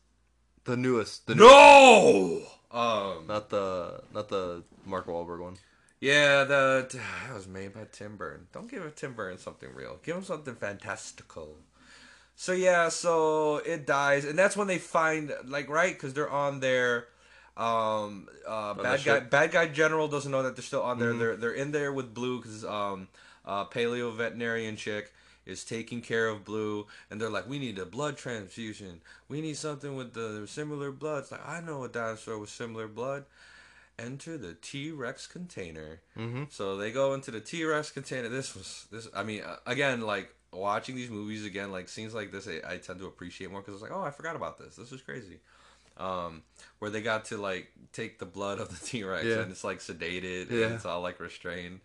The 0.65 0.77
newest. 0.77 1.27
The 1.27 1.35
No. 1.35 2.43
Um. 2.71 3.27
Not 3.27 3.49
the 3.51 4.03
not 4.13 4.29
the 4.29 4.63
Mark 4.85 5.07
Wahlberg 5.07 5.41
one. 5.41 5.57
Yeah, 6.01 6.45
the 6.45 6.89
that 7.27 7.35
was 7.35 7.49
made 7.49 7.75
by 7.75 7.87
Tim 7.91 8.17
Burton. 8.17 8.47
Don't 8.53 8.71
give 8.71 8.95
Tim 8.95 9.15
Burton 9.15 9.39
something 9.39 9.71
real. 9.75 9.99
Give 10.03 10.17
him 10.17 10.23
something 10.25 10.55
fantastical. 10.55 11.57
So 12.37 12.53
yeah, 12.53 12.89
so 12.89 13.57
it 13.59 13.85
dies, 13.87 14.25
and 14.25 14.39
that's 14.39 14.57
when 14.57 14.69
they 14.69 14.79
find 14.79 15.33
like 15.45 15.69
right 15.69 15.93
because 15.93 16.15
they're 16.15 16.31
on 16.31 16.61
their 16.61 17.09
Um, 17.57 18.29
uh, 18.47 18.75
bad 18.75 19.05
guy, 19.05 19.19
bad 19.19 19.51
guy 19.51 19.67
general 19.67 20.07
doesn't 20.07 20.31
know 20.31 20.45
that 20.45 20.55
they're 20.55 20.63
still 20.63 20.83
on 20.83 21.01
there. 21.01 21.13
Mhm. 21.13 21.19
They're 21.19 21.37
they're 21.37 21.53
in 21.53 21.73
there 21.73 21.93
with 21.93 22.15
Blue 22.15 22.39
because 22.41 22.65
um, 22.65 23.09
uh, 23.45 23.65
paleo 23.65 24.15
veterinarian 24.15 24.77
chick 24.77 25.13
is 25.49 25.65
taking 25.65 26.01
care 26.03 26.29
of 26.29 26.45
Blue, 26.45 26.87
and 27.11 27.21
they're 27.21 27.31
like, 27.31 27.49
we 27.49 27.59
need 27.59 27.79
a 27.79 27.87
blood 27.87 28.17
transfusion. 28.17 29.01
We 29.29 29.41
need 29.41 29.57
something 29.57 29.97
with 29.97 30.13
the 30.15 30.47
similar 30.47 30.93
blood. 30.93 31.25
It's 31.25 31.33
like 31.33 31.47
I 31.49 31.61
know 31.61 31.83
a 31.85 31.89
dinosaur 31.89 32.39
with 32.39 32.51
similar 32.51 32.87
blood. 32.87 33.25
Enter 33.99 34.39
the 34.39 34.55
T 34.55 34.93
Rex 34.93 35.27
container. 35.27 36.01
Mm-hmm. 36.17 36.45
So 36.51 36.77
they 36.77 36.93
go 36.93 37.15
into 37.15 37.33
the 37.33 37.41
T 37.41 37.65
Rex 37.65 37.91
container. 37.91 38.29
This 38.29 38.55
was 38.55 38.87
this. 38.93 39.09
I 39.17 39.25
mean, 39.25 39.43
uh, 39.43 39.57
again, 39.67 40.03
like 40.03 40.33
watching 40.53 40.95
these 40.95 41.11
movies 41.11 41.45
again, 41.45 41.73
like 41.73 41.89
scenes 41.89 42.15
like 42.15 42.31
this, 42.31 42.47
I, 42.47 42.75
I 42.75 42.77
tend 42.77 43.01
to 43.01 43.07
appreciate 43.07 43.51
more 43.51 43.61
because 43.61 43.75
it's 43.75 43.83
like, 43.83 43.91
oh, 43.93 44.03
I 44.03 44.11
forgot 44.13 44.37
about 44.37 44.57
this. 44.59 44.77
This 44.77 44.93
is 44.93 45.03
crazy. 45.03 45.41
Um, 45.97 46.43
where 46.79 46.93
they 46.93 47.03
got 47.03 47.25
to 47.27 47.39
like 47.39 47.73
take 47.93 48.21
the 48.21 48.25
blood 48.27 48.61
of 48.61 48.69
the 48.69 48.87
T 48.87 49.03
Rex 49.03 49.25
Yeah. 49.25 49.41
and 49.41 49.51
it's 49.51 49.65
like 49.65 49.81
sedated 49.81 50.49
Yeah. 50.49 50.67
and 50.67 50.75
it's 50.77 50.85
all 50.87 51.01
like 51.01 51.19
restrained. 51.19 51.81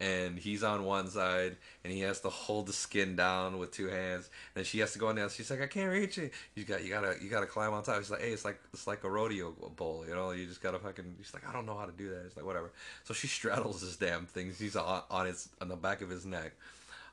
And 0.00 0.38
he's 0.38 0.62
on 0.62 0.84
one 0.84 1.08
side, 1.08 1.56
and 1.84 1.92
he 1.92 2.00
has 2.00 2.20
to 2.20 2.30
hold 2.30 2.66
the 2.66 2.72
skin 2.72 3.16
down 3.16 3.58
with 3.58 3.70
two 3.70 3.88
hands. 3.88 4.30
And 4.56 4.64
she 4.64 4.78
has 4.78 4.94
to 4.94 4.98
go 4.98 5.08
on 5.08 5.16
down. 5.16 5.28
She's 5.28 5.50
like, 5.50 5.60
"I 5.60 5.66
can't 5.66 5.92
reach 5.92 6.16
it. 6.16 6.32
You 6.54 6.64
got, 6.64 6.82
you 6.82 6.88
gotta, 6.88 7.16
you 7.22 7.28
gotta 7.28 7.46
climb 7.46 7.74
on 7.74 7.82
top." 7.82 7.98
He's 7.98 8.10
like, 8.10 8.22
"Hey, 8.22 8.30
it's 8.30 8.44
like, 8.44 8.58
it's 8.72 8.86
like 8.86 9.04
a 9.04 9.10
rodeo 9.10 9.52
bull, 9.76 10.06
you 10.08 10.14
know. 10.14 10.30
You 10.30 10.46
just 10.46 10.62
gotta 10.62 10.78
fucking." 10.78 11.16
she's 11.22 11.34
like, 11.34 11.46
"I 11.46 11.52
don't 11.52 11.66
know 11.66 11.76
how 11.76 11.84
to 11.84 11.92
do 11.92 12.08
that." 12.08 12.24
It's 12.24 12.36
like 12.36 12.46
whatever. 12.46 12.72
So 13.04 13.12
she 13.12 13.26
straddles 13.38 13.82
this 13.82 13.96
damn 13.96 14.24
thing. 14.24 14.54
She's 14.58 14.74
on, 14.74 15.02
on 15.10 15.26
his, 15.26 15.50
on 15.60 15.68
the 15.68 15.76
back 15.76 16.00
of 16.00 16.08
his 16.08 16.24
neck. 16.24 16.52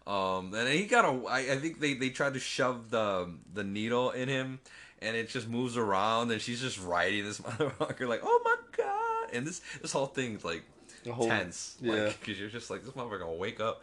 Um, 0.08 0.54
and 0.54 0.70
he 0.70 0.86
got 0.86 1.04
a. 1.04 1.28
I, 1.28 1.40
I 1.40 1.58
think 1.58 1.82
they 1.82 1.94
they 1.94 2.10
tried 2.10 2.36
to 2.36 2.40
shove 2.40 2.90
the 2.90 3.30
the 3.54 3.66
needle 3.66 4.12
in 4.12 4.30
him, 4.30 4.60
and 5.02 5.18
it 5.18 5.28
just 5.28 5.50
moves 5.50 5.76
around, 5.76 6.32
and 6.32 6.42
she's 6.42 6.62
just 6.62 6.82
riding 6.82 7.26
this 7.26 7.40
motherfucker 7.42 8.08
like, 8.08 8.22
"Oh 8.24 8.42
my 8.46 8.56
god!" 8.78 9.36
And 9.36 9.46
this 9.46 9.60
this 9.82 9.92
whole 9.92 10.06
thing's 10.06 10.46
like 10.46 10.64
The 10.70 10.77
whole- 11.14 11.28
tense, 11.28 11.78
yeah. 11.82 11.94
like 11.94 12.20
because 12.26 12.40
you're 12.40 12.50
just 12.50 12.70
like 12.70 12.84
this 12.84 12.94
motherfucker 12.94 13.20
gonna 13.20 13.34
wake 13.34 13.60
up. 13.60 13.82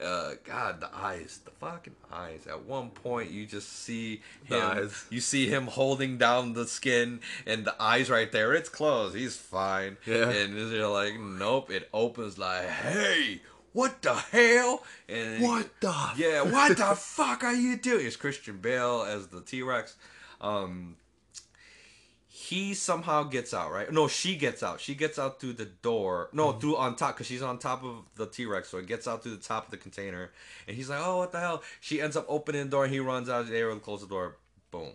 Uh, 0.00 0.34
God, 0.44 0.80
the 0.80 0.88
eyes, 0.94 1.40
the 1.44 1.50
fucking 1.50 1.96
eyes. 2.12 2.46
At 2.46 2.62
one 2.66 2.90
point, 2.90 3.32
you 3.32 3.46
just 3.46 3.68
see 3.82 4.22
The 4.48 4.56
him. 4.56 4.84
eyes. 4.84 5.04
You 5.10 5.20
see 5.20 5.48
him 5.48 5.66
holding 5.66 6.18
down 6.18 6.52
the 6.52 6.68
skin, 6.68 7.18
and 7.46 7.64
the 7.64 7.74
eyes 7.82 8.08
right 8.08 8.30
there. 8.30 8.54
It's 8.54 8.68
closed. 8.68 9.16
He's 9.16 9.36
fine. 9.36 9.96
Yeah. 10.06 10.30
And 10.30 10.54
you're 10.70 10.86
like, 10.86 11.18
nope. 11.18 11.72
It 11.72 11.88
opens 11.92 12.38
like, 12.38 12.68
hey, 12.68 13.40
what 13.72 14.00
the 14.02 14.14
hell? 14.14 14.84
And 15.08 15.42
What 15.42 15.68
the? 15.80 15.92
yeah, 16.16 16.42
what 16.42 16.76
the 16.76 16.94
fuck 16.96 17.42
are 17.42 17.52
you 17.54 17.76
doing? 17.76 18.06
It's 18.06 18.14
Christian 18.14 18.58
Bale 18.58 19.02
as 19.08 19.26
the 19.26 19.40
T 19.40 19.62
Rex. 19.62 19.96
Um, 20.40 20.94
he 22.48 22.74
somehow 22.74 23.24
gets 23.24 23.52
out, 23.52 23.70
right? 23.72 23.90
No, 23.92 24.08
she 24.08 24.36
gets 24.36 24.62
out. 24.62 24.80
She 24.80 24.94
gets 24.94 25.18
out 25.18 25.40
through 25.40 25.54
the 25.54 25.64
door. 25.66 26.28
No, 26.32 26.48
Mm-hmm. 26.48 26.60
through 26.60 26.76
on 26.76 26.96
top 26.96 27.14
because 27.14 27.26
she's 27.26 27.42
on 27.42 27.58
top 27.58 27.84
of 27.84 28.04
the 28.16 28.26
T 28.26 28.46
Rex, 28.46 28.68
so 28.68 28.78
it 28.78 28.86
gets 28.86 29.06
out 29.06 29.22
through 29.22 29.36
the 29.36 29.42
top 29.42 29.66
of 29.66 29.70
the 29.70 29.76
container. 29.76 30.30
And 30.66 30.76
he's 30.76 30.88
like, 30.90 31.00
"Oh, 31.02 31.18
what 31.18 31.32
the 31.32 31.40
hell?" 31.40 31.62
She 31.80 32.00
ends 32.00 32.16
up 32.16 32.26
opening 32.28 32.64
the 32.64 32.70
door, 32.70 32.84
and 32.84 32.92
he 32.92 33.00
runs 33.00 33.28
out. 33.28 33.48
They 33.48 33.64
will 33.64 33.78
close 33.78 34.00
the 34.00 34.06
door. 34.08 34.36
Boom. 34.70 34.92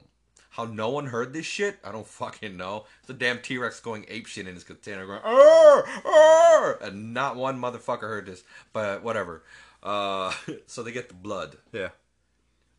How 0.52 0.66
no 0.66 0.90
one 0.90 1.08
heard 1.08 1.34
this 1.34 1.46
shit? 1.48 1.80
I 1.84 1.92
don't 1.92 2.06
fucking 2.22 2.56
know. 2.58 2.86
It's 3.02 3.10
a 3.10 3.14
damn 3.14 3.42
T 3.42 3.58
Rex 3.58 3.80
going 3.80 4.06
ape 4.08 4.28
shit 4.28 4.48
in 4.48 4.54
his 4.56 4.64
container, 4.64 5.06
going 5.06 5.22
"Arr! 5.24 5.86
Arr!" 6.06 6.78
and 6.82 7.14
not 7.14 7.36
one 7.36 7.60
motherfucker 7.60 8.02
heard 8.02 8.26
this. 8.28 8.44
But 8.72 9.04
whatever. 9.04 9.44
Uh, 9.82 10.32
so 10.68 10.82
they 10.84 10.92
get 10.92 11.08
the 11.10 11.14
blood. 11.16 11.58
Yeah. 11.72 11.90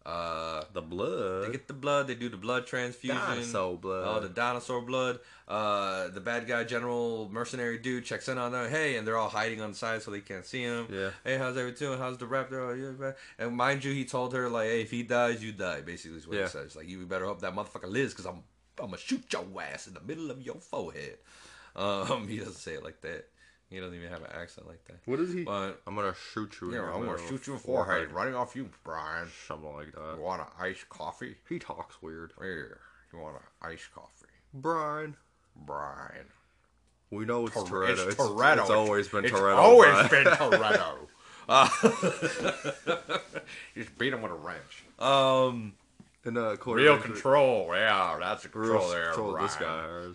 Uh, 0.06 0.64
The 0.74 0.82
blood. 0.82 1.46
they 1.46 1.52
get 1.52 1.66
the 1.66 1.72
blood. 1.72 2.06
They 2.08 2.14
do 2.14 2.28
the 2.28 2.36
blood 2.36 2.66
transfusion. 2.66 3.16
Dinosaur 3.16 3.76
blood. 3.78 4.04
Oh, 4.06 4.20
the 4.20 4.28
dinosaur 4.28 4.82
blood. 4.82 5.18
Uh, 5.48 6.08
the 6.08 6.20
bad 6.20 6.46
guy, 6.46 6.64
general 6.64 7.28
mercenary 7.32 7.78
dude, 7.78 8.04
checks 8.04 8.28
in 8.28 8.36
on 8.36 8.52
them. 8.52 8.68
Hey, 8.70 8.96
and 8.96 9.06
they're 9.06 9.16
all 9.16 9.30
hiding 9.30 9.60
on 9.62 9.70
the 9.70 9.76
side 9.76 10.02
so 10.02 10.10
they 10.10 10.20
can't 10.20 10.44
see 10.44 10.62
him. 10.62 10.88
Yeah. 10.90 11.10
Hey, 11.24 11.38
how's 11.38 11.56
everything 11.56 11.88
doing? 11.88 11.98
How's 11.98 12.18
the 12.18 12.26
raptor? 12.26 12.70
Oh, 12.70 12.74
yeah. 13.00 13.12
And 13.38 13.56
mind 13.56 13.82
you, 13.84 13.92
he 13.94 14.04
told 14.04 14.34
her 14.34 14.48
like, 14.48 14.68
hey, 14.68 14.82
if 14.82 14.90
he 14.90 15.02
dies, 15.02 15.42
you 15.42 15.52
die. 15.52 15.80
Basically, 15.80 16.18
is 16.18 16.26
what 16.28 16.36
Yeah. 16.36 16.44
he 16.44 16.48
says. 16.50 16.76
Like, 16.76 16.88
you 16.88 17.04
better 17.06 17.24
hope 17.24 17.40
that 17.40 17.54
motherfucker 17.54 17.90
lives, 17.90 18.12
cause 18.14 18.26
I'm, 18.26 18.42
I'm 18.78 18.86
gonna 18.86 18.98
shoot 18.98 19.24
your 19.32 19.46
ass 19.62 19.86
in 19.86 19.94
the 19.94 20.00
middle 20.00 20.30
of 20.30 20.42
your 20.42 20.56
forehead. 20.56 21.16
Um, 21.76 22.28
he 22.28 22.38
doesn't 22.38 22.54
say 22.54 22.74
it 22.74 22.84
like 22.84 23.00
that. 23.02 23.26
He 23.70 23.80
doesn't 23.80 23.94
even 23.96 24.08
have 24.10 24.20
an 24.22 24.30
accent 24.32 24.68
like 24.68 24.84
that. 24.86 24.96
What 25.06 25.18
is 25.20 25.32
he? 25.32 25.42
But 25.42 25.80
I'm 25.86 25.94
gonna 25.96 26.14
shoot 26.32 26.56
you. 26.60 26.68
in 26.68 26.74
yeah, 26.74 26.80
your 26.80 26.94
I'm 26.94 27.04
gonna 27.04 27.18
shoot 27.28 27.46
you 27.46 27.54
in 27.54 27.58
the 27.58 27.64
forehead, 27.64 28.12
running 28.12 28.34
off 28.34 28.54
you, 28.54 28.68
Brian. 28.84 29.28
Something 29.48 29.72
like 29.74 29.92
that. 29.92 30.14
You 30.16 30.22
want 30.22 30.42
an 30.42 30.48
iced 30.60 30.88
coffee? 30.88 31.36
He 31.48 31.58
talks 31.58 32.00
weird. 32.02 32.32
Here, 32.40 32.78
you 33.12 33.18
want 33.18 33.36
an 33.36 33.42
iced 33.70 33.92
coffee, 33.94 34.26
Brian. 34.52 35.16
Brian? 35.56 36.26
We 37.10 37.24
know 37.24 37.46
it's 37.46 37.54
Tor- 37.54 37.64
Toretto. 37.64 37.90
It's 37.90 38.02
It's, 38.02 38.14
Toretto. 38.16 38.60
it's 38.60 38.70
always 38.70 39.08
been 39.08 39.24
It's 39.24 39.32
Toretto. 39.34 39.56
always 39.56 40.08
Brian. 40.08 40.24
been 40.24 40.32
Toretto. 40.34 40.94
Uh, 41.46 41.68
just 43.74 43.98
beat 43.98 44.12
him 44.12 44.22
with 44.22 44.32
a 44.32 44.34
wrench. 44.34 44.84
Um, 44.98 45.74
In 46.24 46.36
a 46.38 46.56
quarter 46.56 46.82
real 46.82 46.98
control. 46.98 47.68
Yeah, 47.74 48.16
that's 48.18 48.44
a 48.46 48.48
Real 48.48 48.70
control 48.70 48.88
there. 48.90 49.06
control 49.08 49.32
this 49.38 49.56
Brian. 49.56 50.12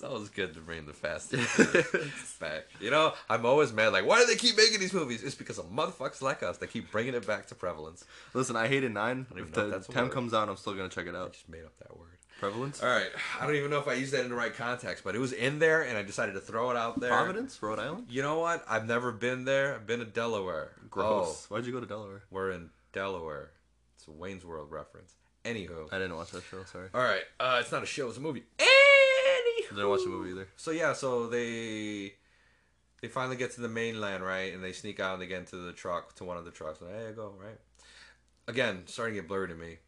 has. 0.00 0.10
always 0.10 0.28
good 0.28 0.54
to 0.54 0.60
bring 0.60 0.86
the 0.86 0.92
Fast 0.92 1.32
and 1.32 1.42
Furious 1.46 2.36
back. 2.40 2.64
You 2.80 2.90
know, 2.90 3.12
I'm 3.28 3.44
always 3.46 3.72
mad. 3.72 3.92
Like, 3.92 4.06
why 4.06 4.20
do 4.20 4.26
they 4.26 4.36
keep 4.36 4.56
making 4.56 4.80
these 4.80 4.92
movies? 4.92 5.22
It's 5.22 5.34
because 5.34 5.58
of 5.58 5.66
motherfuckers 5.70 6.22
like 6.22 6.42
us 6.42 6.58
that 6.58 6.68
keep 6.68 6.90
bringing 6.90 7.14
it 7.14 7.26
back 7.26 7.46
to 7.48 7.54
prevalence. 7.54 8.04
Listen, 8.34 8.56
I 8.56 8.68
hated 8.68 8.92
nine. 8.92 9.26
If 9.36 9.52
the 9.52 9.84
ten 9.90 10.08
comes 10.10 10.34
out, 10.34 10.48
I'm 10.48 10.56
still 10.56 10.74
gonna 10.74 10.88
check 10.88 11.06
it 11.06 11.14
I 11.14 11.18
out. 11.18 11.32
just 11.32 11.48
made 11.48 11.64
up 11.64 11.76
that 11.78 11.96
word. 11.96 12.08
Prevalence. 12.38 12.82
All 12.82 12.88
right, 12.90 13.08
I 13.40 13.46
don't 13.46 13.54
even 13.56 13.70
know 13.70 13.78
if 13.78 13.88
I 13.88 13.94
used 13.94 14.12
that 14.12 14.22
in 14.22 14.28
the 14.28 14.36
right 14.36 14.54
context, 14.54 15.04
but 15.04 15.14
it 15.14 15.18
was 15.18 15.32
in 15.32 15.58
there, 15.58 15.80
and 15.82 15.96
I 15.96 16.02
decided 16.02 16.34
to 16.34 16.40
throw 16.40 16.70
it 16.70 16.76
out 16.76 17.00
there. 17.00 17.08
Providence, 17.08 17.62
Rhode 17.62 17.78
Island. 17.78 18.08
You 18.10 18.20
know 18.20 18.38
what? 18.38 18.62
I've 18.68 18.86
never 18.86 19.10
been 19.10 19.46
there. 19.46 19.74
I've 19.74 19.86
been 19.86 20.00
to 20.00 20.04
Delaware. 20.04 20.72
Gross. 20.90 21.46
Oh, 21.50 21.54
Why'd 21.54 21.64
you 21.64 21.72
go 21.72 21.80
to 21.80 21.86
Delaware? 21.86 22.24
we're 22.30 22.50
in 22.50 22.68
Delaware. 22.92 23.52
It's 23.96 24.06
a 24.06 24.10
Wayne's 24.10 24.44
World 24.44 24.70
reference. 24.70 25.14
Anywho. 25.46 25.90
I 25.90 25.98
didn't 25.98 26.14
watch 26.16 26.32
that 26.32 26.42
show. 26.50 26.62
Sorry. 26.64 26.88
All 26.92 27.00
right. 27.02 27.22
Uh, 27.40 27.58
it's 27.62 27.72
not 27.72 27.82
a 27.82 27.86
show. 27.86 28.08
It's 28.08 28.18
a 28.18 28.20
movie. 28.20 28.42
Anywho. 28.58 28.66
Didn't 29.70 29.88
watch 29.88 30.02
the 30.04 30.10
movie 30.10 30.30
either. 30.30 30.48
So 30.56 30.70
yeah, 30.70 30.92
so 30.92 31.26
they 31.28 32.14
they 33.02 33.08
finally 33.08 33.36
get 33.36 33.52
to 33.52 33.60
the 33.60 33.68
mainland, 33.68 34.24
right? 34.24 34.52
And 34.52 34.62
they 34.62 34.72
sneak 34.72 35.00
out 35.00 35.14
and 35.14 35.22
they 35.22 35.26
get 35.26 35.40
into 35.40 35.56
the 35.56 35.72
truck 35.72 36.14
to 36.16 36.24
one 36.24 36.36
of 36.36 36.44
the 36.44 36.50
trucks. 36.50 36.80
And 36.80 36.90
there 36.90 37.08
you 37.10 37.14
go, 37.14 37.34
right? 37.42 37.58
Again, 38.48 38.82
starting 38.86 39.14
to 39.16 39.20
get 39.22 39.28
blurry 39.28 39.48
to 39.48 39.54
me. 39.54 39.78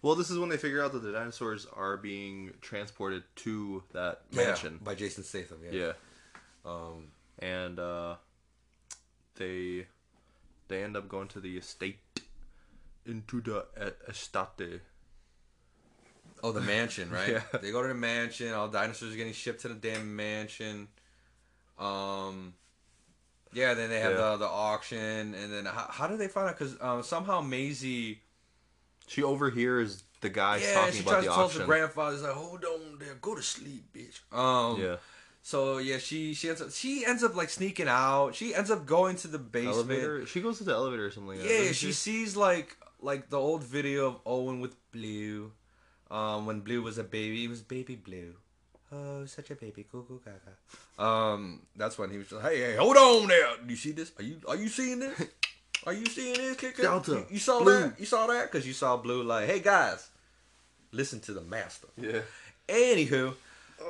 Well, 0.00 0.14
this 0.14 0.30
is 0.30 0.38
when 0.38 0.48
they 0.48 0.56
figure 0.56 0.82
out 0.82 0.92
that 0.92 1.00
the 1.02 1.12
dinosaurs 1.12 1.66
are 1.70 1.96
being 1.98 2.52
transported 2.62 3.24
to 3.36 3.82
that 3.92 4.22
mansion. 4.32 4.74
Yeah, 4.80 4.84
by 4.84 4.94
Jason 4.94 5.22
Statham. 5.22 5.58
Yeah. 5.64 5.72
Yeah. 5.78 5.92
Um, 6.64 7.08
And 7.38 7.78
uh, 7.78 8.16
they 9.34 9.86
they 10.68 10.82
end 10.82 10.96
up 10.96 11.08
going 11.08 11.28
to 11.28 11.40
the 11.40 11.58
estate 11.58 11.98
into 13.04 13.40
the 13.42 13.66
e- 13.78 14.10
estate. 14.10 14.80
Oh, 16.42 16.52
the 16.52 16.60
mansion, 16.60 17.10
right? 17.10 17.28
Yeah. 17.52 17.58
They 17.60 17.70
go 17.72 17.82
to 17.82 17.88
the 17.88 17.94
mansion. 17.94 18.52
All 18.52 18.68
dinosaurs 18.68 19.12
are 19.14 19.16
getting 19.16 19.32
shipped 19.32 19.62
to 19.62 19.68
the 19.68 19.74
damn 19.74 20.14
mansion. 20.16 20.88
Um, 21.78 22.54
yeah. 23.52 23.74
Then 23.74 23.90
they 23.90 24.00
have 24.00 24.12
Yeah. 24.12 24.30
the 24.32 24.36
the 24.38 24.46
auction, 24.48 25.34
and 25.34 25.52
then 25.52 25.64
how, 25.66 25.86
how 25.90 26.06
do 26.06 26.16
they 26.16 26.28
find 26.28 26.48
out? 26.48 26.58
Because 26.58 26.76
um, 26.80 27.02
somehow 27.02 27.40
Maisie. 27.40 28.20
She 29.08 29.22
overhears 29.22 30.02
the 30.20 30.28
guys 30.28 30.62
Yeah, 30.62 30.74
talking 30.74 30.94
she 30.94 31.00
about 31.00 31.10
tries 31.10 31.24
the 31.24 31.28
to 31.30 31.34
tell 31.34 31.44
auction. 31.44 31.60
the 31.60 31.66
grandfather, 31.66 32.12
"He's 32.16 32.22
like, 32.22 32.32
hold 32.32 32.64
on 32.64 32.98
there, 32.98 33.14
go 33.20 33.36
to 33.36 33.42
sleep, 33.42 33.84
bitch." 33.94 34.18
Um, 34.36 34.80
yeah. 34.80 34.96
So 35.42 35.78
yeah, 35.78 35.98
she 35.98 36.34
she 36.34 36.48
ends 36.48 36.60
up 36.60 36.72
she 36.72 37.06
ends 37.06 37.22
up 37.22 37.36
like 37.36 37.48
sneaking 37.50 37.86
out. 37.86 38.34
She 38.34 38.52
ends 38.52 38.68
up 38.68 38.84
going 38.84 39.14
to 39.18 39.28
the 39.28 39.38
basement. 39.38 39.76
Elevator. 39.76 40.26
She 40.26 40.40
goes 40.40 40.58
to 40.58 40.64
the 40.64 40.72
elevator 40.72 41.06
or 41.06 41.10
something. 41.12 41.38
like 41.38 41.38
that, 41.38 41.48
Yeah, 41.48 41.58
doesn't 41.58 41.74
she 41.74 41.92
sees 41.92 42.36
like 42.36 42.76
like 43.00 43.30
the 43.30 43.38
old 43.38 43.62
video 43.62 44.08
of 44.08 44.16
Owen 44.26 44.58
with 44.60 44.74
Blue. 44.90 45.52
Um, 46.10 46.46
when 46.46 46.60
Blue 46.60 46.82
was 46.82 46.98
a 46.98 47.04
baby, 47.04 47.38
he 47.38 47.48
was 47.48 47.62
baby 47.62 47.96
Blue. 47.96 48.34
Oh, 48.92 49.26
such 49.26 49.50
a 49.50 49.56
baby, 49.56 49.84
goo 49.90 50.04
goo 50.06 50.20
gaga. 50.24 51.04
Um, 51.04 51.62
that's 51.74 51.98
when 51.98 52.10
he 52.10 52.18
was 52.18 52.28
just, 52.28 52.40
hey, 52.42 52.58
hey, 52.60 52.76
hold 52.76 52.96
on 52.96 53.26
there. 53.26 53.48
Do 53.64 53.70
you 53.70 53.76
see 53.76 53.90
this? 53.92 54.12
Are 54.18 54.22
you 54.22 54.36
are 54.46 54.56
you 54.56 54.68
seeing 54.68 55.00
this? 55.00 55.20
Are 55.84 55.92
you 55.92 56.06
seeing 56.06 56.34
this, 56.34 56.56
kicker? 56.56 56.82
Delta, 56.82 57.10
You, 57.12 57.26
you 57.30 57.38
saw 57.38 57.62
Blue. 57.62 57.80
that? 57.80 57.98
You 58.00 58.06
saw 58.06 58.26
that? 58.28 58.50
Because 58.50 58.66
you 58.66 58.72
saw 58.72 58.96
Blue 58.96 59.22
like, 59.24 59.46
hey 59.48 59.58
guys, 59.60 60.08
listen 60.92 61.20
to 61.20 61.32
the 61.32 61.40
master. 61.42 61.88
Yeah. 61.96 62.20
Anywho, 62.68 63.34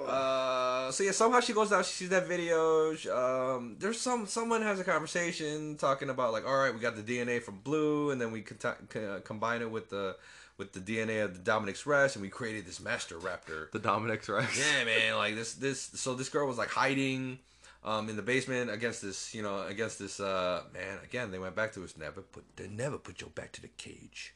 uh, 0.07 0.91
so 0.91 1.05
yeah, 1.05 1.13
somehow 1.13 1.41
she 1.41 1.53
goes 1.53 1.71
down. 1.71 1.85
She 1.85 1.93
sees 1.93 2.09
that 2.11 2.27
video. 2.27 2.95
sh- 2.95 3.07
Um, 3.09 3.77
there's 3.79 4.01
some 4.01 4.27
someone 4.27 4.63
has 4.63 4.81
a 4.81 4.85
conversation 4.85 5.77
talking 5.77 6.11
about 6.11 6.33
like, 6.33 6.47
all 6.47 6.57
right, 6.57 6.73
we 6.75 6.81
got 6.81 6.97
the 6.97 7.03
DNA 7.03 7.43
from 7.43 7.59
Blue, 7.59 8.11
and 8.11 8.21
then 8.21 8.33
we 8.33 8.43
conti- 8.43 8.85
co- 8.89 9.21
combine 9.21 9.63
it 9.63 9.71
with 9.71 9.91
the 9.91 10.17
with 10.59 10.73
the 10.73 10.81
DNA 10.81 11.25
of 11.25 11.33
the 11.35 11.51
Indominus 11.51 11.85
Rex, 11.87 12.17
and 12.17 12.23
we 12.23 12.29
created 12.29 12.67
this 12.67 12.81
Master 12.81 13.17
Raptor. 13.17 13.71
The 13.73 13.81
Indominus 13.81 14.29
Rex. 14.29 14.59
Yeah, 14.59 14.85
man, 14.85 15.17
like 15.17 15.35
this 15.35 15.55
this. 15.55 15.81
So 15.81 16.15
this 16.15 16.29
girl 16.29 16.47
was 16.47 16.59
like 16.59 16.71
hiding. 16.71 17.39
Um, 17.85 18.09
in 18.09 18.17
the 18.17 18.23
basement 18.23 18.69
against 18.69 19.01
this, 19.01 19.33
you 19.33 19.43
know, 19.43 19.63
against 19.63 20.01
this, 20.01 20.19
uh, 20.19 20.63
man. 20.75 20.99
Again, 21.05 21.31
they 21.31 21.39
went 21.39 21.55
back 21.55 21.73
to 21.75 21.85
us. 21.85 21.97
Never 21.97 22.21
put, 22.21 22.45
they 22.57 22.67
never 22.67 22.99
put 22.99 23.21
your 23.21 23.31
back 23.31 23.53
to 23.53 23.63
the 23.63 23.69
cage. 23.69 24.35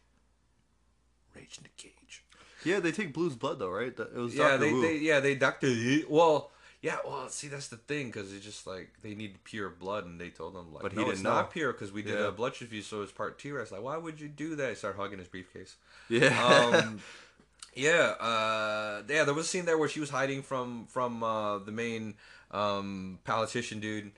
Rage 1.35 1.59
in 1.59 1.65
the 1.65 1.71
cage. 1.77 2.23
Yeah, 2.65 2.81
they 2.81 2.93
take 2.93 3.13
Blue's 3.13 3.35
blood 3.35 3.59
though, 3.59 3.71
right? 3.71 3.89
It 3.99 4.15
was 4.15 4.35
yeah, 4.35 4.51
Dr. 4.51 4.59
they, 4.59 4.73
Wu. 4.73 4.83
they 4.83 4.97
yeah 4.99 5.21
they 5.21 5.35
doctor 5.35 5.73
well 6.09 6.51
yeah 6.83 6.97
well 7.07 7.29
see 7.29 7.49
that's 7.49 7.69
the 7.69 7.77
thing 7.77 8.07
because 8.07 8.33
it's 8.33 8.45
just 8.45 8.67
like 8.67 8.91
they 9.03 9.15
need 9.15 9.43
pure 9.45 9.69
blood 9.69 10.05
and 10.07 10.21
they 10.21 10.31
told 10.31 10.55
him 10.57 10.73
like 10.73 10.83
But 10.83 10.93
he 10.93 10.97
no 10.99 11.05
didn't 11.05 11.15
it's 11.15 11.23
know. 11.23 11.31
not 11.35 11.51
pure 11.51 11.73
because 11.73 11.93
we 11.93 12.03
did 12.03 12.19
Yeah. 12.19 12.29
a 12.29 12.33
blood 12.33 12.55
transfusion 12.55 12.85
so 12.89 13.03
it's 13.03 13.13
part 13.13 13.39
T 13.39 13.51
Rex 13.53 13.71
like 13.73 13.83
why 13.83 13.97
would 13.97 14.21
you 14.21 14.29
do 14.29 14.57
that? 14.57 14.69
He 14.71 14.75
started 14.75 14.99
hugging 14.99 15.19
his 15.19 15.29
briefcase. 15.29 15.77
yeah. 16.09 16.29
Um, 16.45 17.01
yeah, 17.75 18.15
uh, 18.21 19.03
yeah. 19.09 19.25
There 19.25 19.35
was 19.35 19.47
a 19.47 19.49
scene 19.49 19.65
there 19.67 19.79
where 19.79 19.89
she 19.89 20.01
was 20.01 20.11
hiding 20.11 20.43
from 20.43 20.87
from 20.87 21.23
uh, 21.23 21.59
the 21.59 21.73
main 21.73 22.15
um, 22.51 23.19
politician 23.25 23.79
dude. 23.81 24.13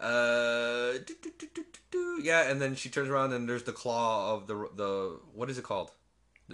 Uh, 0.00 0.92
do, 1.06 1.14
do, 1.22 1.30
do, 1.38 1.46
do, 1.54 1.62
do, 1.62 1.80
do. 1.92 2.20
yeah, 2.22 2.50
and 2.50 2.60
then 2.60 2.74
she 2.74 2.88
turns 2.88 3.08
around 3.08 3.32
and 3.32 3.48
there's 3.48 3.62
the 3.62 3.72
claw 3.72 4.34
of 4.34 4.46
the 4.48 4.68
the 4.74 5.18
what 5.34 5.48
is 5.48 5.58
it 5.58 5.64
called? 5.64 5.90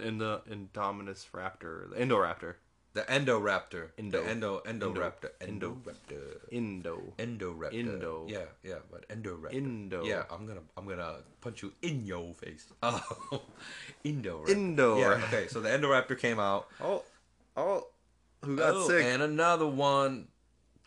in 0.01 0.17
the 0.19 0.39
Indominus 0.49 1.25
Raptor, 1.33 1.89
the 1.89 1.95
Indoraptor, 1.97 2.55
The 2.93 3.01
Endoraptor. 3.03 3.89
Indo. 3.97 4.23
The 4.23 4.29
Endo 4.29 4.61
Endoraptor. 4.65 5.29
Indo. 5.47 5.69
Endoraptor. 5.75 6.51
Indo, 6.51 7.13
Endoraptor. 7.19 7.73
Indo. 7.73 8.25
Yeah, 8.27 8.39
yeah, 8.63 8.75
but 8.89 9.07
Endoraptor. 9.09 9.53
Indo. 9.53 10.03
Yeah, 10.05 10.23
I'm 10.31 10.47
gonna 10.47 10.61
I'm 10.75 10.87
gonna 10.87 11.17
punch 11.39 11.61
you 11.61 11.71
in 11.83 12.05
your 12.05 12.33
face. 12.33 12.65
Oh, 12.83 13.41
Indo. 14.03 14.43
Indo. 14.47 14.97
Yeah. 14.97 15.21
Okay, 15.27 15.47
so 15.47 15.61
the 15.61 15.69
Endoraptor 15.69 16.17
came 16.17 16.39
out. 16.39 16.67
Oh, 16.81 17.03
oh, 17.55 17.85
who 18.43 18.55
got 18.57 18.73
Oh, 18.73 18.87
sick? 18.87 19.05
And 19.05 19.21
another 19.21 19.67
one. 19.67 20.27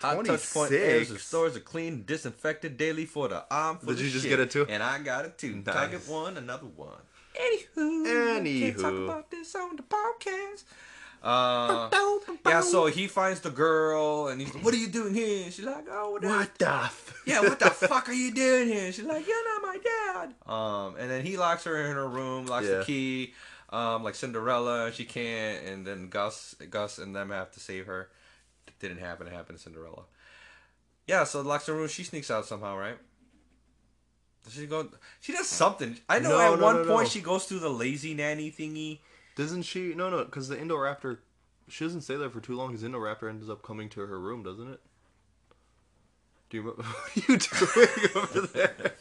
Hot 0.00 0.16
touch 0.24 0.53
point 0.53 0.70
26. 0.70 0.72
airs 0.92 1.11
and 1.11 1.20
stores 1.20 1.57
are 1.57 1.61
clean, 1.61 2.03
disinfected 2.05 2.76
daily 2.76 3.07
for 3.07 3.28
the 3.28 3.44
arm. 3.48 3.78
For 3.78 3.86
Did 3.86 3.98
the 3.98 4.03
you 4.03 4.11
just 4.11 4.22
shit. 4.24 4.30
get 4.30 4.40
it 4.40 4.50
too? 4.50 4.66
And 4.68 4.82
I 4.82 4.98
got 4.98 5.24
it 5.26 5.38
too. 5.38 5.62
Nice. 5.64 5.72
Target 5.76 6.09
one, 6.09 6.36
another 6.36 6.66
one. 6.66 6.98
Anywho, 7.40 8.07
Anywho, 8.40 8.61
can't 8.61 8.78
talk 8.80 8.92
about 8.94 9.30
this 9.30 9.55
on 9.55 9.76
the 9.76 9.84
podcast. 9.84 10.64
Uh, 11.22 11.88
yeah, 12.46 12.60
so 12.60 12.86
he 12.86 13.06
finds 13.06 13.40
the 13.40 13.50
girl 13.50 14.26
and 14.26 14.40
he's 14.40 14.52
like, 14.52 14.64
"What 14.64 14.74
are 14.74 14.78
you 14.78 14.88
doing 14.88 15.14
here?" 15.14 15.44
And 15.44 15.52
she's 15.52 15.64
like, 15.64 15.86
"Oh, 15.88 16.10
what?" 16.12 16.24
What 16.24 16.58
the? 16.58 16.68
F- 16.68 17.22
yeah, 17.26 17.40
what 17.40 17.60
the 17.60 17.70
fuck 17.70 18.08
are 18.08 18.12
you 18.12 18.34
doing 18.44 18.66
here? 18.68 18.90
She's 18.92 19.04
like, 19.04 19.24
you're 19.26 19.44
not 19.54 19.62
my 19.62 19.78
dad. 19.78 20.34
Um, 20.52 20.96
and 20.98 21.08
then 21.08 21.24
he 21.24 21.36
locks 21.36 21.62
her 21.64 21.76
in 21.84 21.92
her 21.94 22.08
room, 22.08 22.46
locks 22.46 22.66
Yeah. 22.66 22.78
the 22.78 22.84
key, 22.84 23.34
um, 23.70 24.02
like 24.02 24.16
Cinderella. 24.16 24.90
She 24.92 25.04
can't, 25.04 25.64
and 25.64 25.86
then 25.86 26.08
Gus, 26.08 26.56
Gus, 26.70 26.98
and 26.98 27.14
them 27.14 27.30
have 27.30 27.52
to 27.52 27.60
save 27.60 27.86
her. 27.86 28.10
Didn't 28.80 28.98
happen. 28.98 29.28
It 29.28 29.32
happened 29.32 29.58
to 29.58 29.62
Cinderella. 29.62 30.02
Yeah, 31.06 31.22
so 31.22 31.40
locks 31.42 31.66
her 31.68 31.74
room. 31.74 31.86
She 31.86 32.02
sneaks 32.02 32.32
out 32.32 32.46
somehow, 32.46 32.76
right? 32.76 32.98
Does 34.44 34.54
she 34.54 34.66
go? 34.66 34.88
She 35.20 35.32
does 35.32 35.46
something. 35.46 35.96
I 36.08 36.18
know 36.18 36.30
No, 36.30 36.52
at 36.54 36.58
no, 36.58 36.64
one 36.66 36.76
no, 36.86 36.92
point 36.96 37.08
she 37.08 37.20
goes 37.20 37.44
through 37.44 37.60
the 37.60 37.68
lazy 37.70 38.14
nanny 38.14 38.50
thingy. 38.50 38.98
Doesn't 39.36 39.62
she? 39.62 39.94
No, 39.94 40.10
no, 40.10 40.24
because 40.24 40.48
the 40.48 40.56
Indoraptor, 40.56 41.18
she 41.68 41.84
doesn't 41.84 42.02
stay 42.02 42.16
there 42.16 42.30
for 42.30 42.40
too 42.40 42.54
long. 42.54 42.68
Because 42.68 42.82
Indoraptor 42.82 43.28
ends 43.28 43.48
up 43.48 43.62
coming 43.62 43.88
to 43.90 44.00
her 44.00 44.18
room, 44.20 44.42
doesn't 44.42 44.70
it? 44.70 44.80
Do 46.50 46.56
you 46.58 46.62
remember? 46.62 46.84
You 47.14 47.38
doing 47.38 47.88
over 48.16 48.40
there? 48.48 48.92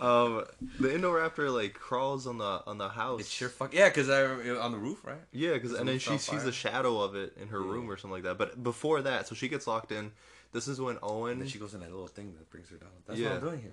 um, 0.00 0.44
the 0.78 0.88
Indoraptor 0.88 1.52
like 1.54 1.72
crawls 1.74 2.26
on 2.26 2.36
the 2.38 2.62
on 2.66 2.76
the 2.78 2.88
house. 2.90 3.20
It's 3.20 3.30
sure 3.30 3.48
fuck 3.48 3.72
yeah, 3.72 3.88
because 3.88 4.10
I 4.10 4.24
on 4.58 4.72
the 4.72 4.78
roof, 4.78 5.04
right? 5.04 5.16
Yeah, 5.32 5.54
because 5.54 5.72
and 5.72 5.88
the 5.88 5.92
then 5.92 5.98
she 6.00 6.18
sees 6.18 6.44
a 6.44 6.52
shadow 6.52 7.00
of 7.00 7.14
it 7.14 7.34
in 7.40 7.48
her 7.48 7.62
room 7.62 7.90
or 7.90 7.96
something 7.96 8.12
like 8.12 8.24
that. 8.24 8.36
But 8.36 8.62
before 8.62 9.00
that, 9.02 9.26
so 9.26 9.34
she 9.34 9.48
gets 9.48 9.66
locked 9.66 9.92
in. 9.92 10.12
This 10.52 10.68
is 10.68 10.80
when 10.80 10.96
And 10.96 10.98
Owen. 11.02 11.38
then 11.40 11.48
she 11.48 11.58
goes 11.58 11.74
in 11.74 11.80
that 11.80 11.90
little 11.90 12.06
thing 12.06 12.34
that 12.38 12.48
brings 12.50 12.68
her 12.70 12.76
down. 12.76 12.88
That's 13.06 13.18
Yeah. 13.18 13.30
what 13.30 13.36
I'm 13.36 13.40
doing 13.48 13.60
here. 13.62 13.72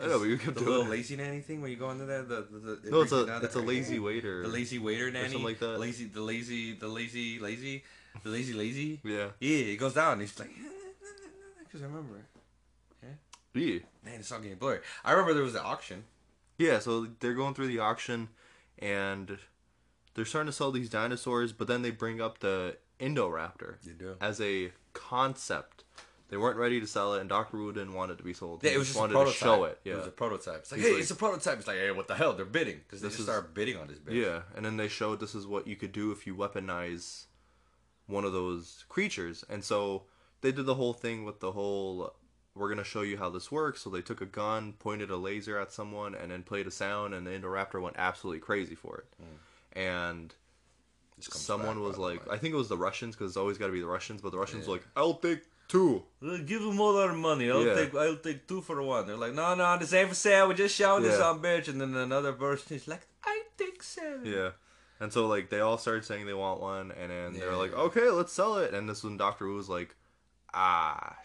I 0.00 0.06
know, 0.06 0.18
but 0.18 0.24
you 0.28 0.36
kept 0.38 0.54
the 0.54 0.60
doing 0.60 0.70
little 0.70 0.86
it. 0.86 0.96
lazy 0.96 1.16
nanny 1.16 1.40
thing 1.40 1.60
where 1.60 1.70
you 1.70 1.76
go 1.76 1.90
into 1.90 2.04
there. 2.06 2.22
The, 2.22 2.46
the, 2.50 2.80
the 2.82 2.90
No, 2.90 3.02
it's 3.02 3.12
a 3.12 3.40
it's 3.42 3.54
a 3.54 3.60
lazy 3.60 3.98
waiter. 3.98 4.42
The 4.42 4.48
lazy 4.48 4.78
waiter 4.78 5.10
nanny, 5.10 5.28
something 5.28 5.44
like 5.44 5.58
that. 5.60 5.78
Lazy, 5.78 6.06
the 6.06 6.20
lazy, 6.20 6.74
the 6.74 6.88
lazy, 6.88 7.38
lazy, 7.38 7.84
the 8.22 8.28
lazy, 8.30 8.52
lazy. 8.52 9.00
Yeah. 9.04 9.28
Yeah, 9.38 9.56
he 9.64 9.76
goes 9.76 9.94
down. 9.94 10.14
and 10.14 10.22
He's 10.22 10.38
like, 10.38 10.50
because 11.64 11.82
I 11.82 11.86
remember, 11.86 12.14
Yeah. 13.02 13.08
Yeah. 13.54 13.78
man, 14.04 14.14
it's 14.20 14.32
all 14.32 14.40
getting 14.40 14.58
blurry. 14.58 14.80
I 15.04 15.12
remember 15.12 15.34
there 15.34 15.44
was 15.44 15.52
the 15.52 15.62
auction. 15.62 16.04
Yeah, 16.58 16.78
so 16.80 17.06
they're 17.20 17.34
going 17.34 17.54
through 17.54 17.68
the 17.68 17.78
auction 17.80 18.28
and 18.78 19.38
they're 20.14 20.24
starting 20.24 20.46
to 20.46 20.52
sell 20.52 20.70
these 20.70 20.88
dinosaurs, 20.90 21.52
but 21.52 21.66
then 21.66 21.82
they 21.82 21.90
bring 21.90 22.20
up 22.20 22.38
the 22.40 22.76
Indoraptor 23.00 23.76
as 24.20 24.40
a 24.40 24.70
concept. 24.92 25.84
They 26.32 26.38
weren't 26.38 26.56
ready 26.56 26.80
to 26.80 26.86
sell 26.86 27.12
it, 27.12 27.20
and 27.20 27.28
Dr. 27.28 27.58
Wu 27.58 27.72
didn't 27.74 27.92
want 27.92 28.10
it 28.10 28.16
to 28.16 28.24
be 28.24 28.32
sold. 28.32 28.62
He 28.62 28.68
Yeah, 28.68 28.76
it 28.76 28.78
was 28.78 28.86
just 28.86 28.96
a 28.96 29.00
wanted 29.00 29.12
prototype. 29.12 29.34
to 29.38 29.44
show 29.44 29.64
it. 29.64 29.80
It 29.84 29.90
Yeah. 29.90 29.96
was 29.98 30.06
a 30.06 30.10
prototype. 30.10 30.60
It's 30.60 30.72
like, 30.72 30.78
He's 30.78 30.86
hey, 30.86 30.92
like- 30.94 31.02
it's 31.02 31.10
a 31.10 31.14
prototype. 31.14 31.58
It's 31.58 31.66
like, 31.66 31.76
hey, 31.76 31.90
what 31.90 32.08
the 32.08 32.14
hell? 32.14 32.32
They're 32.32 32.46
bidding 32.46 32.78
because 32.78 33.02
they 33.02 33.08
just 33.08 33.18
is- 33.18 33.26
start 33.26 33.52
bidding 33.52 33.76
on 33.76 33.86
this 33.86 33.98
bitch. 33.98 34.14
Yeah, 34.14 34.40
and 34.56 34.64
then 34.64 34.78
they 34.78 34.88
showed 34.88 35.20
this 35.20 35.34
is 35.34 35.46
what 35.46 35.66
you 35.66 35.76
could 35.76 35.92
do 35.92 36.10
if 36.10 36.26
you 36.26 36.34
weaponize 36.34 37.26
one 38.06 38.24
of 38.24 38.32
those 38.32 38.86
creatures. 38.88 39.44
And 39.50 39.62
so 39.62 40.06
they 40.40 40.52
did 40.52 40.64
the 40.64 40.76
whole 40.76 40.94
thing 40.94 41.26
with 41.26 41.40
the 41.40 41.52
whole 41.52 42.16
we're 42.54 42.68
going 42.68 42.78
to 42.78 42.84
show 42.84 43.02
you 43.02 43.18
how 43.18 43.28
this 43.28 43.52
works. 43.52 43.82
So 43.82 43.90
they 43.90 44.00
took 44.00 44.22
a 44.22 44.26
gun, 44.26 44.72
pointed 44.78 45.10
a 45.10 45.16
laser 45.18 45.58
at 45.58 45.70
someone, 45.70 46.14
and 46.14 46.30
then 46.30 46.44
played 46.44 46.66
a 46.66 46.70
sound, 46.70 47.12
and 47.12 47.26
the 47.26 47.30
Indoraptor 47.30 47.80
went 47.82 47.96
absolutely 47.98 48.40
crazy 48.40 48.74
for 48.74 48.96
it. 48.98 49.06
Mm. 49.22 49.78
And 49.78 50.34
someone 51.20 51.76
back, 51.76 51.84
was 51.84 51.98
like. 51.98 52.26
I 52.28 52.38
think 52.38 52.54
it 52.54 52.56
was 52.56 52.68
the 52.68 52.76
Russians, 52.78 53.16
because 53.16 53.32
it's 53.32 53.36
always 53.36 53.58
got 53.58 53.66
to 53.66 53.72
be 53.72 53.80
the 53.80 53.86
Russians, 53.86 54.22
but 54.22 54.32
the 54.32 54.38
Russians 54.38 54.66
were 54.66 54.74
like, 54.74 54.86
I'll 54.96 55.14
take 55.14 55.42
two. 55.72 56.02
Give 56.50 56.62
them 56.62 56.80
all 56.80 56.96
our 56.98 57.12
money. 57.14 57.50
I'll 57.50 57.64
Yeah. 57.66 57.74
take 57.74 57.94
I'll 57.94 58.16
take 58.28 58.46
two 58.46 58.60
for 58.60 58.80
one. 58.82 59.06
They're 59.06 59.16
like, 59.26 59.34
no, 59.34 59.54
no, 59.54 59.78
this 59.78 59.92
ain't 59.92 60.10
for 60.10 60.14
sale. 60.14 60.46
We're 60.48 60.54
just 60.64 60.76
showing 60.76 61.02
this 61.02 61.18
on 61.20 61.40
bitch. 61.40 61.68
And 61.68 61.80
then 61.80 61.94
another 61.94 62.32
person 62.34 62.76
is 62.76 62.86
like, 62.86 63.04
I 63.24 63.42
take 63.56 63.82
seven. 63.82 64.26
Yeah. 64.26 64.50
And 65.00 65.12
so 65.12 65.26
like 65.26 65.48
they 65.50 65.60
all 65.60 65.78
started 65.78 66.04
saying 66.04 66.26
they 66.26 66.34
want 66.34 66.60
one, 66.60 66.92
and 66.92 67.10
then 67.10 67.32
they're 67.32 67.56
like, 67.56 67.72
okay, 67.86 68.08
let's 68.10 68.32
sell 68.32 68.58
it. 68.58 68.72
And 68.74 68.88
this 68.88 69.02
when 69.02 69.16
Doctor 69.16 69.46
Wu 69.48 69.56
was 69.56 69.68
like, 69.68 69.94
ah, 70.54 71.16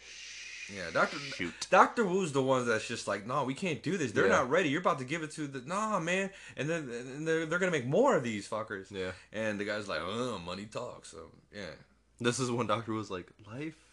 Yeah, 0.76 0.90
Doctor 0.92 1.18
shoot. 1.20 1.54
Doctor 1.70 2.04
Wu's 2.06 2.32
the 2.34 2.42
one 2.42 2.68
that's 2.68 2.88
just 2.88 3.08
like, 3.08 3.26
no, 3.28 3.44
we 3.46 3.54
can't 3.54 3.82
do 3.84 3.98
this. 3.98 4.12
They're 4.14 4.28
Yeah. 4.28 4.40
not 4.40 4.50
ready. 4.50 4.70
You're 4.70 4.82
about 4.82 5.00
to 5.00 5.06
give 5.06 5.24
it 5.24 5.32
to 5.32 5.48
the 5.48 5.62
nah, 5.68 6.00
man. 6.00 6.30
And 6.58 6.70
then 6.70 6.90
and 6.90 7.28
they're, 7.28 7.46
they're 7.46 7.60
gonna 7.60 7.72
make 7.80 7.86
more 7.86 8.16
of 8.18 8.24
these 8.24 8.48
fuckers. 8.48 8.90
Yeah. 8.92 9.12
And 9.32 9.60
the 9.60 9.66
guy's 9.66 9.88
like, 9.88 10.02
oh, 10.02 10.40
money 10.46 10.66
talks. 10.66 11.10
So 11.12 11.32
yeah, 11.54 11.76
This 12.20 12.40
is 12.40 12.50
when 12.50 12.68
Doctor 12.68 12.92
Wu 12.94 12.98
was 12.98 13.12
like, 13.12 13.28
life 13.46 13.76
yeah. 13.86 13.87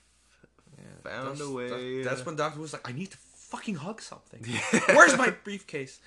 Found 1.05 1.29
That's- 1.39 1.41
a 1.49 1.51
way. 1.53 2.03
That's, 2.03 2.17
that's 2.17 2.27
when 2.27 2.37
Doctor 2.37 2.61
was 2.61 2.73
like, 2.73 2.89
I 2.89 2.93
need 2.93 3.11
to 3.13 3.17
fucking 3.35 3.77
hug 3.77 4.01
something. 4.03 4.43
Where's 4.97 5.17
my 5.17 5.31
briefcase? 5.31 6.01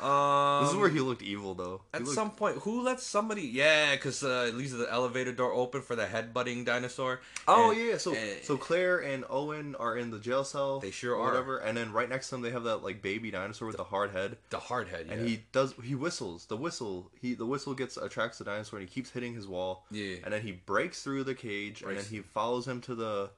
Um, 0.00 0.62
this 0.64 0.70
is 0.72 0.76
where 0.76 0.88
he 0.88 1.00
looked 1.00 1.22
evil 1.22 1.54
though. 1.54 1.80
He 1.92 1.96
At 1.96 2.02
looked- 2.04 2.14
some 2.14 2.30
point, 2.30 2.58
who 2.58 2.82
lets 2.82 3.02
somebody? 3.04 3.42
Yeah, 3.42 3.92
because 3.96 4.22
uh, 4.22 4.50
leaves 4.54 4.72
the 4.72 4.90
elevator 4.92 5.32
door 5.32 5.52
open 5.52 5.82
for 5.82 5.96
the 5.96 6.04
headbutting 6.04 6.64
dinosaur. 6.64 7.20
Oh 7.48 7.70
And- 7.70 7.80
yeah, 7.80 7.96
so 7.96 8.14
and- 8.14 8.42
so 8.44 8.56
Claire 8.56 8.98
and 8.98 9.24
Owen 9.28 9.74
are 9.76 9.96
in 9.96 10.10
the 10.10 10.18
jail 10.20 10.44
cell. 10.44 10.78
They 10.80 10.90
sure 10.92 11.16
are. 11.16 11.26
Whatever, 11.26 11.58
and 11.58 11.76
then 11.76 11.92
right 11.92 12.08
next 12.08 12.28
to 12.28 12.36
them 12.36 12.42
they 12.42 12.50
have 12.50 12.64
that 12.64 12.84
like 12.84 13.02
baby 13.02 13.30
dinosaur 13.32 13.66
with 13.66 13.76
the 13.76 13.84
hard 13.84 14.10
head, 14.12 14.36
the 14.50 14.58
hard 14.60 14.88
head. 14.88 15.06
Yeah. 15.08 15.14
and 15.14 15.28
he 15.28 15.40
does 15.52 15.74
he 15.82 15.94
whistles. 15.96 16.46
The 16.46 16.56
whistle 16.56 17.10
he 17.20 17.34
the 17.34 17.46
whistle 17.46 17.74
gets 17.74 17.96
attracts 17.96 18.38
the 18.38 18.44
dinosaur 18.44 18.78
and 18.78 18.88
he 18.88 18.92
keeps 18.94 19.10
hitting 19.10 19.34
his 19.34 19.46
wall. 19.48 19.86
Yeah. 19.90 20.16
and 20.24 20.32
then 20.32 20.42
he 20.42 20.52
breaks 20.52 21.02
through 21.02 21.24
the 21.24 21.34
cage 21.34 21.82
and 21.82 21.96
then 21.96 22.04
he 22.04 22.20
follows 22.20 22.66
him 22.68 22.80
to 22.82 22.94
the 22.94 23.30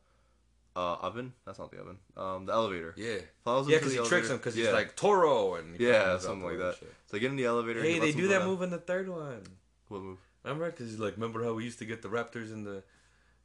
uh, 0.76 0.96
oven. 1.08 1.32
That's 1.46 1.58
not 1.58 1.70
the 1.70 1.78
oven. 1.80 1.96
Um, 2.16 2.46
the 2.46 2.52
elevator. 2.52 2.94
yeah. 2.96 3.16
Follows 3.44 3.68
Yeah, 3.68 3.78
because 3.78 3.94
the 3.96 4.02
he 4.02 4.08
tricks 4.08 4.28
him 4.30 4.36
because 4.36 4.56
Yeah. 4.56 4.66
he's 4.66 4.72
like 4.74 4.94
Toro 4.94 5.54
and 5.54 5.80
yeah, 5.80 6.18
something 6.18 6.44
like 6.44 6.58
that. 6.58 6.76
shit. 6.78 6.92
So 7.06 7.16
they 7.16 7.20
get 7.20 7.30
in 7.30 7.36
the 7.36 7.46
elevator. 7.46 7.82
Hey, 7.82 7.94
he 7.94 7.98
they 7.98 8.12
do 8.12 8.28
that 8.28 8.40
down. 8.40 8.48
move 8.48 8.62
in 8.62 8.70
the 8.70 8.78
third 8.78 9.08
one. 9.08 9.42
What 9.88 10.02
move? 10.02 10.18
Remember? 10.44 10.70
Because 10.70 10.90
he's 10.90 11.00
like, 11.00 11.14
remember 11.16 11.42
how 11.42 11.54
we 11.54 11.64
used 11.64 11.78
to 11.80 11.84
get 11.86 12.02
the 12.02 12.08
raptors 12.08 12.52
in 12.52 12.62
the 12.64 12.82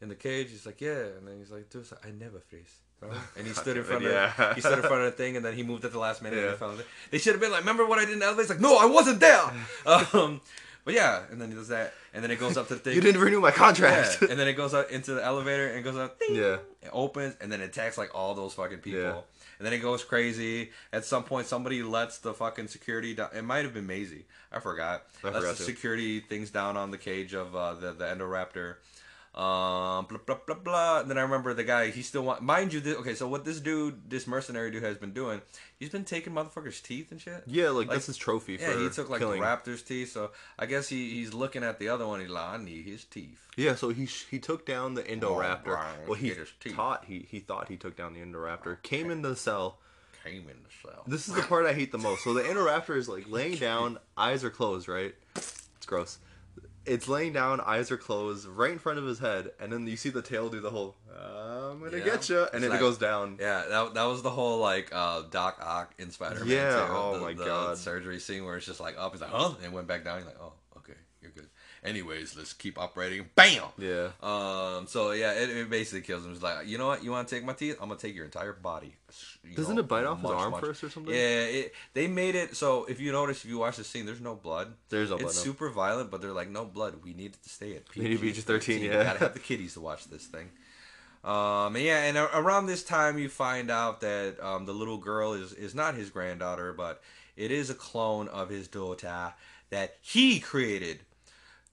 in 0.01 0.09
the 0.09 0.15
cage? 0.15 0.49
He's 0.51 0.65
like, 0.65 0.82
yeah, 0.82 1.17
and 1.17 1.27
then 1.27 1.38
he's 1.39 1.51
like, 1.51 1.69
dude, 1.69 1.88
I 2.03 2.11
never 2.11 2.39
freeze. 2.39 2.75
Remember? 2.99 3.23
And 3.38 3.47
he 3.47 3.53
stood 3.53 3.77
in 3.77 3.84
front 3.84 4.05
of 4.05 4.11
Yeah. 4.11 4.53
he 4.53 4.61
stood 4.61 4.77
in 4.79 4.82
front 4.84 5.03
of 5.03 5.11
the 5.11 5.17
thing, 5.17 5.36
and 5.38 5.43
then 5.45 5.53
he 5.55 5.63
moved 5.63 5.86
at 5.86 5.91
the 5.91 5.99
last 5.99 6.21
minute. 6.21 6.38
And 6.38 6.45
Yeah. 6.47 6.51
he 6.51 6.57
found 6.57 6.79
it. 6.79 6.86
They 7.11 7.17
should 7.17 7.34
have 7.34 7.41
been 7.41 7.51
like, 7.51 7.61
remember 7.61 7.86
what 7.86 7.97
I 7.97 8.05
did 8.05 8.13
in 8.13 8.19
the 8.19 8.25
elevator? 8.25 8.43
He's 8.43 8.49
like, 8.49 8.59
no, 8.59 8.77
I 8.77 8.86
wasn't 8.86 9.19
there. 9.19 9.41
um, 10.13 10.41
but 10.86 10.93
yeah, 10.93 11.23
and 11.32 11.39
then 11.41 11.49
he 11.49 11.55
does 11.55 11.67
that, 11.69 11.93
and 12.13 12.23
then 12.23 12.32
it 12.32 12.39
goes 12.39 12.57
up 12.57 12.67
to 12.69 12.75
the 12.75 12.79
thing. 12.84 12.95
You 12.95 13.01
didn't 13.01 13.21
renew 13.21 13.39
my 13.41 13.49
Yeah, 13.49 13.53
contract. 13.55 14.21
and 14.21 14.39
then 14.39 14.47
it 14.47 14.53
goes 14.53 14.73
up 14.73 14.89
into 14.91 15.13
the 15.13 15.23
elevator 15.23 15.67
and 15.67 15.84
goes 15.84 15.95
up. 15.95 16.19
Ding, 16.19 16.36
Yeah. 16.36 16.57
It 16.84 16.89
opens 16.91 17.36
and 17.39 17.51
then 17.51 17.61
it 17.61 17.65
attacks 17.65 17.97
like 17.97 18.15
all 18.15 18.34
those 18.34 18.53
fucking 18.55 18.79
people. 18.79 19.01
Yeah. 19.01 19.21
And 19.59 19.65
then 19.67 19.73
it 19.73 19.79
goes 19.79 20.03
crazy. 20.03 20.71
At 20.91 21.05
some 21.05 21.23
point, 21.23 21.45
somebody 21.45 21.84
lets 21.84 22.17
the 22.17 22.34
fucking 22.34 22.67
security 22.69 23.13
down. 23.13 23.29
It 23.36 23.43
might 23.43 23.63
have 23.65 23.73
been 23.75 23.86
Maisie. 23.86 24.25
I 24.51 24.59
forgot. 24.59 25.03
I 25.23 25.27
lets 25.27 25.38
forgot 25.38 25.57
the 25.57 25.63
security 25.63 26.19
things 26.21 26.49
down 26.49 26.77
on 26.77 26.89
the 26.89 26.97
cage 26.97 27.34
of 27.36 27.55
uh, 27.55 27.75
the 27.75 27.91
the 27.91 28.05
Endoraptor. 28.05 28.75
Um, 29.34 30.07
blah 30.07 30.17
blah 30.25 30.39
blah 30.45 30.55
blah. 30.55 30.99
And 30.99 31.09
then 31.09 31.17
I 31.17 31.21
remember 31.21 31.53
the 31.53 31.63
guy. 31.63 31.89
He 31.89 32.01
still 32.01 32.23
want, 32.23 32.41
mind 32.41 32.73
you. 32.73 32.82
This, 32.82 32.97
okay, 32.97 33.15
so 33.15 33.29
what 33.29 33.45
this 33.45 33.61
dude, 33.61 34.09
this 34.09 34.27
mercenary 34.27 34.71
dude, 34.71 34.84
has 34.84 34.97
been 34.97 35.13
doing, 35.13 35.41
he's 35.79 35.89
been 35.89 36.03
taking 36.03 36.34
motherfuckers' 36.34 36.84
teeth 36.84 37.11
and 37.11 37.21
shit. 37.21 37.43
yeah, 37.47 37.69
like, 37.69 37.88
Like- 37.88 37.95
that's 37.95 38.07
his 38.07 38.17
trophy 38.17 38.57
for 38.57 38.63
Yeah, 38.63 38.79
he 38.79 38.89
took 38.89 39.09
like 39.09 39.19
killing. 39.19 39.39
the 39.39 39.47
raptor's 39.47 39.84
teeth. 39.84 40.11
So 40.11 40.32
I 40.59 40.65
guess 40.65 40.89
he, 40.89 41.11
he's 41.11 41.34
looking 41.34 41.63
at 41.63 41.79
the 41.79 41.88
other 41.88 42.05
one. 42.05 42.19
He's 42.19 42.29
like, 42.29 42.43
I 42.43 42.57
need 42.57 42.84
his 42.86 43.05
teeth. 43.05 43.47
Yeah, 43.55 43.75
so 43.75 43.89
he 43.89 44.03
he 44.05 44.38
took 44.39 44.65
down 44.65 44.95
the 44.95 45.03
Indoraptor. 45.03 45.63
Brian, 45.63 45.95
well, 46.07 46.15
he 46.15 46.27
get 46.27 46.38
his 46.38 46.51
teeth. 46.59 46.75
thought 46.75 47.05
he 47.07 47.25
he 47.29 47.39
thought 47.39 47.69
he 47.69 47.77
took 47.77 47.95
down 47.95 48.13
the 48.13 48.19
Indoraptor. 48.19 48.82
Came 48.84 49.09
in 49.09 49.21
the 49.21 49.36
cell, 49.38 49.77
came 50.25 50.41
in 50.49 50.57
the 50.63 50.89
cell. 50.89 51.03
This 51.07 51.29
is 51.29 51.36
the 51.36 51.41
part 51.43 51.65
I 51.65 51.73
hate 51.73 51.93
the 51.93 51.97
most. 51.97 52.23
So 52.25 52.34
the 52.34 52.41
Indoraptor 52.43 52.97
is 52.97 53.07
like 53.07 53.29
laying 53.29 53.55
down, 53.57 53.97
eyes 54.17 54.43
are 54.43 54.49
closed, 54.49 54.89
right? 54.89 55.15
It's 55.38 55.86
gross. 55.86 56.17
It's 56.86 57.07
laying 57.07 57.34
down, 57.34 57.61
eyes 57.61 57.91
are 57.91 57.97
closed, 57.97 58.47
right 58.47 58.71
in 58.71 58.79
front 58.79 58.97
of 58.97 59.05
his 59.05 59.19
head, 59.19 59.51
and 59.59 59.71
then 59.71 59.86
you 59.86 59.95
see 59.95 60.09
the 60.09 60.21
tail 60.21 60.49
do 60.49 60.59
the 60.59 60.71
whole 60.71 60.95
"I'm 61.15 61.79
gonna 61.79 61.97
Yeah. 61.97 62.03
get 62.03 62.27
you," 62.29 62.47
and 62.53 62.63
then 62.63 62.71
it 62.71 62.79
goes 62.79 62.97
down. 62.97 63.38
Yeah, 63.39 63.63
that, 63.69 63.93
that 63.93 64.03
was 64.05 64.23
the 64.23 64.32
whole 64.32 64.59
like 64.59 64.89
uh, 64.91 65.21
Doc 65.29 65.57
Ock 65.61 65.93
in 65.99 66.09
Spider 66.11 66.39
Man. 66.39 66.47
Yeah, 66.49 66.69
too. 66.88 66.93
oh 66.93 67.13
the, 67.13 67.19
my 67.19 67.34
the 67.34 67.45
God. 67.45 67.77
surgery 67.77 68.19
scene 68.19 68.45
where 68.45 68.57
it's 68.57 68.65
just 68.65 68.79
like 68.79 68.95
up, 68.97 69.13
it's 69.13 69.21
like 69.21 69.32
huh, 69.32 69.53
and 69.57 69.65
it 69.65 69.71
went 69.71 69.88
back 69.88 70.03
down. 70.03 70.17
You're 70.19 70.27
like, 70.27 70.38
oh, 70.41 70.45
okay, 70.45 70.49
you're 70.49 70.51
good. 70.51 70.61
Anyways, 71.84 72.38
let's 72.38 72.53
keep 72.53 72.77
operating. 72.77 73.27
Bam. 73.34 73.63
Yeah. 73.79 74.09
Um. 74.21 74.86
So 74.86 75.11
yeah, 75.13 75.32
it, 75.34 75.49
it 75.49 75.69
basically 75.69 76.01
kills 76.01 76.23
him. 76.23 76.32
It's 76.32 76.43
like, 76.43 76.67
you 76.67 76.77
know 76.77 76.86
what? 76.86 77.03
You 77.03 77.09
want 77.09 77.27
to 77.27 77.36
take 77.36 77.43
my 77.43 77.53
teeth? 77.53 77.77
I'm 77.82 77.89
gonna 77.89 77.99
take 77.99 78.15
your 78.15 78.25
entire 78.25 78.53
body. 78.53 78.93
You 79.43 79.55
Doesn't 79.55 79.75
know, 79.75 79.82
it 79.82 79.88
bite 79.88 80.05
off 80.05 80.21
his 80.21 80.29
arm 80.29 80.51
much- 80.51 80.61
first 80.61 80.84
or 80.84 80.91
something? 80.91 81.11
Yeah. 81.11 81.41
It, 81.45 81.73
they 81.95 82.07
made 82.07 82.36
it 82.36 82.55
so 82.55 82.86
if 82.86 82.99
you 82.99 83.11
notice, 83.11 83.43
if 83.43 83.49
you 83.49 83.57
watch 83.57 83.77
the 83.77 83.84
scene, 83.84 84.05
there's 84.05 84.21
no 84.21 84.36
blood. 84.36 84.73
There's 84.89 85.09
no 85.09 85.15
It's 85.15 85.23
no. 85.23 85.32
super 85.43 85.69
violent, 85.71 86.11
but 86.11 86.21
they're 86.21 86.32
like, 86.32 86.49
no 86.49 86.65
blood. 86.65 87.03
We 87.03 87.13
need 87.13 87.34
to 87.34 87.49
stay 87.49 87.75
at 87.75 87.95
need 87.97 88.19
PG-13, 88.21 88.67
We 88.67 88.88
yeah. 88.88 89.03
gotta 89.03 89.19
have 89.19 89.34
the 89.34 89.39
kiddies 89.39 89.73
to 89.73 89.79
watch 89.82 90.07
this 90.07 90.25
thing. 90.27 90.49
Um, 91.23 91.75
and 91.75 91.84
yeah, 91.86 92.03
and 92.03 92.17
around 92.17 92.65
this 92.65 92.84
time, 92.84 93.17
you 93.19 93.29
find 93.29 93.69
out 93.69 94.01
that 94.01 94.38
um, 94.41 94.65
the 94.65 94.73
little 94.73 94.97
girl 94.97 95.34
is 95.34 95.53
is 95.53 95.73
not 95.75 95.95
his 95.95 96.09
granddaughter, 96.11 96.73
but 96.73 97.01
it 97.36 97.51
is 97.51 97.69
a 97.71 97.75
clone 97.75 98.27
of 98.27 98.49
his 98.49 98.67
daughter 98.67 99.34
that 99.71 99.95
he 100.01 100.39
created 100.39 100.99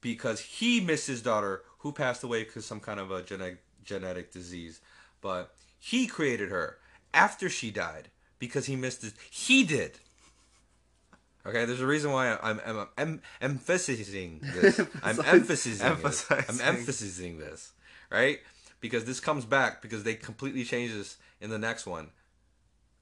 because 0.01 0.40
he 0.40 0.80
missed 0.80 1.07
his 1.07 1.22
daughter 1.22 1.62
who 1.78 1.92
passed 1.92 2.22
away 2.22 2.44
because 2.44 2.64
some 2.66 2.80
kind 2.80 3.01
of 3.01 3.11
a 3.11 3.22
genetic 3.22 3.59
genetic 3.84 4.32
disease. 4.32 4.80
But 5.20 5.53
he 5.78 6.07
created 6.07 6.51
her 6.51 6.78
after 7.14 7.49
she 7.49 7.70
died 7.70 8.09
because 8.38 8.66
he 8.66 8.76
missed 8.76 9.05
it. 9.05 9.14
He 9.30 9.64
did. 9.64 9.99
Okay, 11.46 11.64
there's 11.64 11.80
a 11.80 11.86
reason 11.86 12.12
why 12.12 12.36
I'm, 12.42 12.61
I'm, 12.66 12.88
I'm 12.99 13.22
emphasizing 13.40 14.40
this. 14.42 14.78
I'm 15.03 15.18
emphasizing 15.24 15.72
this. 15.72 15.82
I'm 15.82 15.92
Emphasizing. 15.92 16.61
emphasizing 16.61 17.38
this, 17.38 17.72
right? 18.11 18.40
Because 18.80 19.07
this 19.07 19.18
comes 19.18 19.44
back 19.46 19.80
because 19.80 20.03
they 20.05 20.14
completely 20.14 20.64
change 20.64 20.92
this 20.92 21.16
in 21.40 21.49
the 21.51 21.59
next 21.59 21.86
one. 21.86 22.11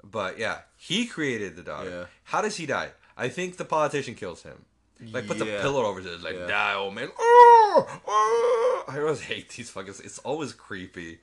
But 0.04 0.38
yeah, 0.38 0.58
he 0.76 1.06
created 1.06 1.56
the 1.56 1.62
daughter. 1.62 1.90
Yeah. 1.90 2.04
How 2.24 2.40
does 2.40 2.56
he 2.56 2.66
die? 2.66 2.90
I 3.16 3.28
think 3.28 3.56
the 3.56 3.64
politician 3.64 4.14
kills 4.14 4.42
him. 4.44 4.64
Like 5.12 5.26
put 5.26 5.38
the 5.38 5.46
Yeah. 5.46 5.60
pillow 5.60 5.84
over 5.84 6.00
head, 6.00 6.22
like 6.22 6.36
Yeah. 6.36 6.46
die, 6.46 6.74
old 6.74 6.94
man. 6.94 7.10
Oh, 7.18 8.00
oh. 8.06 8.84
I 8.88 8.98
always 9.00 9.20
hate 9.20 9.50
these 9.50 9.68
fucking. 9.70 9.94
It's 10.04 10.18
always 10.20 10.52
creepy. 10.52 11.18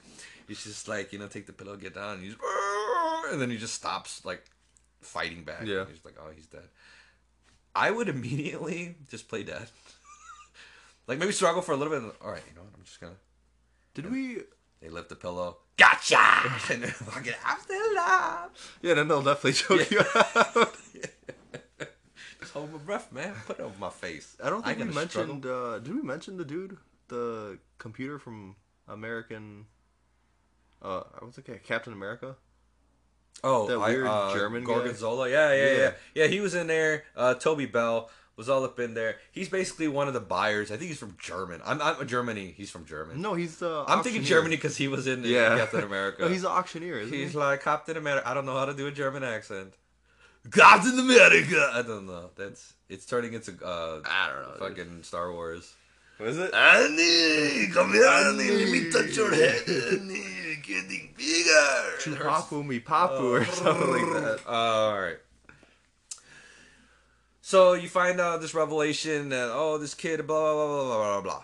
He's 0.48 0.64
just 0.64 0.88
like 0.88 1.12
you 1.14 1.20
know, 1.20 1.28
take 1.28 1.48
the 1.48 1.54
pillow, 1.54 1.76
get 1.76 1.96
down, 1.96 2.16
and 2.16 2.24
he's 2.24 2.36
"Oh," 2.42 3.24
ah, 3.26 3.32
and 3.32 3.42
then 3.42 3.50
he 3.50 3.58
just 3.58 3.74
stops 3.74 4.24
like 4.26 4.44
fighting 5.02 5.44
back. 5.44 5.66
Yeah. 5.66 5.86
he's 5.90 6.04
like, 6.06 6.16
oh, 6.20 6.30
he's 6.36 6.46
dead. 6.46 6.68
I 7.76 7.90
would 7.90 8.10
immediately 8.10 8.96
just 9.10 9.28
play 9.28 9.42
dead. 9.44 9.68
like 11.08 11.18
maybe 11.18 11.32
struggle 11.32 11.62
for 11.64 11.72
a 11.72 11.76
little 11.78 12.00
bit. 12.00 12.16
All 12.22 12.32
right, 12.32 12.44
you 12.48 12.56
know 12.56 12.62
what? 12.62 12.74
I'm 12.78 12.84
just 12.84 13.00
gonna. 13.02 13.16
Did 13.96 14.12
we? 14.12 14.40
They 14.82 14.90
lift 14.90 15.10
the 15.10 15.16
pillow. 15.16 15.58
Gotcha! 15.78 16.18
and 16.72 16.84
then 16.84 16.92
fucking, 16.92 17.34
I'm 17.46 17.60
still 17.62 17.94
alive. 17.94 18.50
Yeah, 18.84 18.94
then 18.96 19.08
they'll 19.08 19.24
definitely 19.24 19.54
choke 19.54 19.90
you 19.90 20.02
out. 20.14 20.76
Hold 22.54 22.72
my 22.72 22.78
breath, 22.80 23.12
man. 23.12 23.34
Put 23.48 23.60
it 23.60 23.64
over 23.64 23.76
my 23.80 23.90
face. 23.90 24.36
I 24.44 24.50
don't 24.50 24.64
think 24.64 24.78
we 24.80 24.86
mentioned. 24.86 25.46
Uh, 25.46 25.80
did 25.80 25.96
we 25.96 26.02
mention 26.02 26.38
the 26.38 26.46
dude, 26.46 26.78
the 27.08 27.58
computer 27.78 28.20
from 28.20 28.56
American? 28.88 29.66
Uh, 30.82 31.04
what's 31.20 31.38
it? 31.38 31.46
called? 31.46 31.64
Captain 31.64 31.94
America. 31.94 32.36
Oh, 33.44 33.68
That 33.68 33.78
I- 33.80 33.90
weird 33.90 34.08
uh, 34.08 34.34
German 34.34 34.64
guy? 34.64 34.74
Gorgonzola. 34.74 35.30
Yeah, 35.30 35.54
yeah, 35.54 35.66
yeah, 35.66 35.78
Yeah. 35.78 35.92
yeah. 36.16 36.28
he 36.28 36.40
was 36.40 36.54
in 36.56 36.68
there. 36.68 37.04
Uh, 37.16 37.34
Toby 37.34 37.66
Bell 37.66 38.10
was 38.36 38.50
all 38.50 38.64
up 38.64 38.80
in 38.80 38.94
there. 38.94 39.18
He's 39.32 39.50
basically 39.50 39.88
one 39.88 40.08
of 40.08 40.14
the 40.14 40.20
buyers. 40.20 40.72
I 40.72 40.78
think 40.78 40.90
he's 40.90 40.98
from 41.00 41.16
German. 41.20 41.62
I'm, 41.66 41.82
I'm 41.82 42.08
Germany. 42.08 42.54
He's 42.56 42.70
from 42.72 42.86
Germany. 42.86 43.20
No, 43.20 43.34
he's 43.34 43.58
the. 43.58 43.84
I'm 43.88 44.04
thinking. 44.04 44.24
Germany 44.24 44.56
because 44.56 44.78
he 44.78 44.88
was 44.88 45.08
in 45.08 45.24
Yeah, 45.24 45.58
Captain 45.58 45.84
America. 45.84 46.22
No, 46.24 46.28
he's 46.30 46.42
the 46.44 46.50
auctioneer. 46.50 47.00
Isn't 47.00 47.14
He's 47.14 47.32
he? 47.34 47.38
like 47.38 47.64
Captain 47.64 47.98
America. 47.98 48.28
I 48.28 48.34
don't 48.34 48.46
know 48.46 48.58
how 48.58 48.66
to 48.66 48.74
do 48.74 48.88
a 48.88 48.92
German 48.92 49.24
accent. 49.24 49.74
Captain 50.52 51.00
America. 51.00 51.72
I 51.74 51.82
don't 51.82 52.06
know. 52.06 52.30
That's 52.36 52.74
it's 52.90 53.06
turning 53.06 53.34
into 53.34 53.54
uh, 53.66 54.02
I 54.06 54.30
don't 54.30 54.42
know. 54.44 54.68
dude. 54.68 54.78
fucking 54.78 55.04
Star 55.04 55.32
Wars. 55.32 55.74
What 56.18 56.30
is 56.30 56.38
it? 56.38 56.54
Annie, 56.54 57.72
come 57.74 57.92
here, 57.92 58.06
Annie, 58.06 58.52
let 58.52 58.70
me 58.70 58.92
touch 58.92 59.18
your 59.18 59.34
head, 59.34 59.64
Annie, 59.68 60.62
getting 60.62 61.14
bigger. 61.18 62.20
Papu 62.24 62.66
mi 62.66 62.80
papu 62.80 63.42
or 63.42 63.46
something 63.46 63.90
like 63.90 64.24
that. 64.24 64.40
All 64.48 65.02
right. 65.02 65.18
So 67.42 67.74
you 67.74 67.90
find 67.90 68.22
out 68.22 68.42
this 68.42 68.54
revelation 68.54 69.30
that 69.30 69.50
oh 69.52 69.78
this 69.78 69.94
kid 69.94 70.26
blah 70.28 70.54
blah 70.54 70.68
blah 70.68 70.84
blah 70.86 70.98
blah 70.98 71.22
blah. 71.22 71.44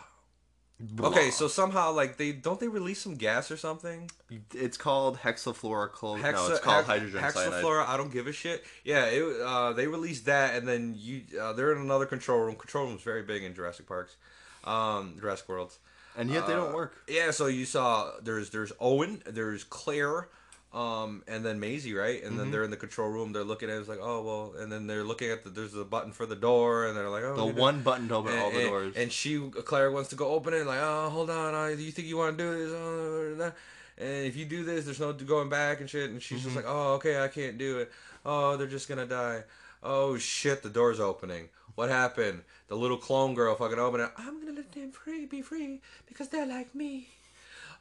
Okay, 1.01 1.29
so 1.29 1.47
somehow 1.49 1.91
like 1.91 2.15
they 2.15 2.31
don't 2.31 2.59
they 2.59 2.69
release 2.69 3.01
some 3.01 3.15
gas 3.15 3.51
or 3.51 3.57
something? 3.57 4.09
It's 4.53 4.77
called 4.77 5.17
hexafluorochlor. 5.17 6.21
no, 6.21 6.23
Hexa- 6.23 6.49
it's 6.51 6.59
called 6.61 6.85
hex- 6.85 6.87
hydrogen 6.87 7.19
cyanide. 7.33 7.63
hexafluora. 7.63 7.85
I 7.87 7.97
don't 7.97 8.11
give 8.13 8.27
a 8.27 8.31
shit. 8.31 8.63
Yeah, 8.85 9.05
it, 9.05 9.41
uh, 9.41 9.73
they 9.73 9.87
released 9.87 10.25
that, 10.27 10.55
and 10.55 10.65
then 10.67 10.95
you 10.97 11.23
uh, 11.39 11.51
they're 11.53 11.73
in 11.73 11.81
another 11.81 12.05
control 12.05 12.39
room. 12.39 12.55
Control 12.55 12.87
room's 12.87 13.01
very 13.01 13.23
big 13.23 13.43
in 13.43 13.53
Jurassic 13.53 13.87
Parks, 13.87 14.15
um, 14.63 15.17
Jurassic 15.19 15.49
Worlds. 15.49 15.79
And 16.17 16.29
yet 16.29 16.47
they 16.47 16.53
don't 16.53 16.71
Uh, 16.71 16.75
work. 16.75 16.95
Yeah, 17.07 17.31
so 17.31 17.47
you 17.47 17.65
saw 17.65 18.11
there's 18.21 18.49
there's 18.49 18.71
Owen, 18.79 19.21
there's 19.25 19.63
Claire, 19.65 20.27
um, 20.73 21.23
and 21.27 21.43
then 21.43 21.59
Maisie, 21.59 21.93
right? 21.93 22.21
And 22.21 22.31
Mm-hmm. 22.33 22.37
then 22.37 22.51
they're 22.51 22.63
in 22.63 22.69
the 22.71 22.77
control 22.77 23.09
room. 23.09 23.33
They're 23.33 23.43
looking 23.43 23.69
at 23.69 23.77
it, 23.77 23.79
it's 23.79 23.89
like, 23.89 23.99
oh 24.01 24.21
well, 24.21 24.61
and 24.61 24.71
then 24.71 24.85
they're 24.87 25.03
looking 25.03 25.31
at 25.31 25.43
the 25.43 25.49
there's 25.49 25.73
a 25.75 25.83
button 25.83 26.11
for 26.11 26.25
the 26.25 26.35
door, 26.35 26.85
and 26.87 26.95
they're 26.95 27.09
like, 27.09 27.23
oh, 27.23 27.35
The 27.35 27.45
one 27.61 27.81
button 27.81 28.07
to 28.09 28.15
open 28.15 28.33
and, 28.33 28.41
all 28.41 28.51
the 28.51 28.59
and- 28.59 28.69
doors. 28.69 28.93
And 28.95 29.11
she, 29.11 29.39
Claire, 29.65 29.91
wants 29.91 30.09
to 30.09 30.15
go 30.15 30.27
open 30.29 30.53
it. 30.53 30.65
Like, 30.67 30.79
oh, 30.81 31.09
hold 31.09 31.29
on. 31.29 31.55
Uh, 31.55 31.69
do 31.75 31.81
you 31.81 31.91
think 31.91 32.07
you 32.07 32.17
want 32.17 32.37
to 32.37 32.43
do 32.43 32.67
this? 32.67 33.37
Nah. 33.39 33.51
and 33.97 34.25
if 34.27 34.35
you 34.37 34.45
do 34.45 34.63
this, 34.63 34.85
there's 34.85 34.99
no 34.99 35.11
going 35.13 35.49
back 35.49 35.79
and 35.81 35.89
shit. 35.89 36.09
And 36.09 36.21
she's 36.21 36.39
Mm-hmm. 36.39 36.45
just 36.45 36.55
like, 36.55 36.65
oh, 36.67 36.93
okay, 36.95 37.19
I 37.23 37.27
can't 37.29 37.57
do 37.57 37.79
it. 37.79 37.91
Oh, 38.25 38.55
they're 38.57 38.67
just 38.67 38.87
gonna 38.89 39.05
die. 39.07 39.43
Oh 39.81 40.17
shit, 40.17 40.61
the 40.61 40.69
door's 40.69 40.99
opening. 40.99 41.49
What 41.75 41.89
happened? 41.89 42.41
The 42.67 42.75
little 42.75 42.97
clone 42.97 43.33
girl 43.33 43.55
fucking 43.55 43.79
opened 43.79 44.03
it. 44.03 44.11
I'm 44.17 44.39
gonna 44.41 44.51
let 44.57 44.71
them 44.73 44.91
free, 44.91 45.25
be 45.25 45.41
free, 45.41 45.79
because 46.05 46.27
they're 46.27 46.45
like 46.45 46.75
me. 46.75 47.07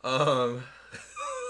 Um, 0.05 0.63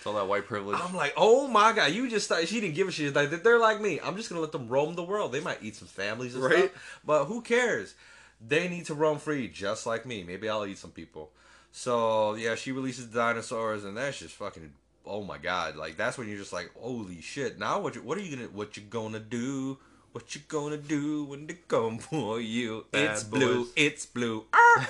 it's 0.00 0.06
all 0.06 0.14
that 0.14 0.28
white 0.28 0.46
privilege. 0.46 0.78
I'm 0.82 0.96
like, 0.96 1.12
oh 1.18 1.46
my 1.46 1.74
god, 1.74 1.92
you 1.92 2.08
just 2.08 2.26
thought 2.26 2.48
she 2.48 2.58
didn't 2.58 2.74
give 2.74 2.88
a 2.88 2.90
shit. 2.90 3.14
Like 3.14 3.42
they're 3.42 3.58
like 3.58 3.82
me. 3.82 4.00
I'm 4.02 4.16
just 4.16 4.30
gonna 4.30 4.40
let 4.40 4.50
them 4.50 4.66
roam 4.66 4.94
the 4.94 5.02
world. 5.02 5.30
They 5.30 5.40
might 5.40 5.62
eat 5.62 5.76
some 5.76 5.88
families 5.88 6.34
and 6.34 6.42
Right. 6.42 6.70
stuff, 6.70 7.00
but 7.04 7.24
who 7.26 7.42
cares? 7.42 7.94
They 8.40 8.66
need 8.70 8.86
to 8.86 8.94
roam 8.94 9.18
free, 9.18 9.46
just 9.48 9.84
like 9.84 10.06
me. 10.06 10.22
Maybe 10.22 10.48
I'll 10.48 10.64
eat 10.64 10.78
some 10.78 10.90
people. 10.90 11.32
So 11.70 12.32
yeah, 12.32 12.54
she 12.54 12.72
releases 12.72 13.10
the 13.10 13.18
dinosaurs, 13.18 13.84
and 13.84 13.94
that's 13.94 14.18
just 14.20 14.34
fucking. 14.36 14.72
Oh 15.04 15.22
my 15.22 15.36
god! 15.36 15.76
Like 15.76 15.98
that's 15.98 16.16
when 16.16 16.28
you're 16.28 16.38
just 16.38 16.54
like, 16.54 16.70
holy 16.80 17.20
shit! 17.20 17.58
Now 17.58 17.80
what? 17.80 17.94
You, 17.94 18.02
what 18.02 18.16
are 18.16 18.22
you 18.22 18.36
gonna? 18.36 18.48
What 18.48 18.78
you 18.78 18.82
gonna 18.84 19.20
do? 19.20 19.76
What 20.12 20.34
you 20.34 20.40
gonna 20.48 20.78
do 20.78 21.24
when 21.24 21.46
they 21.46 21.58
come 21.68 21.98
for 22.08 22.40
you? 22.40 22.86
Bad 22.90 23.10
it's 23.10 23.22
blue. 23.24 23.68
It's 23.76 24.06
blue. 24.06 24.44
Ah! 24.54 24.88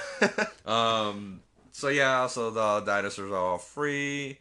um. 1.09 1.41
So 1.73 1.89
yeah. 1.89 2.29
So 2.29 2.53
the 2.53 2.81
dinosaurs 2.87 3.33
are 3.33 3.37
all 3.37 3.59
free. 3.59 4.39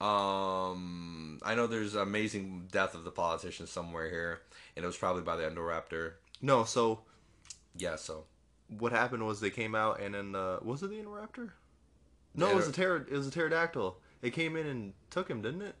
Um, 0.00 1.38
I 1.42 1.54
know 1.54 1.66
there's 1.66 1.94
amazing 1.94 2.68
death 2.72 2.94
of 2.94 3.04
the 3.04 3.10
politician 3.10 3.66
somewhere 3.66 4.08
here, 4.10 4.40
and 4.76 4.84
it 4.84 4.86
was 4.86 4.96
probably 4.96 5.22
by 5.22 5.36
the 5.36 5.44
Endoraptor. 5.44 6.12
no, 6.40 6.64
so 6.64 7.00
Yeah, 7.76 7.96
so 7.96 8.24
what 8.68 8.92
happened 8.92 9.26
was 9.26 9.40
they 9.40 9.50
came 9.50 9.74
out 9.74 10.00
and 10.00 10.14
then 10.14 10.34
uh, 10.34 10.58
was 10.62 10.82
it 10.82 10.90
the 10.90 10.96
Indoraptor? 10.96 11.50
No, 12.34 12.46
The 12.46 12.52
it 12.52 12.56
was 12.56 12.68
a 12.68 12.72
pter- 12.72 13.06
It 13.10 13.16
was 13.16 13.26
a 13.26 13.30
pterodactyl. 13.30 13.96
It 14.22 14.30
came 14.32 14.56
in 14.56 14.66
and 14.66 14.92
took 15.10 15.28
him, 15.28 15.42
didn't 15.42 15.62
it? 15.62 15.74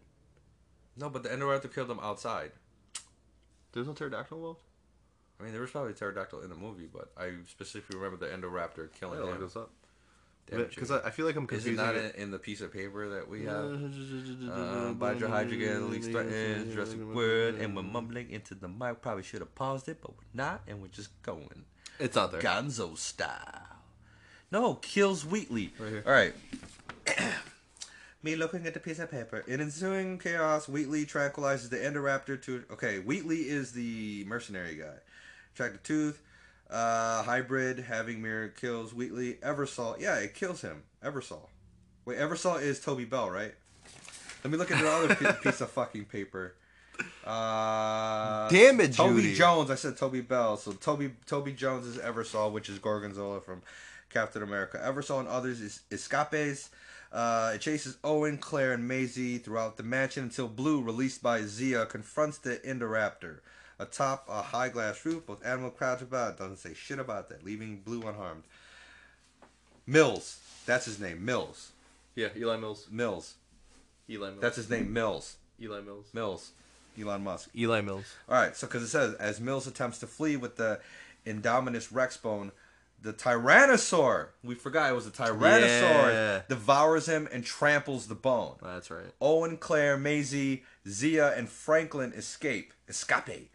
no, 0.96 1.08
but 1.08 1.22
the 1.22 1.28
Endoraptor 1.30 1.72
killed 1.74 1.90
him 1.90 2.00
outside. 2.02 2.52
There's 3.72 3.86
no 3.86 3.92
pterodactyl 3.94 4.36
involved. 4.36 4.60
I 5.38 5.44
mean, 5.44 5.52
there 5.52 5.62
was 5.62 5.70
probably 5.70 5.92
a 5.92 5.94
pterodactyl 5.94 6.42
in 6.42 6.50
the 6.50 6.56
movie, 6.56 6.88
but 6.92 7.10
I 7.16 7.30
specifically 7.48 7.98
remember 7.98 8.18
the 8.26 8.30
Endoraptor 8.34 8.92
killing 8.92 9.20
look 9.20 9.36
him. 9.36 9.40
this 9.40 9.56
up. 9.56 9.70
Damn 10.50 10.60
it, 10.60 10.70
Because 10.70 10.90
I, 10.90 10.98
I 11.00 11.10
feel 11.10 11.26
like 11.26 11.36
I'm 11.36 11.46
confusing. 11.46 11.74
Is 11.74 11.78
it 11.78 11.82
confusing 11.82 12.02
not 12.02 12.10
it. 12.10 12.16
in, 12.16 12.22
in 12.24 12.30
the 12.30 12.38
piece 12.38 12.60
of 12.60 12.72
paper 12.72 13.08
that 13.08 13.28
we 13.28 13.44
have? 13.44 13.64
Uh, 14.50 14.92
Biohydrogen 14.94 15.90
leaks 15.90 16.08
threatens 16.08 16.74
Jurassic 16.74 17.00
World, 17.00 17.56
and 17.56 17.76
we're 17.76 17.82
mumbling 17.82 18.30
into 18.30 18.54
the 18.54 18.68
mic. 18.68 19.00
Probably 19.00 19.22
should 19.22 19.40
have 19.40 19.54
paused 19.54 19.88
it, 19.88 19.98
but 20.00 20.10
we're 20.10 20.24
not, 20.34 20.62
and 20.66 20.80
we're 20.82 20.88
just 20.88 21.10
going. 21.22 21.64
It's 21.98 22.16
not 22.16 22.32
there. 22.32 22.40
Gonzo 22.40 22.96
style. 22.96 23.62
No, 24.50 24.74
kills 24.74 25.24
Wheatley. 25.24 25.72
Right 25.78 25.90
here. 25.90 26.02
All 26.06 26.12
right. 26.12 26.34
Me 28.22 28.36
looking 28.36 28.66
at 28.66 28.74
the 28.74 28.80
piece 28.80 28.98
of 28.98 29.10
paper. 29.10 29.44
In 29.46 29.60
ensuing 29.60 30.18
chaos, 30.18 30.68
Wheatley 30.68 31.06
tranquilizes 31.06 31.70
the 31.70 31.76
Endoraptor 31.76 32.42
to. 32.42 32.64
Okay, 32.72 32.98
Wheatley 32.98 33.48
is 33.48 33.72
the 33.72 34.24
mercenary 34.26 34.74
guy. 34.74 34.96
Track 35.54 35.72
the 35.72 35.78
tooth. 35.78 36.20
Uh, 36.70 37.22
hybrid 37.24 37.80
having 37.80 38.22
mirror 38.22 38.48
kills 38.48 38.94
Wheatley. 38.94 39.34
Eversol. 39.42 39.98
Yeah, 40.00 40.16
it 40.18 40.34
kills 40.34 40.60
him. 40.62 40.84
Eversol. 41.04 41.48
Wait, 42.04 42.18
Eversol 42.18 42.60
is 42.62 42.80
Toby 42.80 43.04
Bell, 43.04 43.28
right? 43.30 43.54
Let 44.44 44.50
me 44.52 44.56
look 44.56 44.70
at 44.70 44.80
the 44.80 44.88
other 44.88 45.32
piece 45.42 45.60
of 45.60 45.70
fucking 45.70 46.04
paper. 46.06 46.54
Uh, 47.26 48.48
Damn 48.48 48.80
it, 48.80 48.92
Toby 48.92 49.22
Judy. 49.22 49.34
Jones. 49.34 49.70
I 49.70 49.74
said 49.74 49.96
Toby 49.96 50.20
Bell. 50.20 50.56
So 50.56 50.72
Toby 50.72 51.12
Toby 51.26 51.52
Jones 51.52 51.86
is 51.86 51.98
Eversol, 51.98 52.52
which 52.52 52.68
is 52.68 52.78
Gorgonzola 52.78 53.40
from 53.40 53.62
Captain 54.08 54.42
America. 54.42 54.78
Eversol 54.82 55.20
and 55.20 55.28
others 55.28 55.60
is 55.60 55.80
Escapes. 55.90 56.70
Uh, 57.12 57.52
it 57.56 57.60
chases 57.60 57.96
Owen, 58.04 58.38
Claire, 58.38 58.72
and 58.72 58.86
Maisie 58.86 59.38
throughout 59.38 59.76
the 59.76 59.82
mansion 59.82 60.24
until 60.24 60.46
Blue, 60.46 60.80
released 60.80 61.22
by 61.22 61.42
Zia, 61.42 61.84
confronts 61.86 62.38
the 62.38 62.58
Indoraptor. 62.58 63.40
Atop 63.80 64.26
a 64.28 64.42
high 64.42 64.68
glass 64.68 65.04
roof, 65.04 65.26
both 65.26 65.44
animal 65.44 65.70
crouch 65.70 66.02
about. 66.02 66.38
Doesn't 66.38 66.58
say 66.58 66.74
shit 66.74 66.98
about 66.98 67.28
that, 67.30 67.44
leaving 67.44 67.80
Blue 67.80 68.06
unharmed. 68.06 68.44
Mills. 69.86 70.38
That's 70.66 70.84
his 70.84 71.00
name. 71.00 71.24
Mills. 71.24 71.72
Yeah, 72.14 72.28
Eli 72.36 72.56
Mills. 72.56 72.86
Mills. 72.90 73.34
Eli 74.08 74.28
Mills. 74.28 74.40
That's 74.40 74.56
his 74.56 74.70
name. 74.70 74.92
Mills. 74.92 75.36
Eli 75.60 75.80
Mills. 75.80 76.06
Mills. 76.12 76.52
Elon 77.00 77.22
Musk. 77.22 77.50
Eli 77.56 77.80
Mills. 77.80 78.16
All 78.28 78.34
right, 78.34 78.56
so 78.56 78.66
because 78.66 78.82
it 78.82 78.88
says 78.88 79.14
as 79.14 79.40
Mills 79.40 79.66
attempts 79.66 79.98
to 80.00 80.06
flee 80.06 80.36
with 80.36 80.56
the 80.56 80.80
Indominus 81.26 81.88
Rex 81.92 82.16
bone, 82.16 82.52
the 83.02 83.12
Tyrannosaur, 83.12 84.28
we 84.42 84.54
forgot 84.54 84.90
it 84.90 84.94
was 84.94 85.04
the 85.04 85.10
Tyrannosaur, 85.10 86.12
Yeah. 86.12 86.42
devours 86.48 87.06
him 87.06 87.28
and 87.32 87.44
tramples 87.44 88.06
the 88.08 88.14
bone. 88.14 88.56
That's 88.62 88.90
right. 88.90 89.12
Owen, 89.20 89.56
Claire, 89.56 89.96
Maisie, 89.96 90.64
Zia, 90.88 91.32
and 91.34 91.48
Franklin 91.48 92.12
escape, 92.12 92.72
escape, 92.88 93.50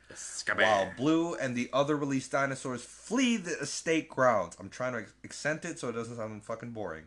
while 0.55 0.91
Blue 0.97 1.35
and 1.35 1.55
the 1.55 1.69
other 1.73 1.95
released 1.95 2.31
dinosaurs 2.31 2.83
flee 2.83 3.37
the 3.37 3.59
estate 3.59 4.09
grounds. 4.09 4.55
I'm 4.59 4.69
trying 4.69 4.93
to 4.93 5.05
accent 5.23 5.65
it 5.65 5.79
so 5.79 5.89
it 5.89 5.93
doesn't 5.93 6.17
sound 6.17 6.43
fucking 6.43 6.71
boring. 6.71 7.05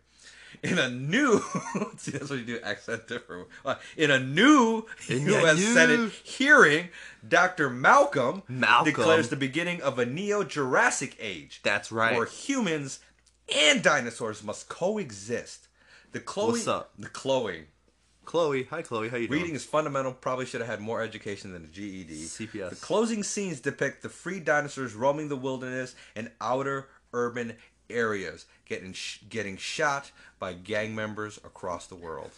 In 0.62 0.78
a 0.78 0.88
new, 0.90 1.40
see 1.96 2.10
that's 2.12 2.30
what 2.30 2.38
you 2.40 2.44
do, 2.44 2.60
accent 2.62 3.06
different. 3.06 3.48
Uh, 3.64 3.76
In 3.96 4.10
a 4.10 4.18
new 4.18 4.86
In 5.08 5.26
U.S. 5.26 5.56
new- 5.56 5.74
Senate 5.74 6.12
hearing, 6.24 6.88
Dr. 7.26 7.70
Malcolm, 7.70 8.42
Malcolm. 8.48 8.84
declares 8.84 9.28
the 9.28 9.36
beginning 9.36 9.80
of 9.82 9.98
a 9.98 10.06
neo-Jurassic 10.06 11.16
age. 11.20 11.60
That's 11.62 11.92
right. 11.92 12.16
Where 12.16 12.26
humans 12.26 13.00
and 13.54 13.82
dinosaurs 13.82 14.42
must 14.42 14.68
coexist. 14.68 15.68
The 16.12 16.20
Chloe, 16.20 16.52
What's 16.52 16.66
up? 16.68 16.90
The 16.98 17.08
Chloe. 17.08 17.66
Chloe. 18.24 18.64
Hi, 18.64 18.82
Chloe. 18.82 19.08
How 19.08 19.16
you 19.16 19.26
doing? 19.28 19.40
Reading 19.40 19.54
is 19.56 19.64
fundamental. 19.64 20.12
Probably 20.12 20.44
should 20.44 20.60
have 20.60 20.68
had 20.68 20.80
more 20.80 21.00
education 21.02 21.52
than 21.52 21.64
a 21.64 21.66
GED. 21.68 22.12
CPS. 22.26 22.70
The 22.70 22.76
closing 22.76 23.22
scenes 23.22 23.60
depict 23.60 24.02
the 24.02 24.08
free 24.10 24.38
dinosaurs 24.40 24.94
roaming 24.94 25.28
the 25.28 25.36
wilderness 25.36 25.94
and 26.14 26.30
outer 26.40 26.88
urban 27.14 27.54
areas, 27.90 28.46
getting 28.66 28.92
sh- 28.92 29.20
getting 29.28 29.56
shot 29.56 30.10
by 30.38 30.52
gang 30.52 30.94
members 30.94 31.38
across 31.38 31.86
the 31.86 31.94
world, 31.94 32.30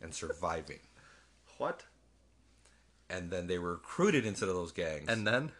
and 0.00 0.14
surviving. 0.14 0.80
What? 1.58 1.84
And 3.10 3.30
then 3.30 3.46
they 3.46 3.58
were 3.58 3.72
recruited 3.72 4.24
into 4.24 4.46
those 4.46 4.72
gangs, 4.72 5.04
And 5.08 5.26
then? 5.26 5.52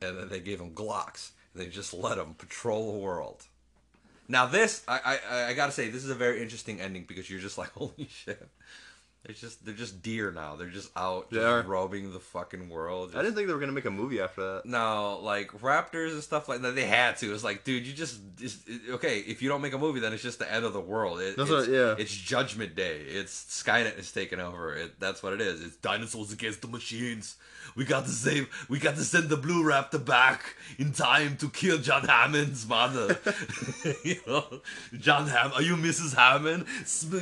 and 0.00 0.18
then 0.18 0.28
they 0.28 0.40
gave 0.40 0.58
them 0.58 0.70
Glocks, 0.72 1.30
and 1.54 1.62
they 1.62 1.68
just 1.68 1.92
let 1.94 2.16
them 2.16 2.34
patrol 2.34 2.92
the 2.92 2.98
world. 2.98 3.44
Now 4.28 4.46
this, 4.46 4.82
I, 4.88 5.18
I, 5.30 5.44
I 5.50 5.52
gotta 5.54 5.72
say, 5.72 5.88
this 5.88 6.04
is 6.04 6.10
a 6.10 6.14
very 6.14 6.42
interesting 6.42 6.80
ending 6.80 7.04
because 7.06 7.30
you're 7.30 7.40
just 7.40 7.58
like, 7.58 7.70
holy 7.76 8.08
shit. 8.10 8.48
They're 9.26 9.34
just, 9.34 9.64
they're 9.64 9.74
just 9.74 10.02
deer 10.02 10.30
now. 10.30 10.54
They're 10.54 10.68
just 10.68 10.90
out, 10.96 11.30
They 11.30 11.38
just 11.38 11.66
roaming 11.66 12.12
the 12.12 12.20
fucking 12.20 12.68
world. 12.68 13.12
I 13.16 13.22
didn't 13.22 13.34
think 13.34 13.48
they 13.48 13.54
were 13.54 13.58
gonna 13.60 13.72
make 13.72 13.84
a 13.84 13.90
movie 13.90 14.20
after 14.20 14.40
that. 14.54 14.66
No, 14.66 15.18
like 15.20 15.50
raptors 15.60 16.12
and 16.12 16.22
stuff 16.22 16.48
like 16.48 16.62
that. 16.62 16.76
They 16.76 16.84
had 16.86 17.16
to. 17.18 17.34
It's 17.34 17.42
like, 17.42 17.64
dude, 17.64 17.86
you 17.86 17.92
just 17.92 18.20
it's, 18.40 18.58
it- 18.68 18.82
okay. 18.90 19.18
If 19.18 19.42
you 19.42 19.48
don't 19.48 19.62
make 19.62 19.72
a 19.72 19.78
movie, 19.78 19.98
then 19.98 20.12
it's 20.12 20.22
just 20.22 20.38
the 20.38 20.50
end 20.52 20.64
of 20.64 20.72
the 20.72 20.80
world. 20.80 21.20
It, 21.20 21.36
That's 21.36 21.50
it's, 21.50 21.66
what- 21.66 21.74
yeah. 21.76 21.94
It's 21.98 22.14
Judgment 22.14 22.76
Day. 22.76 23.00
It's 23.00 23.62
Skynet 23.62 23.98
is 23.98 24.12
taking 24.12 24.38
over. 24.38 24.74
It, 24.74 25.00
that's 25.00 25.22
what 25.24 25.32
it 25.32 25.40
is. 25.40 25.60
It's 25.60 25.76
dinosaurs 25.76 26.32
against 26.32 26.62
the 26.62 26.68
machines. 26.68 27.36
We 27.74 27.84
got 27.84 28.04
to 28.04 28.10
save. 28.10 28.48
We 28.68 28.78
got 28.78 28.94
to 28.94 29.02
send 29.02 29.28
the 29.28 29.36
Blue 29.36 29.64
Raptor 29.64 30.02
back 30.02 30.54
in 30.78 30.92
time 30.92 31.36
to 31.38 31.48
kill 31.50 31.78
John 31.78 32.04
Hammond's 32.04 32.66
mother. 32.66 33.18
you 34.04 34.16
know, 34.26 34.60
John 34.98 35.26
Hammond. 35.26 35.54
Are 35.54 35.62
you 35.62 35.74
Mrs. 35.74 36.14
Hammond? 36.14 36.64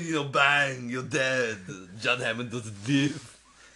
You 0.04 0.12
know, 0.12 0.24
bang, 0.24 0.90
you're 0.90 1.02
dead. 1.02 1.56
John 2.00 2.20
Hammond 2.20 2.50
doesn't 2.50 2.88
live. 2.88 3.30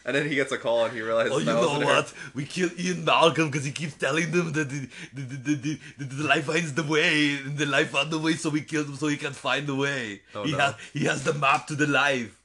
And 0.05 0.17
then 0.17 0.27
he 0.27 0.37
gets 0.37 0.51
a 0.53 0.57
call 0.57 0.87
and 0.87 0.95
he 0.95 1.03
realizes. 1.03 1.33
Oh, 1.33 1.39
you 1.39 1.45
that 1.45 1.55
know 1.55 1.69
wasn't 1.69 1.85
her. 1.85 1.95
what? 1.97 2.15
We 2.35 2.47
kill 2.47 2.71
Ian 2.79 3.05
Malcolm 3.05 3.51
because 3.51 3.67
he 3.67 3.73
keeps 3.73 3.95
telling 3.95 4.31
them 4.31 4.53
that 4.53 4.71
the, 4.71 4.89
the, 5.13 5.23
the, 5.23 5.55
the, 5.55 5.79
the, 5.99 6.05
the 6.05 6.25
life 6.25 6.45
finds 6.45 6.73
the 6.73 6.83
way, 6.83 7.37
and 7.37 7.59
the 7.59 7.67
life 7.67 7.91
found 7.91 8.11
the 8.11 8.19
way, 8.19 8.33
so 8.33 8.49
we 8.49 8.63
killed 8.63 8.87
him 8.87 8.97
so 8.97 9.09
he 9.09 9.19
can 9.19 9.35
find 9.35 9.67
the 9.67 9.75
way. 9.75 10.23
Oh, 10.35 10.45
he, 10.45 10.53
no. 10.53 10.59
has, 10.59 10.75
he 10.95 11.05
has 11.05 11.25
the 11.25 11.35
map 11.35 11.67
to 11.67 11.75
the 11.75 11.87
life. 11.87 12.41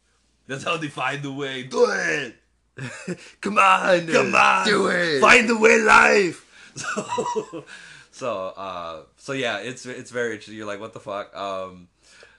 That's 0.45 0.65
how 0.65 0.75
they 0.75 0.89
find 0.89 1.23
the 1.23 1.31
way. 1.31 1.63
Do 1.63 1.87
it! 1.89 2.35
Come 3.41 3.57
on, 3.57 4.07
Come 4.07 4.35
on! 4.35 4.65
do 4.67 4.87
it. 4.87 5.21
Find 5.21 5.47
the 5.47 5.57
way, 5.57 5.79
life! 5.79 6.49
So, 6.75 7.63
so, 8.11 8.47
uh, 8.57 9.01
so 9.15 9.33
yeah, 9.33 9.59
it's 9.59 9.85
it's 9.85 10.09
very 10.09 10.31
interesting. 10.31 10.55
You're 10.55 10.65
like, 10.65 10.79
what 10.79 10.91
the 10.93 10.99
fuck? 10.99 11.35
Um, 11.35 11.87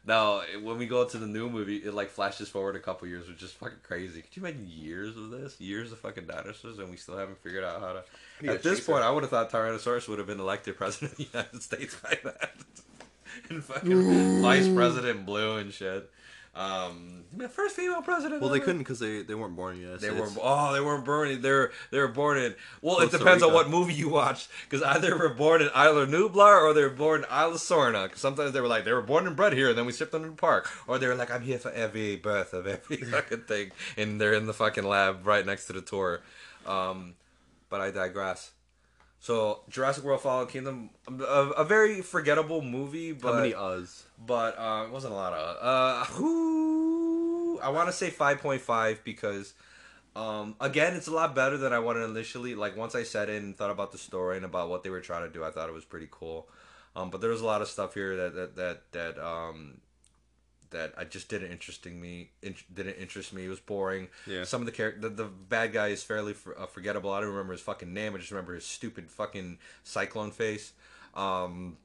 now, 0.06 0.42
when 0.62 0.76
we 0.76 0.86
go 0.86 1.04
to 1.06 1.18
the 1.18 1.26
new 1.26 1.48
movie, 1.48 1.78
it 1.78 1.94
like 1.94 2.10
flashes 2.10 2.48
forward 2.48 2.76
a 2.76 2.80
couple 2.80 3.08
years, 3.08 3.26
which 3.26 3.42
is 3.42 3.52
fucking 3.52 3.78
crazy. 3.82 4.20
Could 4.20 4.36
you 4.36 4.42
imagine 4.42 4.66
years 4.68 5.16
of 5.16 5.30
this? 5.30 5.58
Years 5.58 5.92
of 5.92 5.98
fucking 5.98 6.26
dinosaurs, 6.26 6.78
and 6.78 6.90
we 6.90 6.96
still 6.96 7.16
haven't 7.16 7.42
figured 7.42 7.64
out 7.64 7.80
how 7.80 7.92
to. 7.94 8.04
need 8.42 8.50
At 8.50 8.62
this 8.62 8.80
point, 8.80 9.02
I 9.02 9.10
would 9.10 9.22
have 9.22 9.30
thought 9.30 9.50
Tyrannosaurus 9.50 10.06
would 10.08 10.18
have 10.18 10.26
been 10.26 10.40
elected 10.40 10.76
president 10.76 11.12
of 11.12 11.18
the 11.18 11.26
United 11.32 11.62
States 11.62 11.96
by 12.02 12.18
then. 12.22 12.34
and 13.50 13.64
fucking 13.64 14.42
vice 14.42 14.68
president 14.68 15.26
blue 15.26 15.56
and 15.56 15.72
shit. 15.72 16.10
Um, 16.56 17.24
the 17.36 17.48
first 17.48 17.74
female 17.74 18.00
president. 18.02 18.40
Well, 18.40 18.50
they 18.50 18.60
couldn't 18.60 18.78
because 18.78 19.00
they, 19.00 19.22
they 19.22 19.34
weren't 19.34 19.56
born 19.56 19.80
yet. 19.80 20.00
They 20.00 20.10
were 20.10 20.28
oh 20.40 20.72
they 20.72 20.80
weren't 20.80 21.04
born 21.04 21.28
in 21.30 21.42
they 21.42 21.50
were 21.50 21.72
they 21.90 21.98
were 21.98 22.08
born 22.08 22.38
in 22.38 22.54
well 22.80 22.98
it 22.98 23.04
Costa 23.06 23.18
depends 23.18 23.42
on 23.42 23.52
what 23.52 23.68
movie 23.68 23.94
you 23.94 24.08
watched 24.08 24.48
because 24.68 24.82
either 24.82 25.10
they 25.10 25.16
were 25.16 25.30
born 25.34 25.60
in 25.62 25.68
Isla 25.68 26.06
Nublar 26.06 26.62
or 26.62 26.72
they 26.72 26.82
were 26.82 26.90
born 26.90 27.24
in 27.24 27.26
Isla 27.30 27.54
Sorna 27.56 28.08
'Cause 28.08 28.20
sometimes 28.20 28.52
they 28.52 28.60
were 28.60 28.68
like 28.68 28.84
they 28.84 28.92
were 28.92 29.02
born 29.02 29.26
and 29.26 29.34
bred 29.34 29.52
here 29.52 29.68
and 29.70 29.76
then 29.76 29.84
we 29.84 29.92
shipped 29.92 30.12
them 30.12 30.22
to 30.22 30.28
the 30.30 30.36
park 30.36 30.70
or 30.86 30.98
they 30.98 31.08
were 31.08 31.16
like 31.16 31.30
I'm 31.32 31.42
here 31.42 31.58
for 31.58 31.72
every 31.72 32.16
birth 32.16 32.52
of 32.52 32.66
every 32.68 32.96
fucking 33.12 33.42
thing 33.42 33.72
and 33.96 34.20
they're 34.20 34.34
in 34.34 34.46
the 34.46 34.54
fucking 34.54 34.84
lab 34.84 35.26
right 35.26 35.44
next 35.44 35.66
to 35.66 35.72
the 35.72 35.80
tour 35.82 36.20
um, 36.66 37.14
but 37.68 37.80
I 37.80 37.90
digress 37.90 38.52
so 39.18 39.60
Jurassic 39.70 40.04
World 40.04 40.20
Fallen 40.20 40.46
Kingdom 40.46 40.90
a, 41.08 41.22
a 41.56 41.64
very 41.64 42.00
forgettable 42.00 42.62
movie 42.62 43.10
but 43.12 43.32
How 43.32 43.40
many 43.40 43.54
us? 43.54 44.04
But 44.26 44.58
uh, 44.58 44.84
it 44.86 44.90
wasn't 44.90 45.12
a 45.12 45.16
lot 45.16 45.32
of. 45.32 45.56
Uh, 45.60 46.04
who 46.12 47.58
I 47.62 47.70
want 47.70 47.88
to 47.88 47.92
say 47.92 48.10
five 48.10 48.40
point 48.40 48.60
five 48.60 49.02
because, 49.04 49.54
um, 50.16 50.56
again, 50.60 50.94
it's 50.94 51.06
a 51.06 51.12
lot 51.12 51.34
better 51.34 51.56
than 51.56 51.72
I 51.72 51.78
wanted 51.78 52.04
initially. 52.04 52.54
Like 52.54 52.76
once 52.76 52.94
I 52.94 53.02
sat 53.02 53.28
in 53.28 53.42
and 53.42 53.56
thought 53.56 53.70
about 53.70 53.92
the 53.92 53.98
story 53.98 54.36
and 54.36 54.44
about 54.44 54.68
what 54.70 54.82
they 54.82 54.90
were 54.90 55.00
trying 55.00 55.26
to 55.26 55.32
do, 55.32 55.44
I 55.44 55.50
thought 55.50 55.68
it 55.68 55.74
was 55.74 55.84
pretty 55.84 56.08
cool. 56.10 56.48
Um, 56.96 57.10
but 57.10 57.20
there 57.20 57.30
was 57.30 57.40
a 57.40 57.46
lot 57.46 57.62
of 57.62 57.68
stuff 57.68 57.94
here 57.94 58.16
that 58.16 58.34
that 58.34 58.56
that 58.56 58.92
that 58.92 59.18
um 59.24 59.80
that 60.70 60.92
I 60.98 61.04
just 61.04 61.28
didn't 61.28 61.52
interesting 61.52 62.00
me 62.00 62.30
in, 62.42 62.56
didn't 62.72 62.96
interest 62.96 63.32
me. 63.32 63.44
It 63.44 63.48
was 63.48 63.60
boring. 63.60 64.08
Yeah. 64.26 64.42
Some 64.42 64.60
of 64.60 64.66
the 64.66 64.72
character, 64.72 65.08
the, 65.08 65.08
the 65.08 65.24
bad 65.24 65.72
guy 65.72 65.88
is 65.88 66.02
fairly 66.02 66.32
for, 66.32 66.58
uh, 66.58 66.66
forgettable. 66.66 67.12
I 67.12 67.20
don't 67.20 67.30
remember 67.30 67.52
his 67.52 67.60
fucking 67.60 67.94
name. 67.94 68.14
I 68.14 68.18
just 68.18 68.32
remember 68.32 68.54
his 68.54 68.64
stupid 68.64 69.08
fucking 69.08 69.58
cyclone 69.84 70.32
face. 70.32 70.72
Um, 71.14 71.76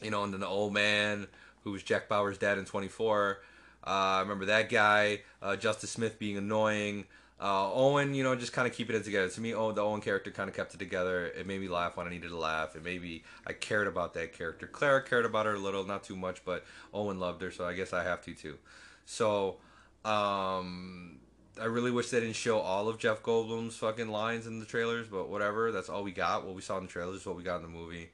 you 0.00 0.12
know, 0.12 0.22
and 0.22 0.32
then 0.32 0.40
the 0.40 0.46
old 0.46 0.72
man 0.72 1.26
who 1.64 1.72
was 1.72 1.82
Jack 1.82 2.08
Bauer's 2.08 2.38
dad 2.38 2.58
in 2.58 2.64
24. 2.64 3.40
Uh, 3.86 3.90
I 3.90 4.20
remember 4.20 4.46
that 4.46 4.68
guy, 4.68 5.22
uh, 5.42 5.56
Justice 5.56 5.90
Smith 5.90 6.18
being 6.18 6.36
annoying. 6.36 7.06
Uh, 7.40 7.72
Owen, 7.72 8.12
you 8.12 8.22
know, 8.22 8.36
just 8.36 8.52
kind 8.52 8.68
of 8.68 8.74
keeping 8.74 8.94
it 8.94 9.02
together. 9.04 9.28
To 9.30 9.40
me, 9.40 9.54
oh, 9.54 9.72
the 9.72 9.80
Owen 9.80 10.02
character 10.02 10.30
kind 10.30 10.50
of 10.50 10.54
kept 10.54 10.74
it 10.74 10.78
together. 10.78 11.26
It 11.26 11.46
made 11.46 11.60
me 11.60 11.68
laugh 11.68 11.96
when 11.96 12.06
I 12.06 12.10
needed 12.10 12.28
to 12.28 12.36
laugh. 12.36 12.76
It 12.76 12.84
made 12.84 13.00
me, 13.00 13.22
I 13.46 13.54
cared 13.54 13.86
about 13.86 14.12
that 14.14 14.34
character. 14.34 14.66
Clara 14.66 15.02
cared 15.02 15.24
about 15.24 15.46
her 15.46 15.54
a 15.54 15.58
little, 15.58 15.86
not 15.86 16.04
too 16.04 16.16
much, 16.16 16.44
but 16.44 16.64
Owen 16.92 17.18
loved 17.18 17.40
her, 17.40 17.50
so 17.50 17.64
I 17.64 17.72
guess 17.72 17.94
I 17.94 18.04
have 18.04 18.22
to 18.26 18.34
too. 18.34 18.58
So, 19.06 19.56
um, 20.04 21.18
I 21.58 21.64
really 21.64 21.90
wish 21.90 22.10
they 22.10 22.20
didn't 22.20 22.36
show 22.36 22.58
all 22.58 22.88
of 22.88 22.98
Jeff 22.98 23.22
Goldblum's 23.22 23.76
fucking 23.76 24.08
lines 24.08 24.46
in 24.46 24.60
the 24.60 24.66
trailers, 24.66 25.08
but 25.08 25.30
whatever. 25.30 25.72
That's 25.72 25.88
all 25.88 26.02
we 26.02 26.12
got. 26.12 26.46
What 26.46 26.54
we 26.54 26.62
saw 26.62 26.76
in 26.76 26.84
the 26.84 26.90
trailers 26.90 27.20
is 27.20 27.26
what 27.26 27.36
we 27.36 27.42
got 27.42 27.56
in 27.56 27.62
the 27.62 27.68
movie. 27.68 28.10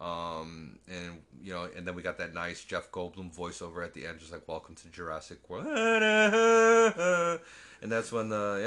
Um, 0.00 0.78
and 0.88 1.20
you 1.42 1.52
know, 1.52 1.68
and 1.76 1.86
then 1.86 1.94
we 1.94 2.00
got 2.02 2.16
that 2.18 2.32
nice 2.32 2.64
Jeff 2.64 2.90
Goldblum 2.90 3.36
voiceover 3.36 3.84
at 3.84 3.92
the 3.92 4.06
end, 4.06 4.18
just 4.18 4.32
like 4.32 4.48
"Welcome 4.48 4.74
to 4.76 4.88
Jurassic 4.88 5.38
World," 5.48 5.66
and 7.82 7.92
that's 7.92 8.10
when 8.10 8.28
the 8.30 8.60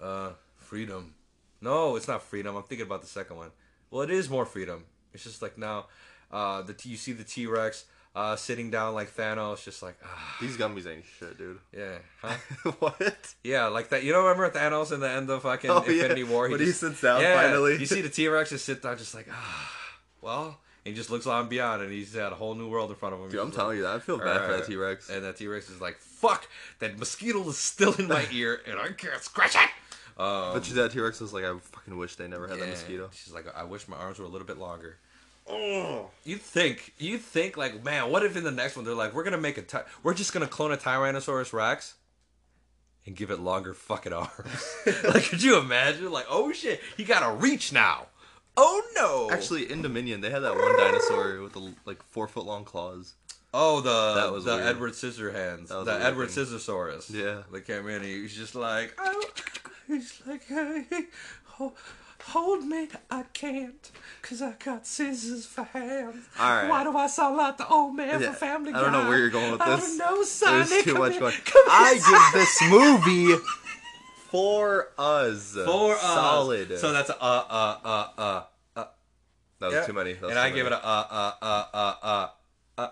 yeah, 0.00 0.04
uh, 0.06 0.32
freedom. 0.56 1.14
No, 1.60 1.96
it's 1.96 2.08
not 2.08 2.22
freedom. 2.22 2.56
I'm 2.56 2.62
thinking 2.62 2.86
about 2.86 3.02
the 3.02 3.08
second 3.08 3.36
one. 3.36 3.50
Well, 3.90 4.02
it 4.02 4.10
is 4.10 4.30
more 4.30 4.46
freedom. 4.46 4.84
It's 5.12 5.24
just 5.24 5.42
like 5.42 5.58
now, 5.58 5.86
uh, 6.30 6.62
the 6.62 6.72
T- 6.72 6.88
you 6.90 6.96
see 6.96 7.12
the 7.12 7.24
T 7.24 7.46
Rex 7.46 7.84
uh, 8.14 8.36
sitting 8.36 8.70
down 8.70 8.94
like 8.94 9.14
Thanos, 9.14 9.64
just 9.64 9.82
like 9.82 9.96
ah, 10.04 10.36
These 10.40 10.56
gummies 10.56 10.86
ain't 10.86 11.04
shit, 11.18 11.36
dude. 11.36 11.58
yeah, 11.76 11.98
huh? 12.22 12.70
what? 12.78 13.34
Yeah, 13.44 13.66
like 13.66 13.90
that. 13.90 14.02
You 14.02 14.12
don't 14.12 14.24
remember 14.24 14.48
Thanos 14.50 14.92
in 14.92 15.00
the 15.00 15.10
end 15.10 15.28
of 15.30 15.42
fucking 15.42 15.68
Oh, 15.70 15.84
yeah. 15.86 15.92
Infinity 15.94 16.24
War? 16.24 16.48
When 16.48 16.60
he 16.60 16.72
sits 16.72 17.00
down 17.02 17.22
finally. 17.22 17.76
You 17.78 17.86
see 17.86 18.00
the 18.00 18.08
T 18.08 18.28
Rex 18.28 18.48
just 18.50 18.64
sit 18.64 18.82
down, 18.82 18.96
just 18.96 19.14
like, 19.14 19.26
ah, 19.30 19.72
well, 20.20 20.58
and 20.84 20.94
he 20.94 20.94
just 20.94 21.10
looks 21.10 21.26
on 21.26 21.48
beyond, 21.48 21.82
and 21.82 21.92
he's 21.92 22.14
got 22.14 22.32
a 22.32 22.36
whole 22.36 22.54
new 22.54 22.68
world 22.68 22.90
in 22.90 22.96
front 22.96 23.14
of 23.14 23.20
him. 23.20 23.28
Dude, 23.30 23.40
I'm 23.40 23.50
telling 23.52 23.76
you 23.76 23.82
that. 23.84 23.96
I 23.96 23.98
feel 23.98 24.18
bad 24.18 24.24
for 24.38 24.42
Alright. 24.44 24.58
that 24.60 24.66
T 24.66 24.76
Rex. 24.76 25.10
And 25.10 25.24
that 25.24 25.36
T 25.36 25.46
Rex 25.46 25.68
is 25.70 25.80
like, 25.80 25.96
fuck, 25.98 26.48
that 26.80 26.98
mosquito 26.98 27.46
is 27.48 27.58
still 27.58 27.94
in 27.94 28.08
my 28.08 28.26
ear, 28.32 28.60
and 28.66 28.78
I 28.78 28.88
can't 28.88 29.22
scratch 29.22 29.54
it. 29.54 29.70
Um, 30.20 30.52
But 30.54 30.64
that 30.64 30.92
T 30.92 31.00
Rex 31.00 31.20
was 31.20 31.32
like, 31.32 31.44
I 31.44 31.56
fucking 31.58 31.96
wish 31.96 32.16
they 32.16 32.26
never 32.28 32.48
had 32.48 32.58
that 32.58 32.68
mosquito. 32.68 33.10
She's 33.12 33.32
like, 33.32 33.46
I 33.56 33.64
wish 33.64 33.86
my 33.88 33.96
arms 33.96 34.18
were 34.18 34.24
a 34.24 34.28
little 34.28 34.46
bit 34.46 34.58
longer. 34.58 34.96
Oh, 35.50 36.10
you 36.24 36.36
think, 36.36 36.92
you 36.98 37.16
think, 37.16 37.56
like, 37.56 37.82
man, 37.82 38.10
what 38.10 38.22
if 38.22 38.36
in 38.36 38.44
the 38.44 38.50
next 38.50 38.76
one 38.76 38.84
they're 38.84 38.94
like, 38.94 39.14
we're 39.14 39.24
gonna 39.24 39.38
make 39.38 39.56
a, 39.56 39.62
ty- 39.62 39.84
we're 40.02 40.12
just 40.12 40.32
gonna 40.34 40.46
clone 40.46 40.72
a 40.72 40.76
Tyrannosaurus 40.76 41.54
Rex 41.54 41.94
and 43.06 43.16
give 43.16 43.30
it 43.30 43.40
longer 43.40 43.72
fucking 43.72 44.12
arms. 44.12 44.76
like, 45.04 45.24
could 45.24 45.42
you 45.42 45.56
imagine? 45.58 46.10
Like, 46.12 46.26
oh 46.28 46.52
shit, 46.52 46.82
he 46.98 47.04
got 47.04 47.22
a 47.22 47.34
reach 47.34 47.72
now. 47.72 48.08
Oh 48.60 48.82
no. 48.96 49.30
Actually, 49.34 49.70
in 49.70 49.82
Dominion, 49.82 50.20
they 50.20 50.30
had 50.30 50.40
that 50.40 50.54
one 50.56 50.76
dinosaur 50.76 51.40
with 51.42 51.52
the 51.52 51.72
like 51.84 52.02
four 52.02 52.26
foot 52.26 52.44
long 52.44 52.64
claws. 52.64 53.14
oh 53.54 53.80
the 53.80 54.20
That 54.20 54.32
was 54.32 54.44
the 54.44 54.56
weird. 54.56 54.66
Edward 54.66 54.92
Scissorhands, 54.92 55.68
That 55.68 55.76
was 55.78 55.86
the 55.86 56.04
Edward 56.04 56.30
thing. 56.30 56.44
Scissorsaurus. 56.44 57.10
Yeah. 57.10 57.42
They 57.52 57.60
came 57.60 57.88
in. 57.88 58.02
He 58.02 58.20
was 58.22 58.34
just 58.34 58.54
like, 58.56 58.94
oh, 58.98 59.24
he's 59.86 60.20
like, 60.26 60.44
hey, 60.46 60.84
ho- 61.44 61.72
hold 62.26 62.64
me, 62.66 62.88
I 63.10 63.22
can't, 63.32 63.90
cause 64.22 64.42
I 64.42 64.52
got 64.62 64.86
scissors 64.86 65.46
for 65.46 65.62
hands. 65.62 66.26
All 66.38 66.50
right. 66.50 66.68
Why 66.68 66.82
do 66.82 66.96
I 66.96 67.06
sound 67.06 67.36
like 67.36 67.58
the 67.58 67.68
old 67.68 67.94
man 67.94 68.20
Yeah, 68.20 68.26
from 68.28 68.34
Family 68.34 68.72
Guy? 68.72 68.80
I 68.80 68.82
don't 68.82 68.92
know 68.92 69.08
where 69.08 69.18
you're 69.18 69.30
going 69.30 69.52
with 69.52 69.62
I 69.62 69.76
this. 69.76 69.96
don't 69.96 69.98
know, 69.98 70.22
Sonny. 70.24 70.64
There's 70.64 70.84
too 70.84 70.92
come 70.94 71.02
much 71.02 71.12
here, 71.12 71.20
going. 71.20 71.34
I 71.70 71.94
here, 71.94 72.02
give 72.10 72.40
this 72.42 72.62
movie 72.70 73.44
four 74.30 74.88
us. 74.98 75.54
for 75.54 75.94
us. 75.94 76.00
solid. 76.00 76.78
So 76.78 76.92
that's 76.92 77.10
a 77.10 77.22
uh 77.22 77.44
uh 77.48 77.76
uh 77.84 78.08
uh. 78.18 78.42
uh 78.76 78.84
that 79.60 79.66
was 79.66 79.74
yeah. 79.74 79.86
too 79.86 79.92
many. 79.92 80.12
That 80.14 80.22
was 80.22 80.30
and 80.30 80.38
too 80.38 80.42
I 80.42 80.50
give 80.50 80.66
it 80.66 80.70
many. 80.70 80.82
a 80.82 80.86
uh 80.86 81.04
uh 81.10 81.32
uh 81.42 81.64
uh 81.74 81.94
uh. 82.02 82.28
uh. 82.78 82.88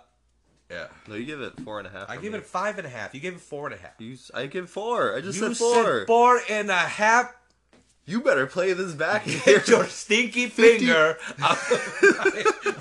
Yeah. 0.70 0.86
No, 1.06 1.14
you 1.14 1.24
give 1.24 1.40
it 1.40 1.60
four 1.60 1.78
and 1.78 1.86
a 1.86 1.90
half. 1.90 2.10
I 2.10 2.16
give 2.16 2.32
me. 2.32 2.38
it 2.38 2.46
five 2.46 2.78
and 2.78 2.86
a 2.86 2.90
half. 2.90 3.14
You 3.14 3.20
gave 3.20 3.34
it 3.34 3.40
four 3.40 3.66
and 3.66 3.74
a 3.74 3.78
half. 3.78 3.92
You, 3.98 4.16
I 4.34 4.46
give 4.46 4.68
four. 4.68 5.14
I 5.16 5.20
just 5.20 5.38
You 5.38 5.54
said 5.54 5.56
four. 5.56 5.84
said 5.84 6.06
four 6.08 6.40
and 6.50 6.70
a 6.70 6.74
half. 6.74 7.32
You 8.08 8.20
better 8.20 8.46
play 8.46 8.72
this 8.72 8.92
back 8.92 9.22
here. 9.24 9.58
Get 9.58 9.66
your 9.66 9.84
stinky 9.86 10.46
50. 10.46 10.78
finger. 10.78 11.18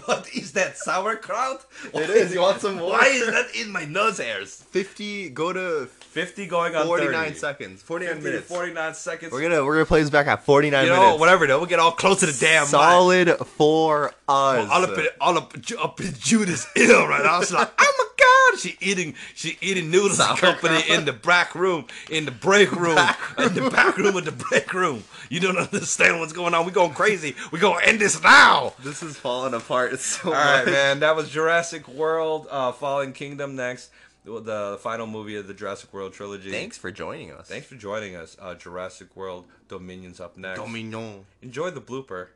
what 0.06 0.30
is 0.36 0.52
that 0.52 0.78
sauerkraut? 0.78 1.66
It 1.96 2.10
is. 2.12 2.32
You 2.32 2.42
want 2.42 2.62
some 2.62 2.76
more? 2.76 2.92
Why 2.92 3.08
is 3.08 3.26
that 3.26 3.48
in 3.60 3.72
my 3.72 3.86
nose 3.86 4.20
hairs? 4.20 4.56
Fifty. 4.70 5.30
Go 5.30 5.52
to 5.52 5.88
Fifty 5.88 6.46
going 6.46 6.76
on 6.76 6.86
forty-nine 6.86 7.30
30. 7.30 7.36
seconds. 7.40 7.82
Forty-nine 7.82 8.22
minutes. 8.22 8.48
Forty-nine 8.48 8.94
seconds. 8.94 9.32
We're 9.32 9.42
gonna 9.42 9.66
we're 9.66 9.74
gonna 9.74 9.86
play 9.88 10.02
this 10.02 10.12
back 10.12 10.28
at 10.28 10.46
forty-nine 10.46 10.86
you 10.86 10.92
know, 10.92 11.00
minutes. 11.02 11.20
whatever. 11.20 11.48
though. 11.48 11.58
we'll 11.58 11.68
get 11.68 11.80
all 11.80 11.92
close 11.92 12.20
to 12.20 12.28
the 12.28 12.38
damn. 12.40 12.68
Solid 12.68 13.30
for 13.58 14.10
us. 14.30 14.70
all 14.70 14.84
up 14.84 14.98
in 14.98 15.08
all 15.20 15.38
up, 15.40 15.54
up 15.82 16.00
in 16.02 16.12
Judah's 16.14 16.68
ear 16.78 17.00
right 17.10 17.24
now. 17.24 17.40
She's 17.40 17.52
like, 17.52 17.72
oh 17.80 17.94
my 17.98 18.52
god, 18.54 18.60
she 18.60 18.78
eating 18.80 19.16
she 19.34 19.58
eating 19.60 19.90
noodles 19.92 20.20
and 20.20 20.38
company 20.38 20.82
in 20.88 21.04
the 21.06 21.14
back 21.14 21.56
room, 21.56 21.86
in 22.12 22.26
the 22.26 22.32
break 22.32 22.72
room, 22.72 22.98
in 23.40 23.54
the 23.56 23.70
back 23.72 23.98
room 23.98 24.16
of 24.16 24.24
the 24.24 24.32
break 24.32 24.72
room. 24.74 25.04
You 25.30 25.40
don't 25.40 25.58
understand 25.72 26.20
what's 26.20 26.34
going 26.34 26.54
on. 26.54 26.66
We 26.66 26.72
going 26.72 26.94
crazy. 26.94 27.36
We 27.52 27.60
gonna 27.60 27.84
end 27.86 28.00
this 28.00 28.22
now. 28.22 28.74
This 28.84 29.02
is 29.04 29.18
falling 29.18 29.54
apart 29.54 30.00
so 30.00 30.30
All 30.30 30.34
right, 30.34 30.66
much. 30.66 30.74
man. 30.74 31.00
That 31.00 31.16
was 31.16 31.30
Jurassic 31.30 31.88
World, 31.88 32.48
uh, 32.50 32.72
Fallen 32.72 33.14
Kingdom. 33.14 33.56
Next, 33.56 33.90
the, 34.24 34.40
the 34.40 34.78
final 34.82 35.08
movie 35.08 35.36
of 35.36 35.48
the 35.48 35.54
Jurassic 35.54 35.94
World 35.94 36.14
trilogy. 36.14 36.52
Thanks 36.52 36.78
for 36.78 36.92
joining 36.92 37.32
us. 37.32 37.48
Thanks 37.48 37.68
for 37.68 37.76
joining 37.76 38.16
us. 38.16 38.36
Uh, 38.40 38.54
Jurassic 38.56 39.16
World 39.16 39.46
Dominion's 39.68 40.20
up 40.20 40.38
next. 40.38 40.60
Dominion. 40.60 41.26
Enjoy 41.42 41.70
the 41.72 41.82
blooper. 41.82 42.28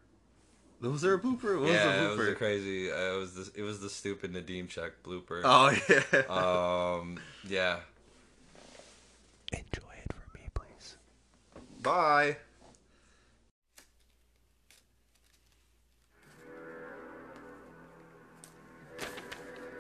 Was 0.82 1.02
there 1.02 1.14
a 1.16 1.20
blooper? 1.20 1.60
What 1.60 1.70
yeah, 1.70 1.88
was 1.88 1.96
it 1.96 2.00
the 2.02 2.08
was 2.10 2.18
blooper? 2.20 2.32
a 2.32 2.36
crazy. 2.36 2.92
Uh, 2.92 2.96
it 2.96 3.18
was 3.20 3.34
the 3.36 3.52
it 3.60 3.64
was 3.64 3.80
the 3.82 3.90
stupid 3.90 4.32
Nadim 4.34 4.70
check 4.70 4.92
blooper. 5.04 5.42
oh 5.44 5.78
yeah. 5.90 6.22
Um, 7.00 7.20
yeah. 7.48 7.80
Enjoy 9.52 9.92
it 9.98 10.14
for 10.14 10.38
me, 10.38 10.44
please. 10.54 10.96
Bye. 11.82 12.38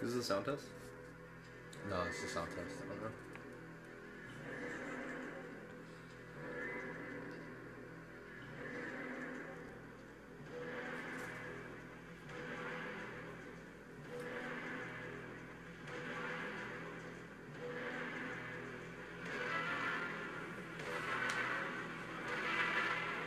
Is 0.01 0.15
this 0.15 0.23
is 0.23 0.31
a 0.31 0.33
sound 0.33 0.45
test? 0.45 0.63
No, 1.89 1.97
it's 2.07 2.23
a 2.23 2.27
sound 2.29 2.47
test. 2.55 2.75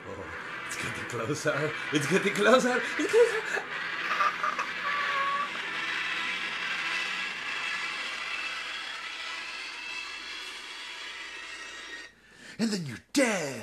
Oh, 0.09 0.25
it's 0.66 0.77
getting 0.77 1.05
closer. 1.11 1.70
It's 1.93 2.07
getting 2.07 2.33
closer. 2.33 2.81
It's 2.99 3.12
closer. 3.12 3.62
And 12.63 12.71
then 12.71 12.87
you're 12.87 13.03
dead. 13.13 13.61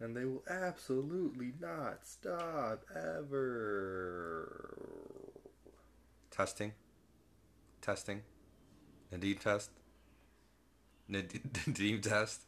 And 0.00 0.16
they 0.16 0.24
will 0.24 0.42
absolutely 0.50 1.52
not 1.60 2.04
stop 2.04 2.82
ever. 2.92 4.76
Testing. 6.32 6.72
Testing. 7.80 8.22
Nadim 9.14 9.38
test. 9.38 9.70
Nadim, 11.08 11.40
Nadim 11.52 12.02
test. 12.02 12.40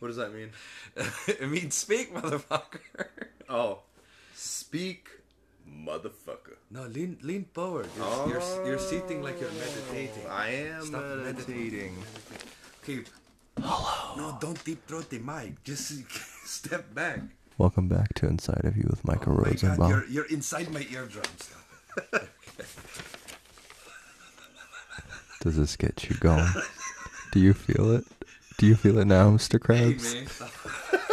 What 0.00 0.08
does 0.08 0.16
that 0.16 0.34
mean? 0.34 0.50
it 1.28 1.48
means 1.48 1.76
speak, 1.76 2.12
motherfucker. 2.12 2.80
Oh. 3.48 3.82
Speak, 4.34 5.06
motherfucker. 5.70 6.56
No, 6.68 6.82
lean 6.86 7.16
lean 7.22 7.44
forward. 7.54 7.86
You're, 7.96 8.04
Oh. 8.04 8.26
you're, 8.28 8.66
you're 8.66 8.78
sitting 8.80 9.22
like 9.22 9.40
you're 9.40 9.52
meditating. 9.52 10.24
Oh, 10.26 10.32
I 10.32 10.48
am 10.48 10.82
Stop 10.82 11.04
meditating. 11.18 11.94
Okay. 12.88 13.02
Hello. 13.58 14.14
No, 14.16 14.38
don't 14.40 14.64
deep 14.64 14.86
throat 14.86 15.10
the 15.10 15.18
mic. 15.18 15.60
Just 15.64 16.08
step 16.46 16.94
back. 16.94 17.18
Welcome 17.58 17.88
back 17.88 18.14
to 18.14 18.28
Inside 18.28 18.60
of 18.64 18.76
You 18.76 18.86
with 18.88 19.04
Michael 19.04 19.32
Oh 19.32 19.38
my 19.38 19.42
God, 19.42 19.52
Rosenbaum. 19.54 19.90
you're, 19.90 20.06
you're 20.06 20.26
inside 20.26 20.70
my 20.70 20.86
eardrums. 20.92 21.50
Does 25.40 25.56
this 25.56 25.74
get 25.74 26.08
you 26.08 26.14
going? 26.20 26.46
Do 27.32 27.40
you 27.40 27.54
feel 27.54 27.90
it? 27.90 28.04
Do 28.58 28.66
you 28.66 28.76
feel 28.76 28.98
it 28.98 29.06
now, 29.06 29.30
Mr. 29.30 29.54
Hey, 29.54 29.94
Krabs? 29.94 30.28
Stop. 30.28 30.50